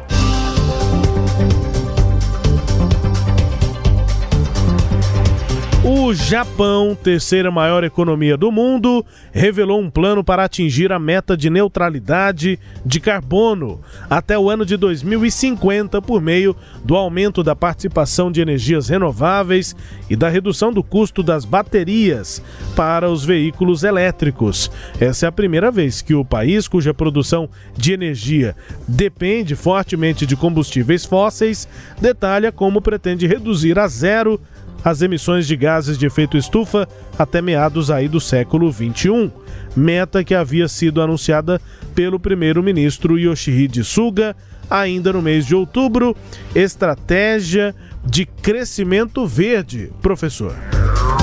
O 5.85 6.15
Japão, 6.15 6.95
terceira 6.95 7.51
maior 7.51 7.83
economia 7.83 8.37
do 8.37 8.53
mundo, 8.53 9.05
revelou 9.33 9.81
um 9.81 9.91
plano 9.91 10.23
para 10.23 10.45
atingir 10.45 10.93
a 10.93 10.99
meta 10.99 11.37
de 11.37 11.51
neutralidade 11.51 12.57
de 12.87 13.01
carbono 13.01 13.81
até 14.09 14.39
o 14.39 14.49
ano 14.49 14.65
de 14.65 14.77
2050 14.77 16.01
por 16.01 16.23
meio 16.23 16.55
do 16.85 16.95
aumento 16.95 17.43
da 17.43 17.57
participação 17.57 18.31
de 18.31 18.41
energias 18.41 18.89
renováveis 18.89 19.75
e 20.09 20.15
da 20.15 20.29
redução 20.29 20.73
do 20.73 20.85
custo 20.85 21.21
das 21.21 21.45
baterias 21.45 22.41
para 22.77 23.11
os 23.11 23.25
veículos 23.25 23.83
elétricos. 23.83 24.71
Essa 25.01 25.27
é 25.27 25.29
a 25.29 25.33
primeira 25.33 25.73
vez 25.73 26.01
que 26.01 26.15
o 26.15 26.25
país, 26.25 26.69
cuja 26.69 26.95
produção 26.95 27.49
de 27.77 27.93
energia 27.93 28.55
depende 28.87 29.57
fortemente 29.57 30.27
de 30.27 30.37
combustíveis 30.37 31.05
fósseis, 31.05 31.67
detalha 32.01 32.53
como 32.53 32.81
pretende 32.81 33.27
reduzir 33.27 33.81
a 33.81 33.89
zero 33.89 34.41
as 34.85 35.03
emissões 35.03 35.47
de 35.47 35.57
gases 35.57 35.97
de 35.97 36.07
efeito 36.07 36.37
estufa 36.37 36.89
até 37.19 37.41
meados 37.41 37.91
aí 37.91 38.09
do 38.09 38.21
século 38.21 38.71
21, 38.71 39.31
meta 39.77 40.25
que 40.25 40.35
havia 40.35 40.69
sido 40.69 41.01
anunciada 41.01 41.61
pelo 41.95 42.19
primeiro-ministro 42.19 43.19
Yoshihide 43.19 43.85
Suga 43.85 44.35
ainda 44.69 45.13
no 45.13 45.21
mês 45.21 45.47
de 45.47 45.55
outubro, 45.55 46.17
estratégia 46.55 47.75
de 48.05 48.25
crescimento 48.25 49.27
verde, 49.27 49.93
professor. 50.01 50.55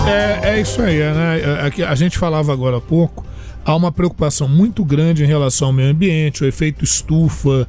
É, 0.07 0.51
é 0.51 0.61
isso 0.61 0.81
aí, 0.81 0.99
né? 0.99 1.39
É, 1.79 1.83
a 1.83 1.95
gente 1.95 2.17
falava 2.17 2.53
agora 2.53 2.77
há 2.77 2.81
pouco, 2.81 3.25
há 3.65 3.75
uma 3.75 3.91
preocupação 3.91 4.47
muito 4.47 4.85
grande 4.85 5.23
em 5.23 5.27
relação 5.27 5.69
ao 5.69 5.73
meio 5.73 5.89
ambiente, 5.89 6.43
o 6.43 6.47
efeito 6.47 6.83
estufa, 6.83 7.67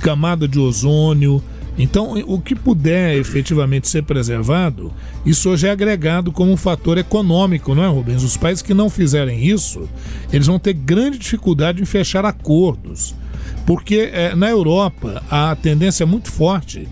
camada 0.00 0.48
de 0.48 0.58
ozônio, 0.58 1.42
então, 1.82 2.12
o 2.26 2.38
que 2.38 2.54
puder 2.54 3.16
efetivamente 3.16 3.88
ser 3.88 4.02
preservado, 4.02 4.92
isso 5.24 5.48
hoje 5.48 5.66
é 5.66 5.70
agregado 5.70 6.30
como 6.30 6.52
um 6.52 6.56
fator 6.56 6.98
econômico, 6.98 7.74
não 7.74 7.82
é, 7.82 7.88
Rubens? 7.88 8.22
Os 8.22 8.36
países 8.36 8.60
que 8.60 8.74
não 8.74 8.90
fizerem 8.90 9.46
isso, 9.46 9.88
eles 10.30 10.46
vão 10.46 10.58
ter 10.58 10.74
grande 10.74 11.16
dificuldade 11.16 11.80
em 11.80 11.86
fechar 11.86 12.24
acordos. 12.26 13.14
Porque 13.66 14.10
é, 14.12 14.34
na 14.34 14.50
Europa, 14.50 15.22
a 15.30 15.56
tendência 15.56 16.04
é 16.04 16.06
muito 16.06 16.30
forte 16.30 16.86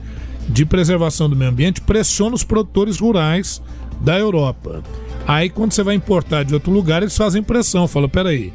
de 0.49 0.64
preservação 0.64 1.28
do 1.28 1.36
meio 1.36 1.51
ambiente 1.51 1.82
pressiona 1.82 2.34
os 2.34 2.43
produtores 2.43 2.99
rurais 2.99 3.61
da 4.01 4.18
Europa. 4.18 4.82
Aí, 5.26 5.51
quando 5.51 5.72
você 5.72 5.82
vai 5.82 5.95
importar 5.95 6.45
de 6.45 6.55
outro 6.55 6.72
lugar, 6.72 7.03
eles 7.03 7.16
fazem 7.16 7.43
pressão. 7.43 7.86
Falam, 7.86 8.09
peraí, 8.09 8.51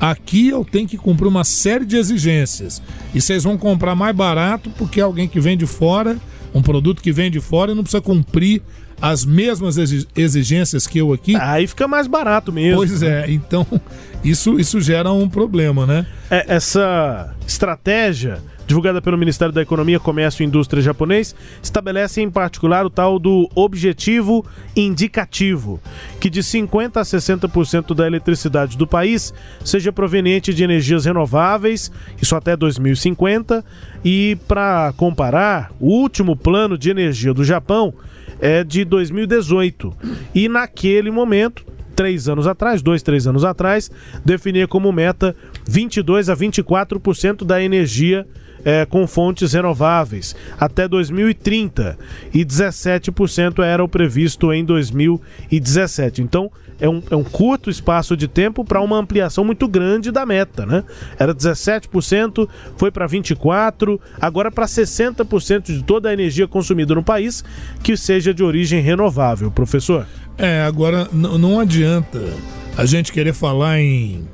Aqui 0.00 0.48
eu 0.48 0.64
tenho 0.64 0.86
que 0.86 0.96
cumprir 0.96 1.28
uma 1.28 1.44
série 1.44 1.84
de 1.84 1.96
exigências. 1.96 2.80
E 3.14 3.20
vocês 3.20 3.44
vão 3.44 3.58
comprar 3.58 3.94
mais 3.94 4.14
barato 4.14 4.70
porque 4.70 5.00
alguém 5.00 5.28
que 5.28 5.40
vem 5.40 5.56
de 5.56 5.66
fora, 5.66 6.16
um 6.54 6.62
produto 6.62 7.02
que 7.02 7.12
vem 7.12 7.30
de 7.30 7.40
fora, 7.40 7.74
não 7.74 7.82
precisa 7.82 8.00
cumprir 8.00 8.62
as 9.00 9.24
mesmas 9.24 9.76
exigências 10.16 10.86
que 10.86 10.98
eu 10.98 11.12
aqui. 11.12 11.36
Aí 11.36 11.66
fica 11.66 11.86
mais 11.86 12.06
barato 12.06 12.52
mesmo. 12.52 12.78
Pois 12.78 13.02
é, 13.02 13.30
então 13.30 13.66
isso, 14.22 14.58
isso 14.58 14.80
gera 14.80 15.12
um 15.12 15.28
problema, 15.28 15.86
né? 15.86 16.06
É, 16.30 16.44
essa 16.54 17.34
estratégia 17.46 18.40
divulgada 18.68 19.00
pelo 19.00 19.16
Ministério 19.16 19.52
da 19.52 19.62
Economia, 19.62 19.98
Comércio 19.98 20.42
e 20.42 20.46
Indústria 20.46 20.82
japonês, 20.82 21.34
estabelece 21.62 22.20
em 22.20 22.30
particular 22.30 22.84
o 22.84 22.90
tal 22.90 23.18
do 23.18 23.48
objetivo 23.54 24.44
indicativo, 24.76 25.80
que 26.20 26.28
de 26.28 26.42
50 26.42 27.00
a 27.00 27.02
60% 27.02 27.94
da 27.94 28.06
eletricidade 28.06 28.76
do 28.76 28.86
país 28.86 29.32
seja 29.64 29.90
proveniente 29.90 30.52
de 30.52 30.62
energias 30.62 31.06
renováveis, 31.06 31.90
isso 32.20 32.36
até 32.36 32.54
2050, 32.54 33.64
e 34.04 34.36
para 34.46 34.92
comparar, 34.98 35.72
o 35.80 35.88
último 35.88 36.36
plano 36.36 36.76
de 36.76 36.90
energia 36.90 37.32
do 37.32 37.42
Japão 37.42 37.94
é 38.38 38.62
de 38.62 38.84
2018. 38.84 39.94
E 40.34 40.46
naquele 40.46 41.10
momento, 41.10 41.64
três 41.98 42.28
anos 42.28 42.46
atrás, 42.46 42.80
dois, 42.80 43.02
três 43.02 43.26
anos 43.26 43.44
atrás, 43.44 43.90
definia 44.24 44.68
como 44.68 44.92
meta 44.92 45.34
22 45.66 46.28
a 46.28 46.36
24% 46.36 47.44
da 47.44 47.60
energia 47.60 48.24
é, 48.64 48.86
com 48.86 49.04
fontes 49.04 49.52
renováveis 49.52 50.36
até 50.60 50.86
2030 50.86 51.98
e 52.32 52.44
17% 52.44 53.64
era 53.64 53.82
o 53.82 53.88
previsto 53.88 54.52
em 54.52 54.64
2017. 54.64 56.22
Então 56.22 56.52
é 56.80 56.88
um, 56.88 57.02
é 57.10 57.16
um 57.16 57.24
curto 57.24 57.68
espaço 57.68 58.16
de 58.16 58.28
tempo 58.28 58.64
para 58.64 58.80
uma 58.80 58.96
ampliação 58.96 59.44
muito 59.44 59.66
grande 59.66 60.12
da 60.12 60.24
meta, 60.24 60.64
né? 60.64 60.84
Era 61.18 61.34
17%, 61.34 62.48
foi 62.76 62.92
para 62.92 63.08
24%, 63.08 63.98
agora 64.20 64.52
para 64.52 64.66
60% 64.66 65.64
de 65.64 65.82
toda 65.82 66.10
a 66.10 66.12
energia 66.12 66.46
consumida 66.46 66.94
no 66.94 67.02
país 67.02 67.42
que 67.82 67.96
seja 67.96 68.32
de 68.32 68.44
origem 68.44 68.80
renovável, 68.80 69.50
professor. 69.50 70.06
É, 70.38 70.62
agora 70.62 71.08
não 71.12 71.58
adianta 71.58 72.32
a 72.76 72.86
gente 72.86 73.12
querer 73.12 73.34
falar 73.34 73.80
em 73.80 74.24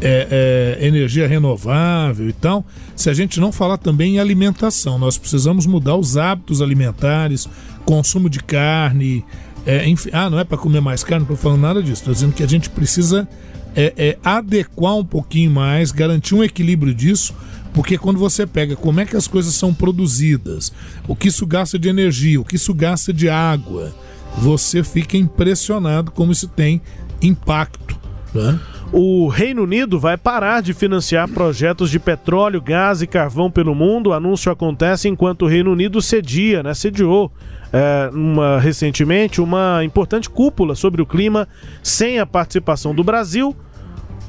é, 0.00 0.76
é, 0.80 0.86
energia 0.86 1.26
renovável 1.26 2.28
e 2.28 2.32
tal, 2.32 2.64
se 2.94 3.10
a 3.10 3.14
gente 3.14 3.40
não 3.40 3.50
falar 3.50 3.76
também 3.76 4.16
em 4.16 4.18
alimentação. 4.18 4.98
Nós 4.98 5.18
precisamos 5.18 5.66
mudar 5.66 5.96
os 5.96 6.16
hábitos 6.16 6.62
alimentares, 6.62 7.48
consumo 7.84 8.30
de 8.30 8.40
carne. 8.40 9.24
É, 9.66 9.88
enfim, 9.88 10.10
ah, 10.12 10.30
não 10.30 10.38
é 10.38 10.44
para 10.44 10.56
comer 10.56 10.80
mais 10.80 11.02
carne, 11.02 11.26
não 11.26 11.34
estou 11.34 11.36
falando 11.36 11.62
nada 11.62 11.82
disso. 11.82 12.02
Estou 12.02 12.14
dizendo 12.14 12.32
que 12.32 12.42
a 12.44 12.48
gente 12.48 12.70
precisa 12.70 13.28
é, 13.74 13.92
é, 13.96 14.18
adequar 14.24 14.94
um 14.94 15.04
pouquinho 15.04 15.50
mais, 15.50 15.90
garantir 15.90 16.34
um 16.34 16.44
equilíbrio 16.44 16.94
disso, 16.94 17.34
porque 17.74 17.98
quando 17.98 18.18
você 18.18 18.46
pega 18.46 18.76
como 18.76 19.00
é 19.00 19.04
que 19.04 19.16
as 19.16 19.26
coisas 19.26 19.54
são 19.54 19.74
produzidas, 19.74 20.72
o 21.06 21.16
que 21.16 21.28
isso 21.28 21.44
gasta 21.46 21.78
de 21.78 21.88
energia, 21.88 22.40
o 22.40 22.44
que 22.44 22.56
isso 22.56 22.72
gasta 22.72 23.12
de 23.12 23.28
água, 23.28 23.94
você 24.36 24.82
fica 24.82 25.16
impressionado 25.16 26.10
como 26.10 26.32
isso 26.32 26.48
tem 26.48 26.80
impacto. 27.22 27.96
Né? 28.34 28.58
O 28.92 29.26
Reino 29.28 29.62
Unido 29.62 29.98
vai 29.98 30.16
parar 30.16 30.62
de 30.62 30.72
financiar 30.72 31.28
projetos 31.28 31.90
de 31.90 31.98
petróleo, 31.98 32.60
gás 32.60 33.02
e 33.02 33.06
carvão 33.06 33.50
pelo 33.50 33.74
mundo. 33.74 34.10
O 34.10 34.12
anúncio 34.12 34.52
acontece 34.52 35.08
enquanto 35.08 35.42
o 35.42 35.48
Reino 35.48 35.72
Unido 35.72 36.00
cedia, 36.00 36.62
né, 36.62 36.72
sediou 36.72 37.32
é, 37.72 38.08
uma, 38.12 38.60
recentemente 38.60 39.40
uma 39.40 39.82
importante 39.82 40.30
cúpula 40.30 40.74
sobre 40.74 41.02
o 41.02 41.06
clima 41.06 41.48
sem 41.82 42.20
a 42.20 42.26
participação 42.26 42.94
do 42.94 43.02
Brasil. 43.02 43.56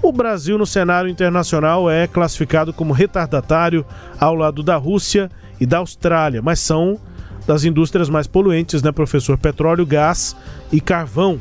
O 0.02 0.12
Brasil, 0.12 0.58
no 0.58 0.66
cenário 0.66 1.10
internacional, 1.10 1.90
é 1.90 2.08
classificado 2.08 2.72
como 2.72 2.94
retardatário 2.94 3.86
ao 4.20 4.36
lado 4.36 4.64
da 4.64 4.76
Rússia 4.76 5.30
e 5.60 5.66
da 5.66 5.80
Austrália, 5.80 6.42
mas 6.42 6.60
são 6.60 7.00
das 7.48 7.64
indústrias 7.64 8.10
mais 8.10 8.28
poluentes, 8.28 8.84
né, 8.84 8.92
professor? 8.92 9.38
Petróleo, 9.38 9.86
gás 9.86 10.36
e 10.72 10.82
carvão. 10.82 11.40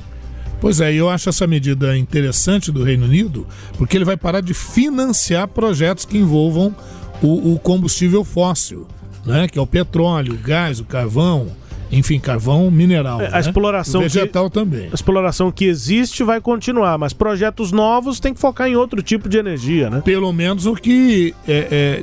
Pois 0.61 0.81
é, 0.81 0.95
eu 0.95 1.11
acho 1.11 1.29
essa 1.29 1.47
medida 1.47 1.99
interessante 1.99 2.73
do 2.73 2.83
Reino 2.83 3.05
Unido, 3.05 3.47
porque 3.77 3.97
ele 3.97 4.05
vai 4.05 4.17
parar 4.17 4.41
de 4.41 4.55
financiar 4.55 5.49
projetos 5.49 6.05
que 6.05 6.17
envolvam 6.17 6.75
o, 7.21 7.53
o 7.53 7.59
combustível 7.59 8.25
fóssil, 8.25 8.87
né? 9.25 9.47
que 9.49 9.59
é 9.59 9.63
o 9.63 9.67
petróleo, 9.67 10.35
o 10.35 10.39
gás, 10.39 10.81
o 10.81 10.85
carvão, 10.85 11.49
enfim, 11.91 12.19
carvão 12.19 12.71
mineral. 12.71 13.21
É, 13.21 13.29
a 13.29 13.31
né? 13.33 13.41
exploração 13.41 14.01
vegetal 14.01 14.49
que, 14.49 14.55
também. 14.55 14.89
A 14.91 14.95
exploração 14.95 15.53
que 15.53 15.67
existe 15.67 16.23
vai 16.23 16.41
continuar, 16.41 16.97
mas 16.97 17.13
projetos 17.13 17.71
novos 17.71 18.19
tem 18.19 18.33
que 18.33 18.41
focar 18.41 18.67
em 18.69 18.77
outro 18.77 19.03
tipo 19.03 19.29
de 19.29 19.37
energia, 19.37 19.91
né? 19.91 20.01
Pelo 20.05 20.33
menos 20.33 20.67
o 20.67 20.75
que 20.75 21.35
é, 21.47 22.03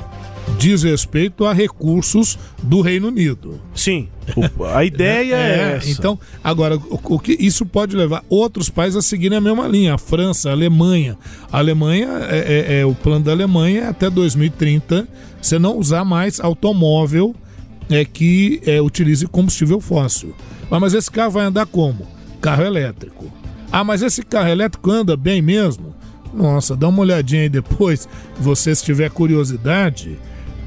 diz 0.58 0.82
respeito 0.82 1.44
a 1.44 1.52
recursos 1.52 2.38
do 2.62 2.80
Reino 2.80 3.08
Unido. 3.08 3.60
Sim, 3.74 4.08
a 4.72 4.84
ideia 4.84 5.34
é, 5.34 5.38
é, 5.38 5.76
essa. 5.76 5.90
Então, 5.90 6.18
agora, 6.42 6.76
o, 6.76 7.00
o, 7.02 7.18
que 7.18 7.36
isso 7.38 7.66
pode 7.66 7.96
levar 7.96 8.24
outros 8.28 8.68
países 8.68 8.96
a 8.96 9.02
seguirem 9.02 9.38
a 9.38 9.40
mesma 9.40 9.66
linha, 9.66 9.94
a 9.94 9.98
França, 9.98 10.50
a 10.50 10.52
Alemanha. 10.52 11.18
A 11.50 11.58
Alemanha, 11.58 12.08
é, 12.30 12.38
é, 12.68 12.80
é 12.80 12.86
o 12.86 12.94
plano 12.94 13.24
da 13.24 13.32
Alemanha 13.32 13.82
é 13.82 13.86
até 13.88 14.08
2030 14.08 15.08
você 15.40 15.58
não 15.58 15.76
usar 15.76 16.04
mais 16.04 16.40
automóvel 16.40 17.34
é, 17.90 18.04
que 18.04 18.60
é, 18.64 18.80
utilize 18.80 19.26
combustível 19.26 19.80
fóssil. 19.80 20.34
Ah, 20.70 20.80
mas 20.80 20.94
esse 20.94 21.10
carro 21.10 21.32
vai 21.32 21.44
andar 21.44 21.66
como? 21.66 22.06
Carro 22.40 22.64
elétrico. 22.64 23.30
Ah, 23.70 23.84
mas 23.84 24.02
esse 24.02 24.22
carro 24.22 24.48
elétrico 24.48 24.90
anda 24.90 25.16
bem 25.16 25.42
mesmo? 25.42 25.94
Nossa, 26.32 26.74
dá 26.74 26.88
uma 26.88 27.02
olhadinha 27.02 27.42
aí 27.42 27.48
depois, 27.48 28.08
você 28.38 28.74
se 28.74 28.84
tiver 28.84 29.10
curiosidade 29.10 30.18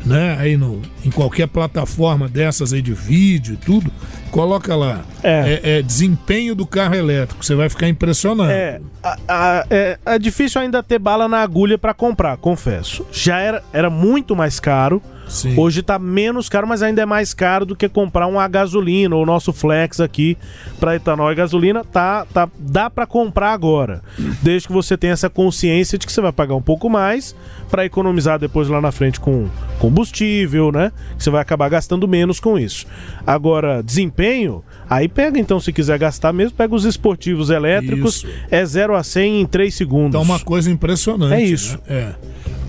né? 0.08 0.38
Aí 0.40 0.58
no, 0.58 0.82
em 1.06 1.12
qualquer 1.12 1.48
plataforma 1.48 2.28
dessas 2.28 2.74
aí 2.74 2.82
de 2.82 2.94
vídeo 2.94 3.54
e 3.54 3.58
tudo, 3.58 3.92
coloca 4.32 4.76
lá. 4.76 5.02
É. 5.22 5.60
É, 5.64 5.78
é 5.78 5.82
desempenho 5.82 6.56
do 6.56 6.66
carro 6.66 6.96
elétrico. 6.96 7.46
Você 7.46 7.54
vai 7.54 7.70
ficar 7.70 7.88
impressionado. 7.88 8.50
É, 8.50 8.80
a, 9.04 9.18
a, 9.28 9.66
é, 9.70 10.00
é 10.06 10.20
difícil 10.20 10.62
ainda 10.62 10.82
ter 10.82 11.00
bala 11.00 11.28
na 11.28 11.42
agulha 11.42 11.78
para 11.78 11.94
comprar, 11.94 12.38
confesso. 12.38 13.06
Já 13.12 13.40
era, 13.40 13.64
era 13.74 13.90
muito 13.90 14.36
mais 14.36 14.60
caro. 14.60 15.02
Sim. 15.28 15.56
Hoje 15.58 15.82
está 15.82 16.00
menos 16.00 16.50
caro, 16.50 16.68
mas 16.68 16.82
ainda 16.82 17.02
é 17.02 17.06
mais 17.06 17.34
caro 17.34 17.66
do 17.66 17.76
que 17.76 17.88
comprar 17.90 18.28
uma 18.28 18.48
gasolina. 18.48 19.16
O 19.16 19.26
nosso 19.26 19.52
flex 19.52 20.00
aqui 20.00 20.38
para 20.80 20.96
etanol 20.96 21.32
e 21.32 21.36
gasolina 21.36 21.84
tá, 21.84 22.26
tá 22.26 22.50
dá 22.58 22.90
para 22.90 23.06
comprar 23.06 23.52
agora, 23.52 24.02
desde 24.42 24.68
que 24.68 24.74
você 24.74 24.98
tenha 24.98 25.14
essa 25.14 25.30
consciência 25.30 25.98
de 25.98 26.06
que 26.06 26.12
você 26.12 26.22
vai 26.22 26.32
pagar 26.32 26.56
um 26.56 26.62
pouco 26.62 26.90
mais 26.90 27.36
para 27.70 27.86
economizar 27.86 28.40
depois 28.40 28.68
lá 28.68 28.80
na 28.80 28.92
frente 28.92 29.20
com 29.20 29.48
combustível, 29.80 30.72
né? 30.72 30.92
Você 31.18 31.30
vai 31.30 31.42
acabar 31.42 31.70
gastando 31.70 32.08
menos 32.08 32.40
com 32.40 32.58
isso. 32.58 32.86
Agora, 33.26 33.84
desempenho 33.84 34.18
desempenho, 34.18 34.64
aí 34.90 35.08
pega 35.08 35.40
então, 35.40 35.60
se 35.60 35.72
quiser 35.72 35.98
gastar 36.00 36.34
mesmo, 36.34 36.56
pega 36.58 36.74
os 36.74 36.86
esportivos 36.86 37.50
elétricos, 37.50 38.18
Isso. 38.18 38.28
é 38.50 38.66
0 38.66 38.96
a 38.96 39.04
100 39.04 39.42
em 39.42 39.46
3 39.46 39.74
segundos. 39.74 40.10
Então, 40.10 40.22
uma 40.22 40.40
coisa 40.40 40.70
impressionante. 40.72 41.34
É 41.34 41.44
isso. 41.44 41.80
né? 41.88 42.14
É. 42.14 42.16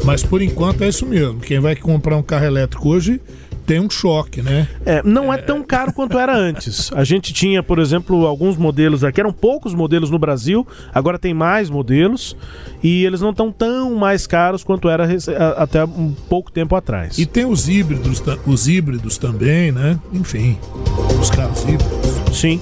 Mas 0.04 0.22
por 0.22 0.40
enquanto 0.42 0.82
é 0.82 0.88
isso 0.88 1.04
mesmo. 1.06 1.40
Quem 1.40 1.58
vai 1.58 1.74
comprar 1.74 2.16
um 2.16 2.22
carro 2.22 2.44
elétrico 2.44 2.88
hoje 2.88 3.20
tem 3.68 3.78
um 3.78 3.90
choque, 3.90 4.40
né? 4.40 4.66
É, 4.86 5.02
não 5.04 5.30
é 5.30 5.36
tão 5.36 5.62
caro 5.62 5.92
quanto 5.92 6.18
era 6.18 6.34
antes. 6.34 6.90
A 6.94 7.04
gente 7.04 7.34
tinha, 7.34 7.62
por 7.62 7.78
exemplo, 7.78 8.26
alguns 8.26 8.56
modelos 8.56 9.04
aqui, 9.04 9.20
eram 9.20 9.30
poucos 9.30 9.74
modelos 9.74 10.08
no 10.08 10.18
Brasil, 10.18 10.66
agora 10.92 11.18
tem 11.18 11.34
mais 11.34 11.68
modelos 11.68 12.34
e 12.82 13.04
eles 13.04 13.20
não 13.20 13.28
estão 13.28 13.52
tão 13.52 13.94
mais 13.94 14.26
caros 14.26 14.64
quanto 14.64 14.88
era 14.88 15.06
até 15.58 15.84
um 15.84 16.14
pouco 16.30 16.50
tempo 16.50 16.74
atrás. 16.74 17.18
E 17.18 17.26
tem 17.26 17.44
os 17.44 17.68
híbridos, 17.68 18.22
os 18.46 18.66
híbridos 18.66 19.18
também, 19.18 19.70
né? 19.70 20.00
Enfim, 20.14 20.56
os 21.20 21.28
carros 21.28 21.62
híbridos. 21.64 22.38
Sim. 22.38 22.58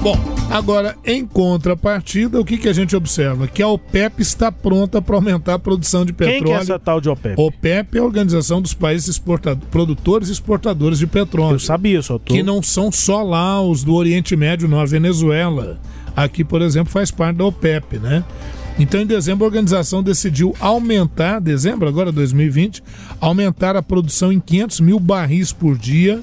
Bom, 0.00 0.35
agora, 0.50 0.96
em 1.04 1.24
contrapartida, 1.26 2.40
o 2.40 2.44
que, 2.44 2.56
que 2.56 2.68
a 2.68 2.72
gente 2.72 2.94
observa? 2.96 3.46
Que 3.46 3.62
a 3.62 3.68
OPEP 3.68 4.22
está 4.22 4.50
pronta 4.50 5.02
para 5.02 5.16
aumentar 5.16 5.54
a 5.54 5.58
produção 5.58 6.04
de 6.04 6.12
Quem 6.12 6.26
petróleo. 6.28 6.44
que 6.46 6.52
é 6.52 6.56
essa 6.62 6.78
tal 6.78 7.00
de 7.00 7.08
OPEP? 7.08 7.34
OPEP 7.40 7.96
é 7.98 8.00
a 8.00 8.04
Organização 8.04 8.62
dos 8.62 8.72
Países 8.74 9.08
Exporta- 9.08 9.56
Produtores 9.70 10.28
e 10.28 10.32
Exportadores 10.32 10.98
de 10.98 11.06
Petróleo. 11.06 11.56
Eu 11.56 11.58
sabia, 11.60 12.00
só 12.02 12.18
tô... 12.18 12.32
Que 12.32 12.42
não 12.42 12.62
são 12.62 12.90
só 12.90 13.22
lá 13.22 13.60
os 13.60 13.82
do 13.84 13.94
Oriente 13.94 14.34
Médio, 14.36 14.68
não. 14.68 14.80
A 14.80 14.86
Venezuela, 14.86 15.78
aqui, 16.14 16.44
por 16.44 16.62
exemplo, 16.62 16.92
faz 16.92 17.10
parte 17.10 17.36
da 17.36 17.44
OPEP, 17.44 17.98
né? 17.98 18.24
Então, 18.78 19.00
em 19.00 19.06
dezembro, 19.06 19.44
a 19.44 19.48
organização 19.48 20.02
decidiu 20.02 20.54
aumentar, 20.60 21.40
dezembro 21.40 21.88
agora, 21.88 22.12
2020, 22.12 22.82
aumentar 23.20 23.74
a 23.74 23.82
produção 23.82 24.30
em 24.30 24.38
500 24.38 24.80
mil 24.80 25.00
barris 25.00 25.50
por 25.50 25.78
dia 25.78 26.22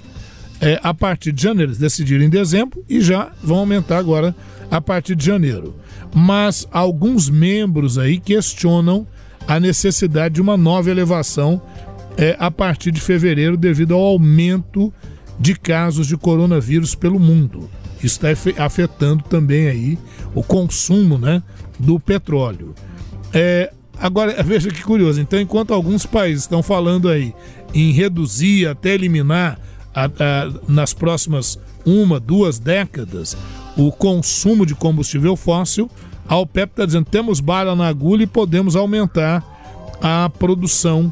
é, 0.64 0.80
a 0.82 0.93
partir 0.93 1.34
de 1.34 1.43
janeiro. 1.43 1.72
Eles 1.72 1.78
decidiram 1.78 2.24
em 2.24 2.30
dezembro 2.30 2.84
e 2.89 3.01
já 3.01 3.32
vão 3.43 3.57
aumentar 3.57 3.97
agora 3.97 4.34
a 4.72 4.80
partir 4.80 5.16
de 5.16 5.26
janeiro. 5.26 5.76
Mas 6.16 6.68
alguns 6.72 7.30
membros 7.30 7.97
aí 7.97 8.20
questionam 8.20 9.05
a 9.45 9.59
necessidade 9.59 10.36
de 10.36 10.41
uma 10.41 10.55
nova 10.55 10.89
elevação 10.89 11.61
é, 12.18 12.36
a 12.39 12.49
partir 12.49 12.91
de 12.91 13.01
fevereiro 13.01 13.57
devido 13.57 13.93
ao 13.93 14.01
aumento 14.01 14.91
de 15.38 15.53
casos 15.55 16.07
de 16.07 16.16
coronavírus 16.16 16.95
pelo 16.95 17.20
mundo. 17.20 17.70
Isso 18.01 18.26
está 18.26 18.64
afetando 18.64 19.24
também 19.24 19.68
aí 19.68 19.99
o 20.34 20.43
consumo 20.43 21.18
né, 21.18 21.43
do 21.78 21.99
petróleo. 21.99 22.74
É, 23.34 23.72
agora, 23.99 24.41
veja 24.43 24.70
que 24.70 24.84
curioso. 24.84 25.20
Então, 25.20 25.39
enquanto 25.39 25.74
alguns 25.74 26.05
países 26.05 26.43
estão 26.43 26.64
falando 26.64 27.09
aí 27.09 27.34
em 27.74 27.91
reduzir 27.91 28.68
até 28.68 28.93
eliminar 28.93 29.59
a- 29.94 30.06
a- 30.06 30.52
nas 30.68 30.94
próximas 30.94 31.60
uma, 31.86 32.20
duas 32.20 32.60
décadas 32.60 33.36
o 33.78 33.91
consumo 33.91 34.66
de 34.66 34.76
combustível 34.76 35.36
fóssil, 35.36 35.89
a 36.28 36.38
OPEP 36.38 36.72
está 36.72 36.86
dizendo 36.86 37.06
temos 37.06 37.39
bala 37.39 37.76
na 37.76 37.88
agulha 37.88 38.24
e 38.24 38.28
podemos 38.28 38.76
aumentar 38.76 39.44
a 40.02 40.30
produção 40.38 41.12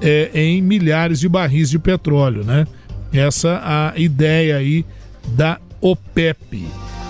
é, 0.00 0.30
em 0.34 0.60
milhares 0.62 1.18
de 1.20 1.28
barris 1.28 1.70
de 1.70 1.78
petróleo, 1.78 2.44
né? 2.44 2.66
Essa 3.12 3.60
a 3.94 3.98
ideia 3.98 4.56
aí 4.56 4.84
da 5.28 5.58
OPEP. 5.80 6.66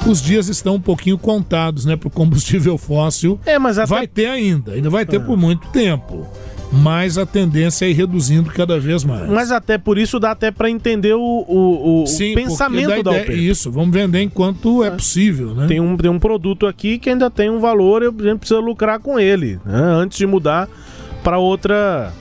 Os 0.07 0.23
dias 0.23 0.49
estão 0.49 0.77
um 0.77 0.81
pouquinho 0.81 1.19
contados, 1.19 1.85
né, 1.85 1.97
para 1.97 2.07
o 2.07 2.11
combustível 2.11 2.79
fóssil. 2.79 3.41
É, 3.45 3.59
mas 3.59 3.77
até- 3.79 3.89
vai 3.89 4.07
ter 4.07 4.27
ainda, 4.27 4.73
ainda 4.73 4.89
vai 4.89 5.05
ter 5.05 5.17
Ah. 5.17 5.21
por 5.25 5.37
muito 5.37 5.67
tempo. 5.69 6.27
Mas 6.73 7.17
a 7.17 7.25
tendência 7.25 7.87
é 7.87 7.91
ir 7.91 7.93
reduzindo 7.93 8.51
cada 8.51 8.79
vez 8.79 9.05
mais. 9.05 9.29
Mas 9.31 9.51
até 9.51 9.79
por 9.79 9.99
isso 9.99 10.19
dá 10.19 10.33
até 10.33 10.51
para 10.51 10.69
entender 10.69 11.15
o, 11.15 11.21
o, 11.21 12.03
o 12.03 12.07
Sim, 12.07 12.35
pensamento 12.35 13.03
da 13.03 13.19
ideia-. 13.19 13.33
Isso, 13.33 13.71
vamos 13.71 13.95
vender 13.95 14.21
enquanto 14.23 14.85
é 14.85 14.91
possível, 14.91 15.55
né? 15.55 15.67
Tem 15.67 15.81
um, 15.81 15.97
tem 15.97 16.11
um 16.11 16.19
produto 16.19 16.67
aqui 16.67 16.99
que 16.99 17.11
ainda 17.11 17.31
tem 17.31 17.49
um 17.51 17.61
valor 17.61 18.03
e 18.03 18.07
a 18.07 18.31
gente 18.31 18.39
precisa 18.39 18.61
lucrar 18.61 18.99
com 18.99 19.19
ele, 19.19 19.59
né? 19.65 19.81
antes 19.81 20.19
de 20.19 20.27
mudar 20.27 20.69
para 21.23 21.39
outra 21.39 22.13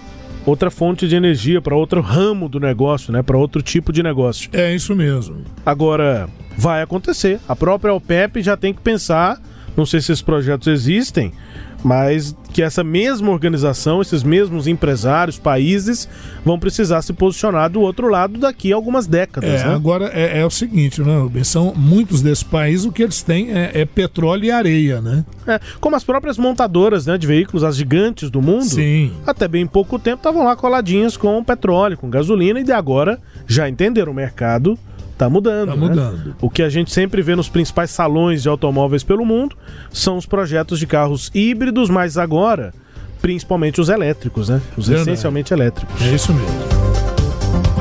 outra 0.45 0.69
fonte 0.69 1.07
de 1.07 1.15
energia, 1.15 1.59
para 1.59 1.75
outro 1.75 2.01
ramo 2.01 2.47
do 2.47 2.59
negócio, 2.59 3.11
né? 3.11 3.23
Para 3.23 3.37
outro 3.37 3.61
tipo 3.61 3.91
de 3.91 4.03
negócio. 4.03 4.49
É 4.53 4.73
isso 4.73 4.95
mesmo. 4.95 5.37
Agora 5.65 6.29
vai 6.57 6.81
acontecer. 6.81 7.39
A 7.47 7.55
própria 7.55 7.93
OPEP 7.93 8.41
já 8.41 8.55
tem 8.55 8.73
que 8.73 8.81
pensar, 8.81 9.41
não 9.75 9.85
sei 9.85 10.01
se 10.01 10.11
esses 10.11 10.21
projetos 10.21 10.67
existem, 10.67 11.31
mas 11.83 12.35
que 12.51 12.63
essa 12.63 12.83
mesma 12.83 13.29
organização, 13.29 14.01
esses 14.01 14.23
mesmos 14.23 14.65
empresários, 14.65 15.37
países 15.37 16.09
vão 16.43 16.57
precisar 16.57 17.03
se 17.03 17.13
posicionar 17.13 17.69
do 17.69 17.79
outro 17.79 18.07
lado 18.07 18.39
daqui 18.39 18.73
a 18.73 18.75
algumas 18.75 19.05
décadas, 19.05 19.61
É, 19.61 19.67
né? 19.67 19.75
agora 19.75 20.09
é, 20.11 20.39
é 20.39 20.45
o 20.45 20.49
seguinte, 20.49 21.01
né, 21.01 21.19
Rubens? 21.19 21.47
São 21.47 21.75
muitos 21.75 22.23
desses 22.23 22.43
países, 22.43 22.85
o 22.85 22.91
que 22.91 23.03
eles 23.03 23.21
têm 23.21 23.51
é, 23.51 23.81
é 23.81 23.85
petróleo 23.85 24.45
e 24.45 24.51
areia, 24.51 24.99
né? 24.99 25.23
É, 25.45 25.59
como 25.79 25.95
as 25.95 26.03
próprias 26.03 26.39
montadoras 26.39 27.05
né, 27.05 27.19
de 27.19 27.27
veículos, 27.27 27.63
as 27.63 27.75
gigantes 27.75 28.31
do 28.31 28.41
mundo, 28.41 28.65
Sim. 28.65 29.11
até 29.27 29.47
bem 29.47 29.67
pouco 29.67 29.99
tempo 29.99 30.17
estavam 30.17 30.43
lá 30.43 30.55
coladinhas 30.55 31.15
com 31.15 31.43
petróleo, 31.43 31.97
com 31.97 32.09
gasolina, 32.09 32.59
e 32.59 32.63
de 32.63 32.71
agora 32.71 33.19
já 33.45 33.69
entenderam, 33.69 34.11
o 34.11 34.15
mercado 34.15 34.79
tá 35.17 35.29
mudando. 35.29 35.69
Tá 35.69 35.75
né? 35.75 35.87
mudando. 35.87 36.35
O 36.41 36.49
que 36.49 36.61
a 36.61 36.69
gente 36.69 36.91
sempre 36.91 37.21
vê 37.21 37.35
nos 37.35 37.49
principais 37.49 37.91
salões 37.91 38.43
de 38.43 38.49
automóveis 38.49 39.03
pelo 39.03 39.25
mundo 39.25 39.55
são 39.91 40.17
os 40.17 40.25
projetos 40.25 40.79
de 40.79 40.87
carros 40.87 41.31
híbridos, 41.33 41.89
mas 41.89 42.17
agora, 42.17 42.73
principalmente 43.21 43.81
os 43.81 43.89
elétricos, 43.89 44.49
né? 44.49 44.61
Os 44.77 44.87
Verdade. 44.87 45.09
essencialmente 45.09 45.53
elétricos. 45.53 46.01
É 46.01 46.13
isso 46.13 46.33
mesmo. 46.33 46.75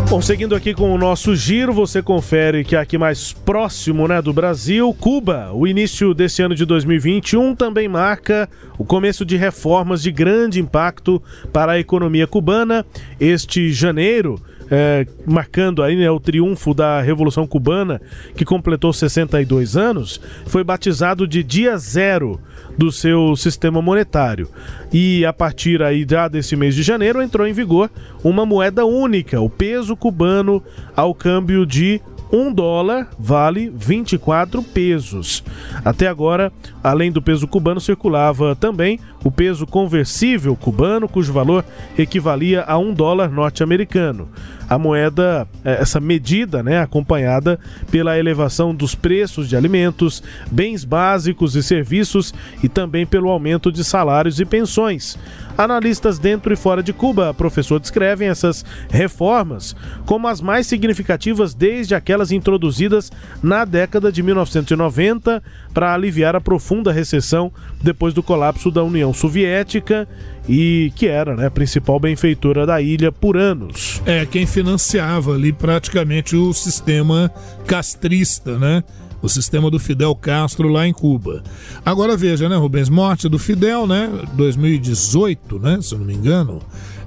Bom, 0.09 0.21
seguindo 0.21 0.55
aqui 0.55 0.75
com 0.75 0.95
o 0.95 0.99
nosso 0.99 1.35
giro, 1.35 1.73
você 1.73 2.01
confere 2.01 2.63
que 2.63 2.77
aqui 2.77 2.97
mais 2.97 3.33
próximo 3.33 4.07
né, 4.07 4.21
do 4.23 4.33
Brasil, 4.33 4.95
Cuba, 5.01 5.51
o 5.53 5.67
início 5.67 6.15
desse 6.15 6.43
ano 6.43 6.55
de 6.55 6.65
2021 6.65 7.57
também 7.57 7.89
marca 7.89 8.49
o 8.79 8.85
começo 8.85 9.25
de 9.25 9.37
reformas 9.37 10.03
de 10.03 10.13
grande 10.13 10.61
impacto 10.61 11.21
para 11.53 11.73
a 11.73 11.81
economia 11.81 12.27
cubana. 12.27 12.87
Este 13.19 13.73
janeiro, 13.73 14.41
é, 14.71 15.07
marcando 15.27 15.83
aí 15.83 15.97
né, 15.97 16.11
o 16.11 16.21
triunfo 16.21 16.75
da 16.75 17.01
Revolução 17.01 17.47
Cubana, 17.47 18.01
que 18.37 18.45
completou 18.45 18.93
62 18.93 19.77
anos, 19.77 20.21
foi 20.47 20.65
batizado 20.65 21.27
de 21.27 21.43
Dia 21.43 21.77
Zero 21.77 22.41
do 22.77 22.91
seu 22.91 23.37
sistema 23.37 23.81
monetário. 23.81 24.49
E 24.93 25.25
a 25.25 25.33
partir 25.33 25.83
aí 25.83 26.07
já 26.09 26.29
desse 26.29 26.57
mês 26.57 26.75
de 26.75 26.83
janeiro 26.83 27.23
entrou 27.23 27.47
em 27.47 27.53
vigor 27.53 27.91
uma 28.23 28.45
moeda 28.45 28.85
única, 28.85 29.41
o 29.41 29.51
peso 29.51 29.97
cubano, 29.97 30.63
ao 30.97 31.15
câmbio 31.15 31.67
de 31.67 32.01
um 32.33 32.53
dólar 32.53 33.09
vale 33.19 33.73
24 33.75 34.63
pesos. 34.63 35.45
Até 35.85 36.09
agora, 36.09 36.53
além 36.83 37.13
do 37.13 37.23
peso 37.23 37.47
cubano, 37.47 37.81
circulava 37.81 38.57
também 38.57 38.99
o 39.25 39.31
peso 39.31 39.67
conversível 39.67 40.55
cubano, 40.55 41.09
cujo 41.09 41.33
valor 41.33 41.65
equivalia 41.99 42.63
a 42.63 42.77
um 42.77 42.93
dólar 42.93 43.31
norte-americano. 43.31 44.29
A 44.69 44.79
moeda, 44.79 45.49
eh, 45.65 45.79
essa 45.81 45.99
medida, 45.99 46.63
né, 46.63 46.79
acompanhada 46.79 47.59
pela 47.91 48.19
elevação 48.19 48.75
dos 48.75 48.95
preços 48.95 49.49
de 49.49 49.57
alimentos, 49.57 50.23
bens 50.51 50.85
básicos 50.85 51.57
e 51.57 51.63
serviços 51.63 52.35
e 52.63 52.69
também 52.69 53.07
pelo 53.07 53.31
aumento 53.31 53.73
de 53.73 53.83
salários 53.83 54.39
e 54.39 54.45
pensões. 54.45 55.19
Analistas 55.57 56.19
dentro 56.19 56.53
e 56.53 56.57
fora 56.57 56.83
de 56.83 56.93
Cuba, 56.93 57.33
professor, 57.33 57.79
descrevem 57.79 58.29
essas 58.29 58.65
reformas 58.91 59.77
como 60.05 60.27
as 60.27 60.41
mais 60.41 60.67
significativas 60.67 61.55
desde 61.55 61.95
aquelas 61.95 62.33
introduzidas 62.33 63.13
na 63.43 63.65
década 63.65 64.11
de 64.11 64.23
1990 64.23 65.43
para 65.73 65.95
aliviar 65.95 66.35
a 66.35 66.41
profunda 66.41 66.91
recessão 66.91 67.53
depois 67.85 68.15
do 68.15 68.23
colapso 68.23 68.71
da 68.71 68.83
União 68.83 69.13
Soviética 69.13 70.09
e 70.49 70.91
que 70.97 71.07
era 71.07 71.37
né, 71.37 71.47
a 71.47 71.51
principal 71.51 72.01
benfeitora 72.01 72.67
da 72.67 72.81
ilha 72.81 73.13
por 73.13 73.37
anos. 73.37 74.03
É 74.07 74.25
quem 74.25 74.47
financiava 74.47 75.35
ali 75.35 75.53
praticamente 75.53 76.35
o 76.35 76.53
sistema 76.53 77.31
castrista, 77.67 78.59
né? 78.59 78.83
O 79.21 79.29
sistema 79.29 79.71
do 79.71 79.79
Fidel 79.79 80.15
Castro 80.15 80.69
lá 80.69 80.87
em 80.87 80.93
Cuba. 80.93 81.43
Agora 81.85 82.17
veja, 82.17 82.49
né, 82.49 82.57
Rubens? 82.57 82.89
Morte 82.89 83.29
do 83.29 83.39
Fidel, 83.39 83.87
né? 83.87 84.11
2018, 84.35 85.59
né? 85.59 85.79
Se 85.81 85.95
eu 85.95 85.99
não 85.99 86.07
me 86.07 86.15
engano. 86.15 86.61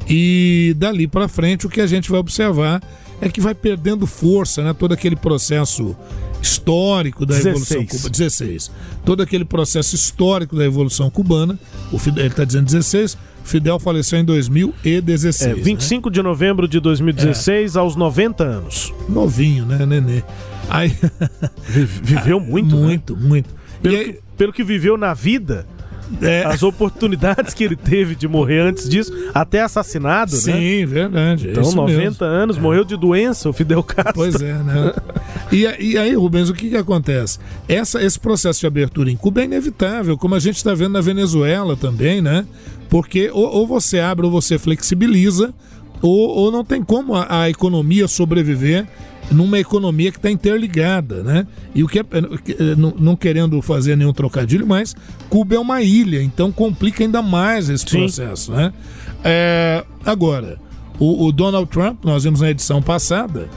E 0.10 0.74
dali 0.78 1.08
para 1.08 1.28
frente 1.28 1.68
o 1.68 1.70
que 1.70 1.82
a 1.82 1.88
gente 1.88 2.10
vai 2.10 2.20
observar 2.20 2.82
é 3.22 3.30
que 3.30 3.42
vai 3.42 3.56
perdendo 3.56 4.06
força, 4.06 4.64
né? 4.64 4.74
Todo 4.74 4.94
aquele 4.94 5.16
processo 5.16 5.96
histórico 6.42 7.26
da 7.26 7.36
16. 7.36 7.46
Revolução 7.46 7.86
Cubana. 7.86 8.10
16. 8.10 8.72
Todo 9.06 9.24
aquele 9.24 9.46
processo 9.46 9.96
histórico 9.96 10.56
da 10.56 10.64
Revolução 10.64 11.10
Cubana. 11.10 11.60
O 11.92 11.98
Fidel, 11.98 12.24
ele 12.26 12.34
está 12.34 12.44
dizendo 12.44 12.66
16. 12.66 13.18
Fidel 13.44 13.80
faleceu 13.80 14.20
em 14.20 14.26
2016. 14.26 15.52
É, 15.52 15.56
né? 15.56 15.62
25 15.62 16.12
de 16.12 16.22
novembro 16.22 16.68
de 16.68 16.80
2016, 16.80 17.78
aos 17.78 17.96
90 17.96 18.44
anos. 18.44 18.94
Novinho, 19.08 19.66
né, 19.66 19.86
nenê? 19.86 20.22
Aí... 20.70 20.94
Viveu 22.04 22.40
muito, 22.42 22.76
né? 22.76 22.82
Muito, 22.82 23.16
muito. 23.16 23.50
Pelo, 23.82 23.96
aí- 23.96 24.14
que, 24.14 24.20
pelo 24.38 24.52
que 24.54 24.64
viveu 24.64 24.98
na 24.98 25.14
vida, 25.14 25.66
É. 26.22 26.44
As 26.46 26.64
oportunidades 26.64 27.54
que 27.54 27.64
ele 27.64 27.76
teve 27.76 28.16
de 28.16 28.28
morrer 28.28 28.60
antes 28.62 28.88
disso, 28.88 29.12
até 29.34 29.62
assassinado, 29.62 30.32
Sim, 30.32 30.52
né? 30.52 30.58
Sim, 30.60 30.86
verdade. 30.86 31.48
é 31.48 31.52
Então, 31.52 31.64
isso 31.64 31.76
90 31.76 31.98
mesmo. 32.00 32.26
anos, 32.26 32.58
morreu 32.58 32.84
de 32.84 32.96
doença 32.96 33.50
o 33.50 33.54
Fidel 33.54 33.84
Castro. 33.84 34.14
Pois 34.14 34.36
é, 34.42 34.54
né? 34.54 34.94
E, 35.52 35.64
e 35.80 35.98
aí, 35.98 36.14
Rubens, 36.16 36.50
o 36.50 36.54
que, 36.54 36.70
que 36.70 36.78
acontece? 36.78 37.40
Essa, 37.68 38.02
esse 38.04 38.20
processo 38.20 38.60
de 38.60 38.68
abertura 38.68 39.12
em 39.12 39.16
Cuba 39.16 39.42
é 39.42 39.46
inevitável, 39.46 40.18
como 40.18 40.36
a 40.36 40.40
gente 40.40 40.58
está 40.58 40.74
vendo 40.74 40.94
na 40.94 41.02
Venezuela 41.02 41.76
também, 41.76 42.22
né? 42.22 42.46
Porque 42.90 43.30
ou, 43.32 43.46
ou 43.46 43.68
você 43.68 44.00
abre 44.00 44.26
ou 44.26 44.32
você 44.32 44.58
flexibiliza, 44.58 45.54
ou, 46.02 46.30
ou 46.30 46.52
não 46.52 46.64
tem 46.64 46.84
como 46.84 47.16
a, 47.16 47.42
a 47.44 47.50
economia 47.50 48.08
sobreviver 48.08 48.86
numa 49.30 49.60
economia 49.60 50.10
que 50.10 50.18
está 50.18 50.32
interligada, 50.32 51.22
né? 51.22 51.46
E 51.76 51.84
o 51.84 51.88
que 51.88 52.00
é, 52.00 52.02
é, 52.04 52.76
não, 52.78 52.94
não 52.98 53.16
querendo 53.16 53.62
fazer 53.62 53.98
nenhum 53.98 54.14
trocadilho, 54.14 54.66
mas 54.66 54.96
Cuba 55.30 55.56
é 55.56 55.60
uma 55.60 55.82
ilha, 55.82 56.24
então 56.24 56.50
complica 56.52 57.04
ainda 57.04 57.22
mais 57.22 57.68
esse 57.70 57.84
Sim. 57.90 57.98
processo, 58.00 58.54
né? 58.54 58.72
É, 59.26 59.84
agora, 60.06 60.58
o, 60.98 61.26
o 61.26 61.32
Donald 61.34 61.70
Trump, 61.70 62.06
nós 62.06 62.24
vimos 62.24 62.40
na 62.40 62.52
edição 62.52 62.82
passada, 62.82 63.50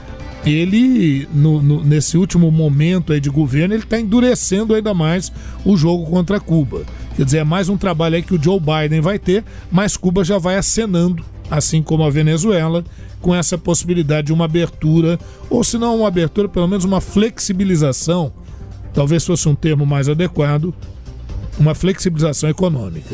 ele, 0.45 1.27
no- 1.33 1.61
no- 1.61 1.83
nesse 1.83 2.17
último 2.17 2.51
momento 2.51 3.13
aí 3.13 3.19
de 3.21 3.29
governo, 3.29 3.73
ele 3.73 3.83
está 3.83 3.99
endurecendo 3.99 4.73
ainda 4.73 4.93
mais 4.93 5.31
o 5.63 5.77
jogo 5.77 6.05
contra 6.09 6.39
Cuba. 6.39 6.81
Quer 7.15 7.25
dizer, 7.25 7.37
é 7.39 7.43
mais 7.43 7.69
um 7.69 7.77
trabalho 7.77 8.15
aí 8.15 8.21
que 8.23 8.33
o 8.35 8.41
Joe 8.43 8.59
Biden 8.59 8.99
vai 9.01 9.19
ter, 9.19 9.43
mas 9.71 9.95
Cuba 9.95 10.23
já 10.23 10.37
vai 10.37 10.57
acenando, 10.57 11.23
assim 11.51 11.83
como 11.83 12.03
a 12.03 12.09
Venezuela, 12.09 12.83
com 13.21 13.35
essa 13.35 13.57
possibilidade 13.57 14.27
de 14.27 14.33
uma 14.33 14.45
abertura, 14.45 15.19
ou 15.49 15.63
se 15.63 15.77
não 15.77 15.97
uma 15.99 16.07
abertura, 16.07 16.47
pelo 16.47 16.67
menos 16.67 16.85
uma 16.85 17.01
flexibilização, 17.01 18.31
talvez 18.93 19.25
fosse 19.25 19.47
um 19.49 19.53
termo 19.53 19.85
mais 19.85 20.07
adequado, 20.09 20.73
uma 21.59 21.75
flexibilização 21.75 22.49
econômica. 22.49 23.13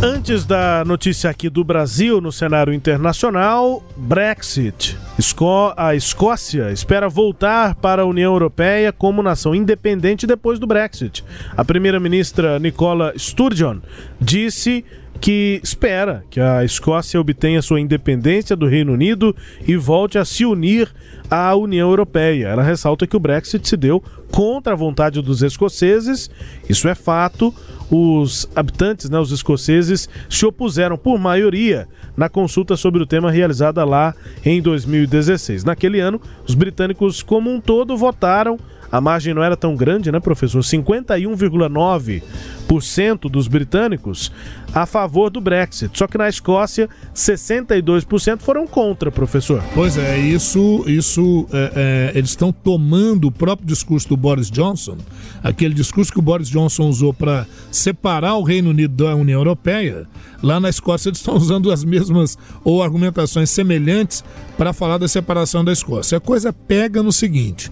Antes 0.00 0.44
da 0.44 0.84
notícia 0.86 1.28
aqui 1.28 1.50
do 1.50 1.64
Brasil 1.64 2.20
no 2.20 2.30
cenário 2.30 2.72
internacional, 2.72 3.82
Brexit. 3.96 4.96
Esco- 5.18 5.74
a 5.76 5.92
Escócia 5.96 6.70
espera 6.70 7.08
voltar 7.08 7.74
para 7.74 8.02
a 8.02 8.06
União 8.06 8.32
Europeia 8.32 8.92
como 8.92 9.24
nação 9.24 9.56
independente 9.56 10.24
depois 10.24 10.60
do 10.60 10.68
Brexit. 10.68 11.24
A 11.56 11.64
primeira-ministra 11.64 12.60
Nicola 12.60 13.12
Sturgeon 13.18 13.78
disse 14.20 14.84
que 15.20 15.60
espera 15.62 16.24
que 16.30 16.40
a 16.40 16.64
Escócia 16.64 17.20
obtenha 17.20 17.62
sua 17.62 17.80
independência 17.80 18.54
do 18.54 18.66
Reino 18.66 18.92
Unido 18.92 19.34
e 19.66 19.76
volte 19.76 20.18
a 20.18 20.24
se 20.24 20.44
unir 20.44 20.88
à 21.30 21.54
União 21.54 21.88
Europeia. 21.88 22.48
Ela 22.48 22.62
ressalta 22.62 23.06
que 23.06 23.16
o 23.16 23.20
Brexit 23.20 23.68
se 23.68 23.76
deu 23.76 24.02
contra 24.30 24.74
a 24.74 24.76
vontade 24.76 25.20
dos 25.20 25.42
escoceses, 25.42 26.30
isso 26.68 26.88
é 26.88 26.94
fato. 26.94 27.54
Os 27.90 28.46
habitantes, 28.54 29.08
né, 29.08 29.18
os 29.18 29.32
escoceses, 29.32 30.08
se 30.28 30.44
opuseram 30.44 30.98
por 30.98 31.18
maioria 31.18 31.88
na 32.14 32.28
consulta 32.28 32.76
sobre 32.76 33.02
o 33.02 33.06
tema 33.06 33.30
realizada 33.30 33.82
lá 33.84 34.14
em 34.44 34.60
2016. 34.60 35.64
Naquele 35.64 35.98
ano, 35.98 36.20
os 36.46 36.54
britânicos 36.54 37.22
como 37.22 37.50
um 37.50 37.60
todo 37.60 37.96
votaram 37.96 38.58
a 38.90 39.00
margem 39.00 39.34
não 39.34 39.42
era 39.42 39.56
tão 39.56 39.76
grande, 39.76 40.10
né, 40.10 40.18
professor? 40.20 40.60
51,9% 40.60 43.30
dos 43.30 43.48
britânicos 43.48 44.32
a 44.74 44.86
favor 44.86 45.30
do 45.30 45.40
Brexit. 45.40 45.96
Só 45.96 46.06
que 46.06 46.18
na 46.18 46.28
Escócia, 46.28 46.88
62% 47.14 48.40
foram 48.40 48.66
contra, 48.66 49.10
professor. 49.10 49.62
Pois 49.74 49.96
é, 49.96 50.18
isso, 50.18 50.84
isso 50.86 51.46
é, 51.52 52.12
é, 52.14 52.18
eles 52.18 52.30
estão 52.30 52.52
tomando 52.52 53.28
o 53.28 53.32
próprio 53.32 53.66
discurso 53.66 54.08
do 54.08 54.16
Boris 54.16 54.50
Johnson, 54.50 54.96
aquele 55.42 55.74
discurso 55.74 56.12
que 56.12 56.18
o 56.18 56.22
Boris 56.22 56.48
Johnson 56.48 56.88
usou 56.88 57.14
para 57.14 57.46
separar 57.70 58.34
o 58.34 58.42
Reino 58.42 58.70
Unido 58.70 59.04
da 59.04 59.14
União 59.14 59.40
Europeia. 59.40 60.06
Lá 60.42 60.60
na 60.60 60.68
Escócia 60.68 61.08
eles 61.08 61.18
estão 61.18 61.34
usando 61.34 61.72
as 61.72 61.84
mesmas 61.84 62.38
ou 62.62 62.82
argumentações 62.82 63.50
semelhantes 63.50 64.22
para 64.56 64.72
falar 64.72 64.98
da 64.98 65.08
separação 65.08 65.64
da 65.64 65.72
Escócia. 65.72 66.18
A 66.18 66.20
coisa 66.20 66.52
pega 66.52 67.02
no 67.02 67.12
seguinte: 67.12 67.70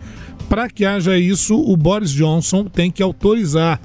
para 0.49 0.69
que 0.69 0.85
haja 0.85 1.19
isso, 1.19 1.57
o 1.57 1.77
Boris 1.77 2.11
Johnson 2.11 2.65
tem 2.65 2.91
que 2.91 3.03
autorizar 3.03 3.81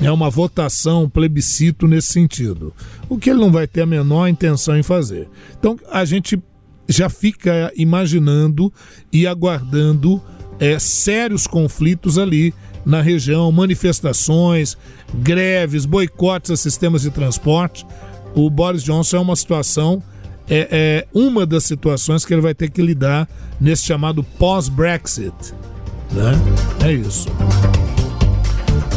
é 0.00 0.10
uma 0.10 0.28
votação, 0.28 1.04
um 1.04 1.08
plebiscito 1.08 1.86
nesse 1.88 2.08
sentido. 2.08 2.72
O 3.08 3.16
que 3.18 3.30
ele 3.30 3.40
não 3.40 3.50
vai 3.50 3.66
ter 3.66 3.82
a 3.82 3.86
menor 3.86 4.28
intenção 4.28 4.76
em 4.76 4.82
fazer. 4.82 5.28
Então 5.58 5.78
a 5.90 6.04
gente 6.04 6.38
já 6.88 7.08
fica 7.08 7.72
imaginando 7.76 8.72
e 9.12 9.26
aguardando 9.26 10.22
é, 10.60 10.78
sérios 10.78 11.46
conflitos 11.46 12.18
ali 12.18 12.54
na 12.84 13.00
região, 13.02 13.50
manifestações, 13.50 14.76
greves, 15.14 15.84
boicotes 15.84 16.50
a 16.50 16.56
sistemas 16.56 17.02
de 17.02 17.10
transporte. 17.10 17.84
O 18.34 18.48
Boris 18.48 18.84
Johnson 18.84 19.16
é 19.16 19.20
uma 19.20 19.34
situação, 19.34 20.02
é, 20.48 20.68
é 20.70 21.06
uma 21.12 21.44
das 21.44 21.64
situações 21.64 22.24
que 22.24 22.32
ele 22.32 22.42
vai 22.42 22.54
ter 22.54 22.70
que 22.70 22.82
lidar 22.82 23.28
nesse 23.60 23.84
chamado 23.84 24.22
pós-Brexit. 24.22 25.34
Né? 26.12 26.32
É 26.84 26.92
isso. 26.92 27.28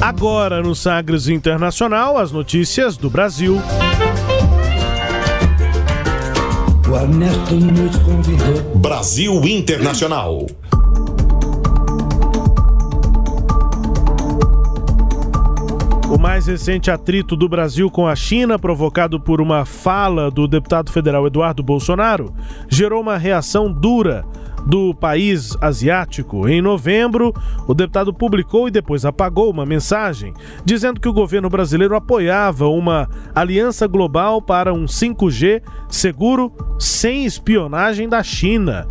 Agora 0.01 0.61
no 0.61 0.73
Sagres 0.73 1.27
Internacional, 1.27 2.17
as 2.17 2.31
notícias 2.31 2.95
do 2.95 3.09
Brasil. 3.09 3.61
O 6.89 6.95
Ernesto 6.95 7.55
nos 7.55 7.97
convidou. 7.97 8.75
Brasil 8.77 9.45
Internacional. 9.45 10.47
O 16.09 16.17
mais 16.17 16.47
recente 16.47 16.89
atrito 16.89 17.35
do 17.35 17.47
Brasil 17.47 17.91
com 17.91 18.07
a 18.07 18.15
China, 18.15 18.57
provocado 18.57 19.19
por 19.19 19.39
uma 19.39 19.65
fala 19.65 20.31
do 20.31 20.47
deputado 20.47 20.91
federal 20.91 21.27
Eduardo 21.27 21.61
Bolsonaro, 21.61 22.33
gerou 22.67 23.01
uma 23.01 23.17
reação 23.17 23.71
dura 23.71 24.25
do 24.65 24.93
país 24.93 25.57
asiático. 25.61 26.47
Em 26.47 26.61
novembro, 26.61 27.33
o 27.67 27.73
deputado 27.73 28.13
publicou 28.13 28.67
e 28.67 28.71
depois 28.71 29.05
apagou 29.05 29.49
uma 29.49 29.65
mensagem 29.65 30.33
dizendo 30.63 30.99
que 30.99 31.07
o 31.07 31.13
governo 31.13 31.49
brasileiro 31.49 31.95
apoiava 31.95 32.67
uma 32.67 33.09
aliança 33.33 33.87
global 33.87 34.41
para 34.41 34.73
um 34.73 34.85
5G 34.85 35.61
seguro 35.87 36.51
sem 36.77 37.25
espionagem 37.25 38.07
da 38.07 38.23
China. 38.23 38.87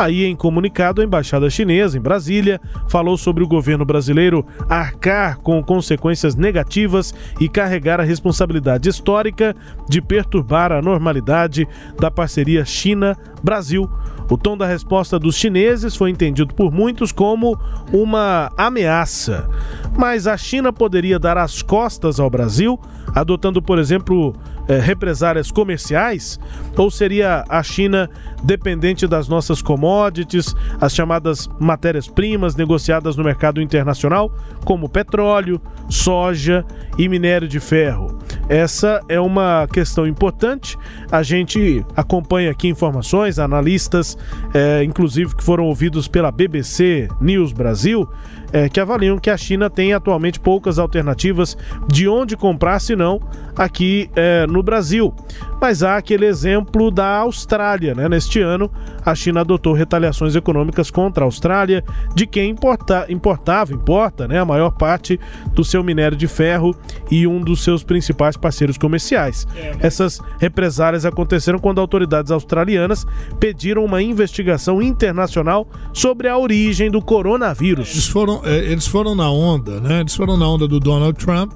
Aí, 0.00 0.24
em 0.24 0.34
comunicado, 0.34 1.02
a 1.02 1.04
embaixada 1.04 1.50
chinesa 1.50 1.98
em 1.98 2.00
Brasília 2.00 2.58
falou 2.88 3.18
sobre 3.18 3.44
o 3.44 3.46
governo 3.46 3.84
brasileiro 3.84 4.46
arcar 4.66 5.38
com 5.40 5.62
consequências 5.62 6.34
negativas 6.34 7.14
e 7.38 7.50
carregar 7.50 8.00
a 8.00 8.02
responsabilidade 8.02 8.88
histórica 8.88 9.54
de 9.86 10.00
perturbar 10.00 10.72
a 10.72 10.80
normalidade 10.80 11.68
da 12.00 12.10
parceria 12.10 12.64
China-Brasil. 12.64 13.90
O 14.30 14.38
tom 14.38 14.56
da 14.56 14.66
resposta 14.66 15.18
dos 15.18 15.34
chineses 15.34 15.94
foi 15.94 16.08
entendido 16.08 16.54
por 16.54 16.72
muitos 16.72 17.12
como 17.12 17.60
uma 17.92 18.50
ameaça. 18.56 19.50
Mas 19.98 20.26
a 20.26 20.36
China 20.38 20.72
poderia 20.72 21.18
dar 21.18 21.36
as 21.36 21.60
costas 21.60 22.18
ao 22.18 22.30
Brasil, 22.30 22.80
adotando, 23.14 23.60
por 23.60 23.78
exemplo, 23.78 24.34
eh, 24.70 24.78
represárias 24.78 25.50
comerciais? 25.50 26.38
Ou 26.76 26.90
seria 26.92 27.44
a 27.48 27.60
China 27.60 28.08
dependente 28.44 29.04
das 29.04 29.26
nossas 29.26 29.60
commodities, 29.60 30.54
as 30.80 30.94
chamadas 30.94 31.48
matérias-primas 31.58 32.54
negociadas 32.54 33.16
no 33.16 33.24
mercado 33.24 33.60
internacional, 33.60 34.32
como 34.64 34.88
petróleo, 34.88 35.60
soja 35.88 36.64
e 36.96 37.08
minério 37.08 37.48
de 37.48 37.58
ferro? 37.58 38.16
Essa 38.48 39.00
é 39.08 39.20
uma 39.20 39.66
questão 39.72 40.06
importante. 40.06 40.78
A 41.10 41.22
gente 41.24 41.84
acompanha 41.96 42.52
aqui 42.52 42.68
informações, 42.68 43.40
analistas, 43.40 44.16
eh, 44.54 44.84
inclusive 44.84 45.34
que 45.34 45.42
foram 45.42 45.64
ouvidos 45.64 46.06
pela 46.06 46.30
BBC 46.30 47.08
News 47.20 47.52
Brasil, 47.52 48.08
eh, 48.52 48.68
que 48.68 48.80
avaliam 48.80 49.18
que 49.18 49.30
a 49.30 49.36
China 49.36 49.68
tem 49.70 49.92
atualmente 49.92 50.40
poucas 50.40 50.78
alternativas 50.78 51.56
de 51.88 52.08
onde 52.08 52.36
comprar, 52.36 52.78
se 52.80 52.96
não 52.96 53.20
aqui 53.56 54.10
eh, 54.16 54.46
no 54.46 54.62
Brasil. 54.62 55.14
Mas 55.60 55.82
há 55.82 55.96
aquele 55.96 56.24
exemplo 56.24 56.90
da 56.90 57.18
Austrália, 57.18 57.94
né? 57.94 58.08
Neste 58.08 58.40
ano, 58.40 58.70
a 59.04 59.14
China 59.14 59.40
adotou 59.40 59.74
retaliações 59.74 60.34
econômicas 60.34 60.90
contra 60.90 61.24
a 61.24 61.26
Austrália, 61.26 61.84
de 62.14 62.26
quem 62.26 62.50
importa, 62.50 63.06
importava, 63.08 63.72
importa, 63.72 64.26
né? 64.26 64.38
A 64.38 64.44
maior 64.44 64.70
parte 64.70 65.20
do 65.52 65.62
seu 65.62 65.84
minério 65.84 66.16
de 66.16 66.26
ferro 66.26 66.74
e 67.10 67.26
um 67.26 67.40
dos 67.40 67.62
seus 67.62 67.82
principais 67.82 68.36
parceiros 68.36 68.78
comerciais. 68.78 69.46
Essas 69.80 70.20
represálias 70.38 71.04
aconteceram 71.04 71.58
quando 71.58 71.80
autoridades 71.80 72.32
australianas 72.32 73.06
pediram 73.38 73.84
uma 73.84 74.02
investigação 74.02 74.80
internacional 74.80 75.68
sobre 75.92 76.28
a 76.28 76.38
origem 76.38 76.90
do 76.90 77.02
coronavírus. 77.02 77.90
Eles 77.90 78.08
foram, 78.08 78.40
é, 78.44 78.56
eles 78.56 78.86
foram 78.86 79.14
na 79.14 79.30
onda, 79.30 79.80
né? 79.80 80.00
Eles 80.00 80.14
foram 80.14 80.36
na 80.36 80.48
onda 80.48 80.66
do 80.66 80.80
Donald 80.80 81.18
Trump 81.18 81.52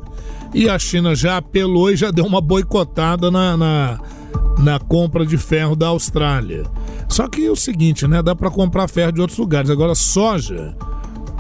e 0.54 0.68
a 0.68 0.78
China 0.78 1.14
já 1.14 1.36
apelou 1.36 1.90
e 1.90 1.96
já 1.96 2.10
deu 2.10 2.24
uma 2.24 2.40
boicotada 2.40 3.30
na, 3.30 3.56
na, 3.56 4.00
na 4.58 4.78
compra 4.78 5.26
de 5.26 5.36
ferro 5.36 5.74
da 5.74 5.88
Austrália. 5.88 6.62
Só 7.08 7.28
que 7.28 7.44
é 7.44 7.50
o 7.50 7.56
seguinte, 7.56 8.06
né? 8.06 8.22
Dá 8.22 8.34
para 8.34 8.50
comprar 8.50 8.88
ferro 8.88 9.12
de 9.12 9.20
outros 9.20 9.38
lugares. 9.38 9.68
Agora, 9.68 9.94
soja, 9.94 10.76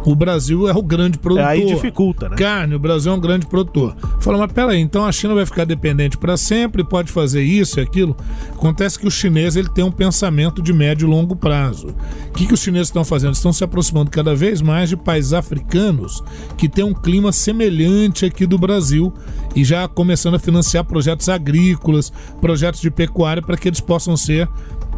o 0.04 0.14
Brasil 0.14 0.68
é 0.68 0.72
o 0.72 0.82
grande 0.82 1.18
produtor. 1.18 1.48
Aí 1.48 1.64
dificulta, 1.64 2.28
né? 2.28 2.36
Carne, 2.36 2.74
o 2.74 2.78
Brasil 2.78 3.12
é 3.12 3.14
um 3.14 3.20
grande 3.20 3.46
produtor. 3.46 3.96
Fala, 4.20 4.38
mas 4.38 4.52
peraí, 4.52 4.80
então 4.80 5.04
a 5.04 5.12
China 5.12 5.34
vai 5.34 5.46
ficar 5.46 5.64
dependente 5.64 6.18
para 6.18 6.36
sempre, 6.36 6.84
pode 6.84 7.10
fazer 7.10 7.42
isso 7.42 7.80
e 7.80 7.82
aquilo? 7.82 8.16
Acontece 8.52 8.98
que 8.98 9.06
o 9.06 9.10
chinês 9.10 9.56
ele 9.56 9.68
tem 9.68 9.84
um 9.84 9.90
pensamento 9.90 10.60
de 10.62 10.72
médio 10.72 11.06
e 11.06 11.10
longo 11.10 11.34
prazo. 11.34 11.88
O 12.28 12.32
que, 12.32 12.46
que 12.46 12.54
os 12.54 12.60
chineses 12.60 12.88
estão 12.88 13.04
fazendo? 13.04 13.34
Estão 13.34 13.52
se 13.52 13.64
aproximando 13.64 14.10
cada 14.10 14.34
vez 14.34 14.60
mais 14.60 14.88
de 14.88 14.96
países 14.96 15.32
africanos 15.32 16.22
que 16.56 16.68
têm 16.68 16.84
um 16.84 16.94
clima 16.94 17.32
semelhante 17.32 18.24
aqui 18.26 18.46
do 18.46 18.58
Brasil 18.58 19.12
e 19.54 19.64
já 19.64 19.86
começando 19.88 20.34
a 20.34 20.38
financiar 20.38 20.84
projetos 20.84 21.28
agrícolas, 21.28 22.12
projetos 22.40 22.80
de 22.80 22.90
pecuária 22.90 23.42
para 23.42 23.56
que 23.56 23.68
eles 23.68 23.80
possam 23.80 24.16
ser 24.16 24.48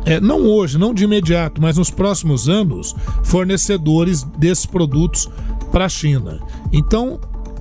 é, 0.07 0.20
não 0.20 0.46
hoje, 0.46 0.78
não 0.78 0.94
de 0.94 1.04
imediato, 1.04 1.61
mas 1.61 1.76
nos 1.76 1.90
próximos 1.90 2.48
anos, 2.48 2.94
fornecedores 3.24 4.22
desses 4.22 4.64
produtos 4.64 5.28
para 5.72 5.86
a 5.86 5.88
China. 5.88 6.40
Então, 6.72 7.20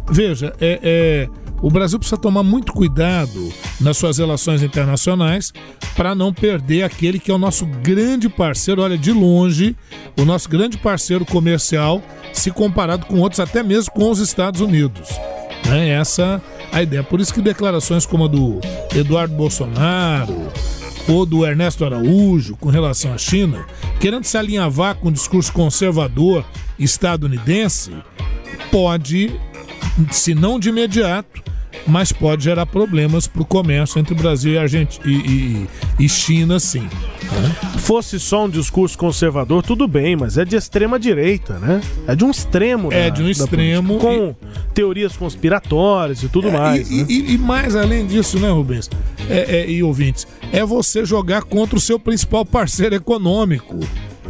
veja, 0.09 0.53
é, 0.61 0.79
é, 0.83 1.29
o 1.61 1.69
Brasil 1.71 1.97
precisa 1.97 2.21
tomar 2.21 2.43
muito 2.43 2.71
cuidado 2.71 3.51
nas 3.81 3.97
suas 3.97 4.19
relações 4.19 4.61
internacionais 4.61 5.51
para 5.95 6.13
não 6.13 6.31
perder 6.31 6.83
aquele 6.83 7.17
que 7.17 7.31
é 7.31 7.33
o 7.33 7.39
nosso 7.39 7.65
grande 7.65 8.29
parceiro, 8.29 8.83
olha, 8.83 8.97
de 8.97 9.11
longe, 9.11 9.75
o 10.15 10.23
nosso 10.23 10.47
grande 10.47 10.77
parceiro 10.77 11.25
comercial, 11.25 12.03
se 12.31 12.51
comparado 12.51 13.07
com 13.07 13.19
outros, 13.19 13.39
até 13.39 13.63
mesmo 13.63 13.91
com 13.91 14.11
os 14.11 14.19
Estados 14.19 14.61
Unidos. 14.61 15.09
É 15.67 15.89
essa 15.89 16.39
a 16.71 16.83
ideia. 16.83 17.03
Por 17.03 17.19
isso 17.19 17.33
que 17.33 17.41
declarações 17.41 18.05
como 18.05 18.25
a 18.25 18.27
do 18.27 18.59
Eduardo 18.93 19.33
Bolsonaro, 19.33 20.51
ou 21.07 21.25
do 21.25 21.45
Ernesto 21.45 21.85
Araújo 21.85 22.55
com 22.57 22.69
relação 22.69 23.13
à 23.13 23.17
China, 23.17 23.65
querendo 23.99 24.23
se 24.23 24.37
alinhavar 24.37 24.95
com 24.95 25.09
o 25.09 25.11
discurso 25.11 25.51
conservador 25.53 26.45
estadunidense, 26.79 27.91
pode, 28.71 29.31
se 30.11 30.33
não 30.33 30.59
de 30.59 30.69
imediato, 30.69 31.43
mas 31.87 32.11
pode 32.11 32.43
gerar 32.43 32.65
problemas 32.65 33.27
para 33.27 33.41
o 33.41 33.45
comércio 33.45 33.99
entre 33.99 34.15
Brasil 34.15 34.53
e, 34.53 34.57
Argentina, 34.57 35.05
e, 35.05 35.67
e, 35.99 36.05
e 36.05 36.09
China, 36.09 36.59
sim. 36.59 36.81
Né? 36.81 37.55
Fosse 37.79 38.19
só 38.19 38.45
um 38.45 38.49
discurso 38.49 38.97
conservador, 38.97 39.61
tudo 39.63 39.87
bem, 39.87 40.15
mas 40.15 40.37
é 40.37 40.45
de 40.45 40.55
extrema 40.55 40.99
direita, 40.99 41.59
né? 41.59 41.81
É 42.07 42.15
de 42.15 42.23
um 42.23 42.31
extremo. 42.31 42.91
É 42.91 43.09
da, 43.09 43.09
de 43.09 43.23
um 43.23 43.29
extremo. 43.29 43.97
Com 43.99 44.29
e... 44.29 44.73
teorias 44.73 45.15
conspiratórias 45.15 46.23
e 46.23 46.27
tudo 46.27 46.47
é, 46.49 46.51
mais. 46.51 46.89
E, 46.89 47.03
né? 47.03 47.05
e, 47.09 47.37
mais 47.37 47.75
além 47.75 48.05
disso, 48.05 48.39
né, 48.39 48.49
Rubens? 48.49 48.89
É, 49.29 49.57
é, 49.57 49.69
e 49.69 49.81
ouvintes, 49.83 50.27
é 50.55 50.65
você 50.65 51.03
jogar 51.03 51.43
contra 51.43 51.75
o 51.75 51.81
seu 51.81 51.99
principal 51.99 52.45
parceiro 52.45 52.95
econômico. 52.95 53.77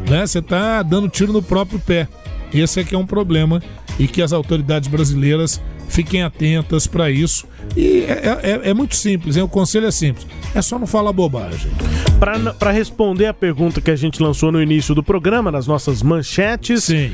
Né? 0.09 0.25
Você 0.25 0.39
está 0.39 0.81
dando 0.81 1.07
tiro 1.07 1.31
no 1.31 1.43
próprio 1.43 1.79
pé. 1.79 2.07
Esse 2.51 2.79
é 2.79 2.83
que 2.83 2.95
é 2.95 2.97
um 2.97 3.05
problema 3.05 3.61
e 3.99 4.07
que 4.07 4.23
as 4.23 4.33
autoridades 4.33 4.89
brasileiras 4.89 5.61
Fiquem 5.87 6.23
atentas 6.23 6.87
para 6.87 7.09
isso. 7.09 7.47
E 7.75 8.05
é, 8.07 8.39
é, 8.43 8.69
é, 8.69 8.73
muito 8.73 8.95
simples, 8.95 9.35
hein? 9.35 9.43
o 9.43 9.47
conselho 9.47 9.87
é 9.87 9.91
simples. 9.91 10.25
É 10.53 10.61
só 10.61 10.77
não 10.77 10.87
falar 10.87 11.11
bobagem. 11.11 11.71
Para 12.19 12.71
responder 12.71 13.25
a 13.25 13.33
pergunta 13.33 13.81
que 13.81 13.91
a 13.91 13.95
gente 13.95 14.21
lançou 14.21 14.51
no 14.51 14.61
início 14.61 14.95
do 14.95 15.03
programa, 15.03 15.51
nas 15.51 15.67
nossas 15.67 16.01
manchetes, 16.01 16.85
Sim. 16.85 17.11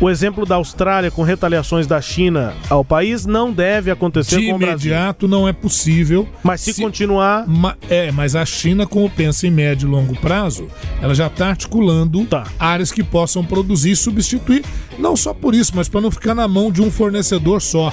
o 0.00 0.08
exemplo 0.08 0.46
da 0.46 0.54
Austrália 0.56 1.10
com 1.10 1.22
retaliações 1.22 1.86
da 1.86 2.00
China 2.00 2.54
ao 2.70 2.84
país 2.84 3.26
não 3.26 3.52
deve 3.52 3.90
acontecer 3.90 4.38
De 4.38 4.46
com 4.48 4.54
o 4.54 4.58
Brasil. 4.58 4.92
imediato 4.92 5.26
não 5.26 5.48
é 5.48 5.52
possível. 5.52 6.28
Mas 6.42 6.60
se, 6.60 6.72
se 6.72 6.82
continuar. 6.82 7.48
Ma, 7.48 7.76
é, 7.88 8.12
mas 8.12 8.36
a 8.36 8.46
China, 8.46 8.86
como 8.86 9.10
pensa 9.10 9.46
em 9.46 9.50
médio 9.50 9.88
e 9.88 9.90
longo 9.90 10.14
prazo, 10.16 10.68
ela 11.02 11.14
já 11.14 11.26
está 11.26 11.48
articulando 11.48 12.24
tá. 12.26 12.44
áreas 12.58 12.92
que 12.92 13.02
possam 13.02 13.44
produzir 13.44 13.92
e 13.92 13.96
substituir. 13.96 14.64
Não 14.98 15.16
só 15.16 15.34
por 15.34 15.54
isso, 15.54 15.72
mas 15.74 15.88
para 15.88 16.00
não 16.00 16.10
ficar 16.10 16.34
na 16.34 16.46
mão 16.46 16.70
de 16.70 16.80
um 16.80 16.90
fornecedor 16.90 17.60
só. 17.60 17.92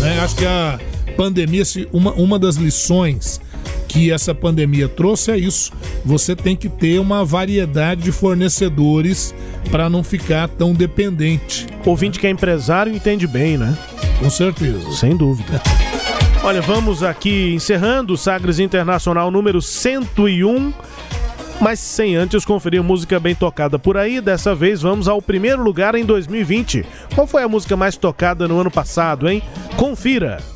Né? 0.00 0.20
Acho 0.20 0.36
que 0.36 0.46
a 0.46 0.78
pandemia, 1.16 1.62
uma, 1.92 2.12
uma 2.12 2.38
das 2.38 2.56
lições 2.56 3.40
que 3.88 4.10
essa 4.10 4.34
pandemia 4.34 4.88
trouxe 4.88 5.30
é 5.30 5.36
isso. 5.36 5.70
Você 6.04 6.34
tem 6.34 6.56
que 6.56 6.68
ter 6.68 6.98
uma 6.98 7.24
variedade 7.24 8.02
de 8.02 8.12
fornecedores 8.12 9.34
para 9.70 9.90
não 9.90 10.02
ficar 10.02 10.48
tão 10.48 10.72
dependente. 10.72 11.66
Ouvinte 11.84 12.18
que 12.18 12.26
é 12.26 12.30
empresário 12.30 12.94
entende 12.94 13.26
bem, 13.26 13.58
né? 13.58 13.76
Com 14.18 14.30
certeza. 14.30 14.90
Sem 14.92 15.16
dúvida. 15.16 15.60
Olha, 16.42 16.60
vamos 16.60 17.02
aqui 17.02 17.52
encerrando 17.54 18.14
o 18.14 18.16
Sagres 18.16 18.58
Internacional 18.58 19.30
número 19.30 19.62
101 19.62 20.72
mas 21.62 21.78
sem 21.78 22.16
antes 22.16 22.44
conferir 22.44 22.82
música 22.82 23.20
bem 23.20 23.36
tocada 23.36 23.78
por 23.78 23.96
aí. 23.96 24.20
Dessa 24.20 24.52
vez 24.52 24.82
vamos 24.82 25.06
ao 25.06 25.22
primeiro 25.22 25.62
lugar 25.62 25.94
em 25.94 26.04
2020. 26.04 26.84
Qual 27.14 27.24
foi 27.24 27.44
a 27.44 27.48
música 27.48 27.76
mais 27.76 27.96
tocada 27.96 28.48
no 28.48 28.58
ano 28.58 28.70
passado, 28.70 29.28
hein? 29.28 29.40
Confira! 29.76 30.51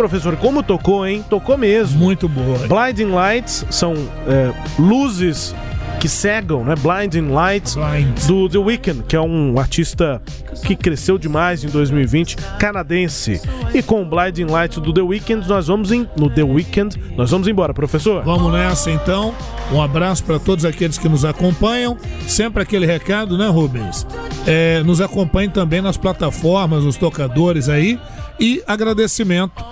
Professor. 0.00 0.34
Como 0.36 0.62
tocou, 0.62 1.06
hein? 1.06 1.22
Tocou 1.28 1.58
mesmo. 1.58 1.98
Muito 1.98 2.26
boa. 2.26 2.58
Blinding 2.66 3.10
Lights 3.10 3.66
são 3.68 3.92
é, 4.26 4.50
luzes 4.78 5.54
que 6.00 6.08
cegam, 6.08 6.64
né? 6.64 6.74
Blinding 6.76 7.28
Lights 7.28 7.74
Blind. 7.74 8.26
do 8.26 8.48
The 8.48 8.56
Weeknd, 8.56 9.02
que 9.02 9.14
é 9.14 9.20
um 9.20 9.58
artista 9.58 10.22
que 10.64 10.74
cresceu 10.74 11.18
demais 11.18 11.62
em 11.62 11.68
2020, 11.68 12.36
canadense. 12.58 13.42
E 13.74 13.82
com 13.82 14.00
o 14.00 14.06
Blinding 14.06 14.46
Lights 14.46 14.78
do 14.78 14.90
The 14.90 15.02
Weeknd, 15.02 15.46
nós 15.46 15.66
vamos 15.66 15.92
em, 15.92 16.08
no 16.16 16.30
The 16.30 16.44
Weeknd, 16.44 16.96
nós 17.14 17.30
vamos 17.30 17.46
embora, 17.46 17.74
professor. 17.74 18.24
Vamos 18.24 18.50
nessa 18.50 18.90
então. 18.90 19.34
Um 19.70 19.82
abraço 19.82 20.24
para 20.24 20.38
todos 20.38 20.64
aqueles 20.64 20.96
que 20.96 21.10
nos 21.10 21.26
acompanham. 21.26 21.98
Sempre 22.26 22.62
aquele 22.62 22.86
recado, 22.86 23.36
né, 23.36 23.48
Rubens? 23.48 24.06
É, 24.46 24.82
nos 24.82 25.02
acompanhe 25.02 25.50
também 25.50 25.82
nas 25.82 25.98
plataformas, 25.98 26.84
nos 26.84 26.96
tocadores 26.96 27.68
aí. 27.68 28.00
E 28.38 28.62
agradecimento 28.66 29.62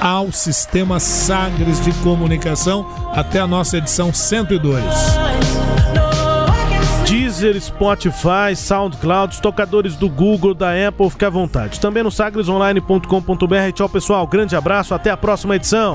ao 0.00 0.30
Sistema 0.32 1.00
Sagres 1.00 1.82
de 1.84 1.92
Comunicação 2.02 2.86
até 3.12 3.40
a 3.40 3.46
nossa 3.46 3.78
edição 3.78 4.12
102. 4.12 4.84
Deezer, 7.04 7.58
Spotify, 7.60 8.54
SoundCloud, 8.54 9.40
tocadores 9.40 9.96
do 9.96 10.08
Google, 10.10 10.52
da 10.52 10.70
Apple, 10.88 11.08
fique 11.08 11.24
à 11.24 11.30
vontade. 11.30 11.80
Também 11.80 12.02
no 12.02 12.10
sagresonline.com.br. 12.10 13.72
Tchau, 13.74 13.88
pessoal. 13.88 14.26
Grande 14.26 14.54
abraço. 14.54 14.94
Até 14.94 15.10
a 15.10 15.16
próxima 15.16 15.56
edição. 15.56 15.94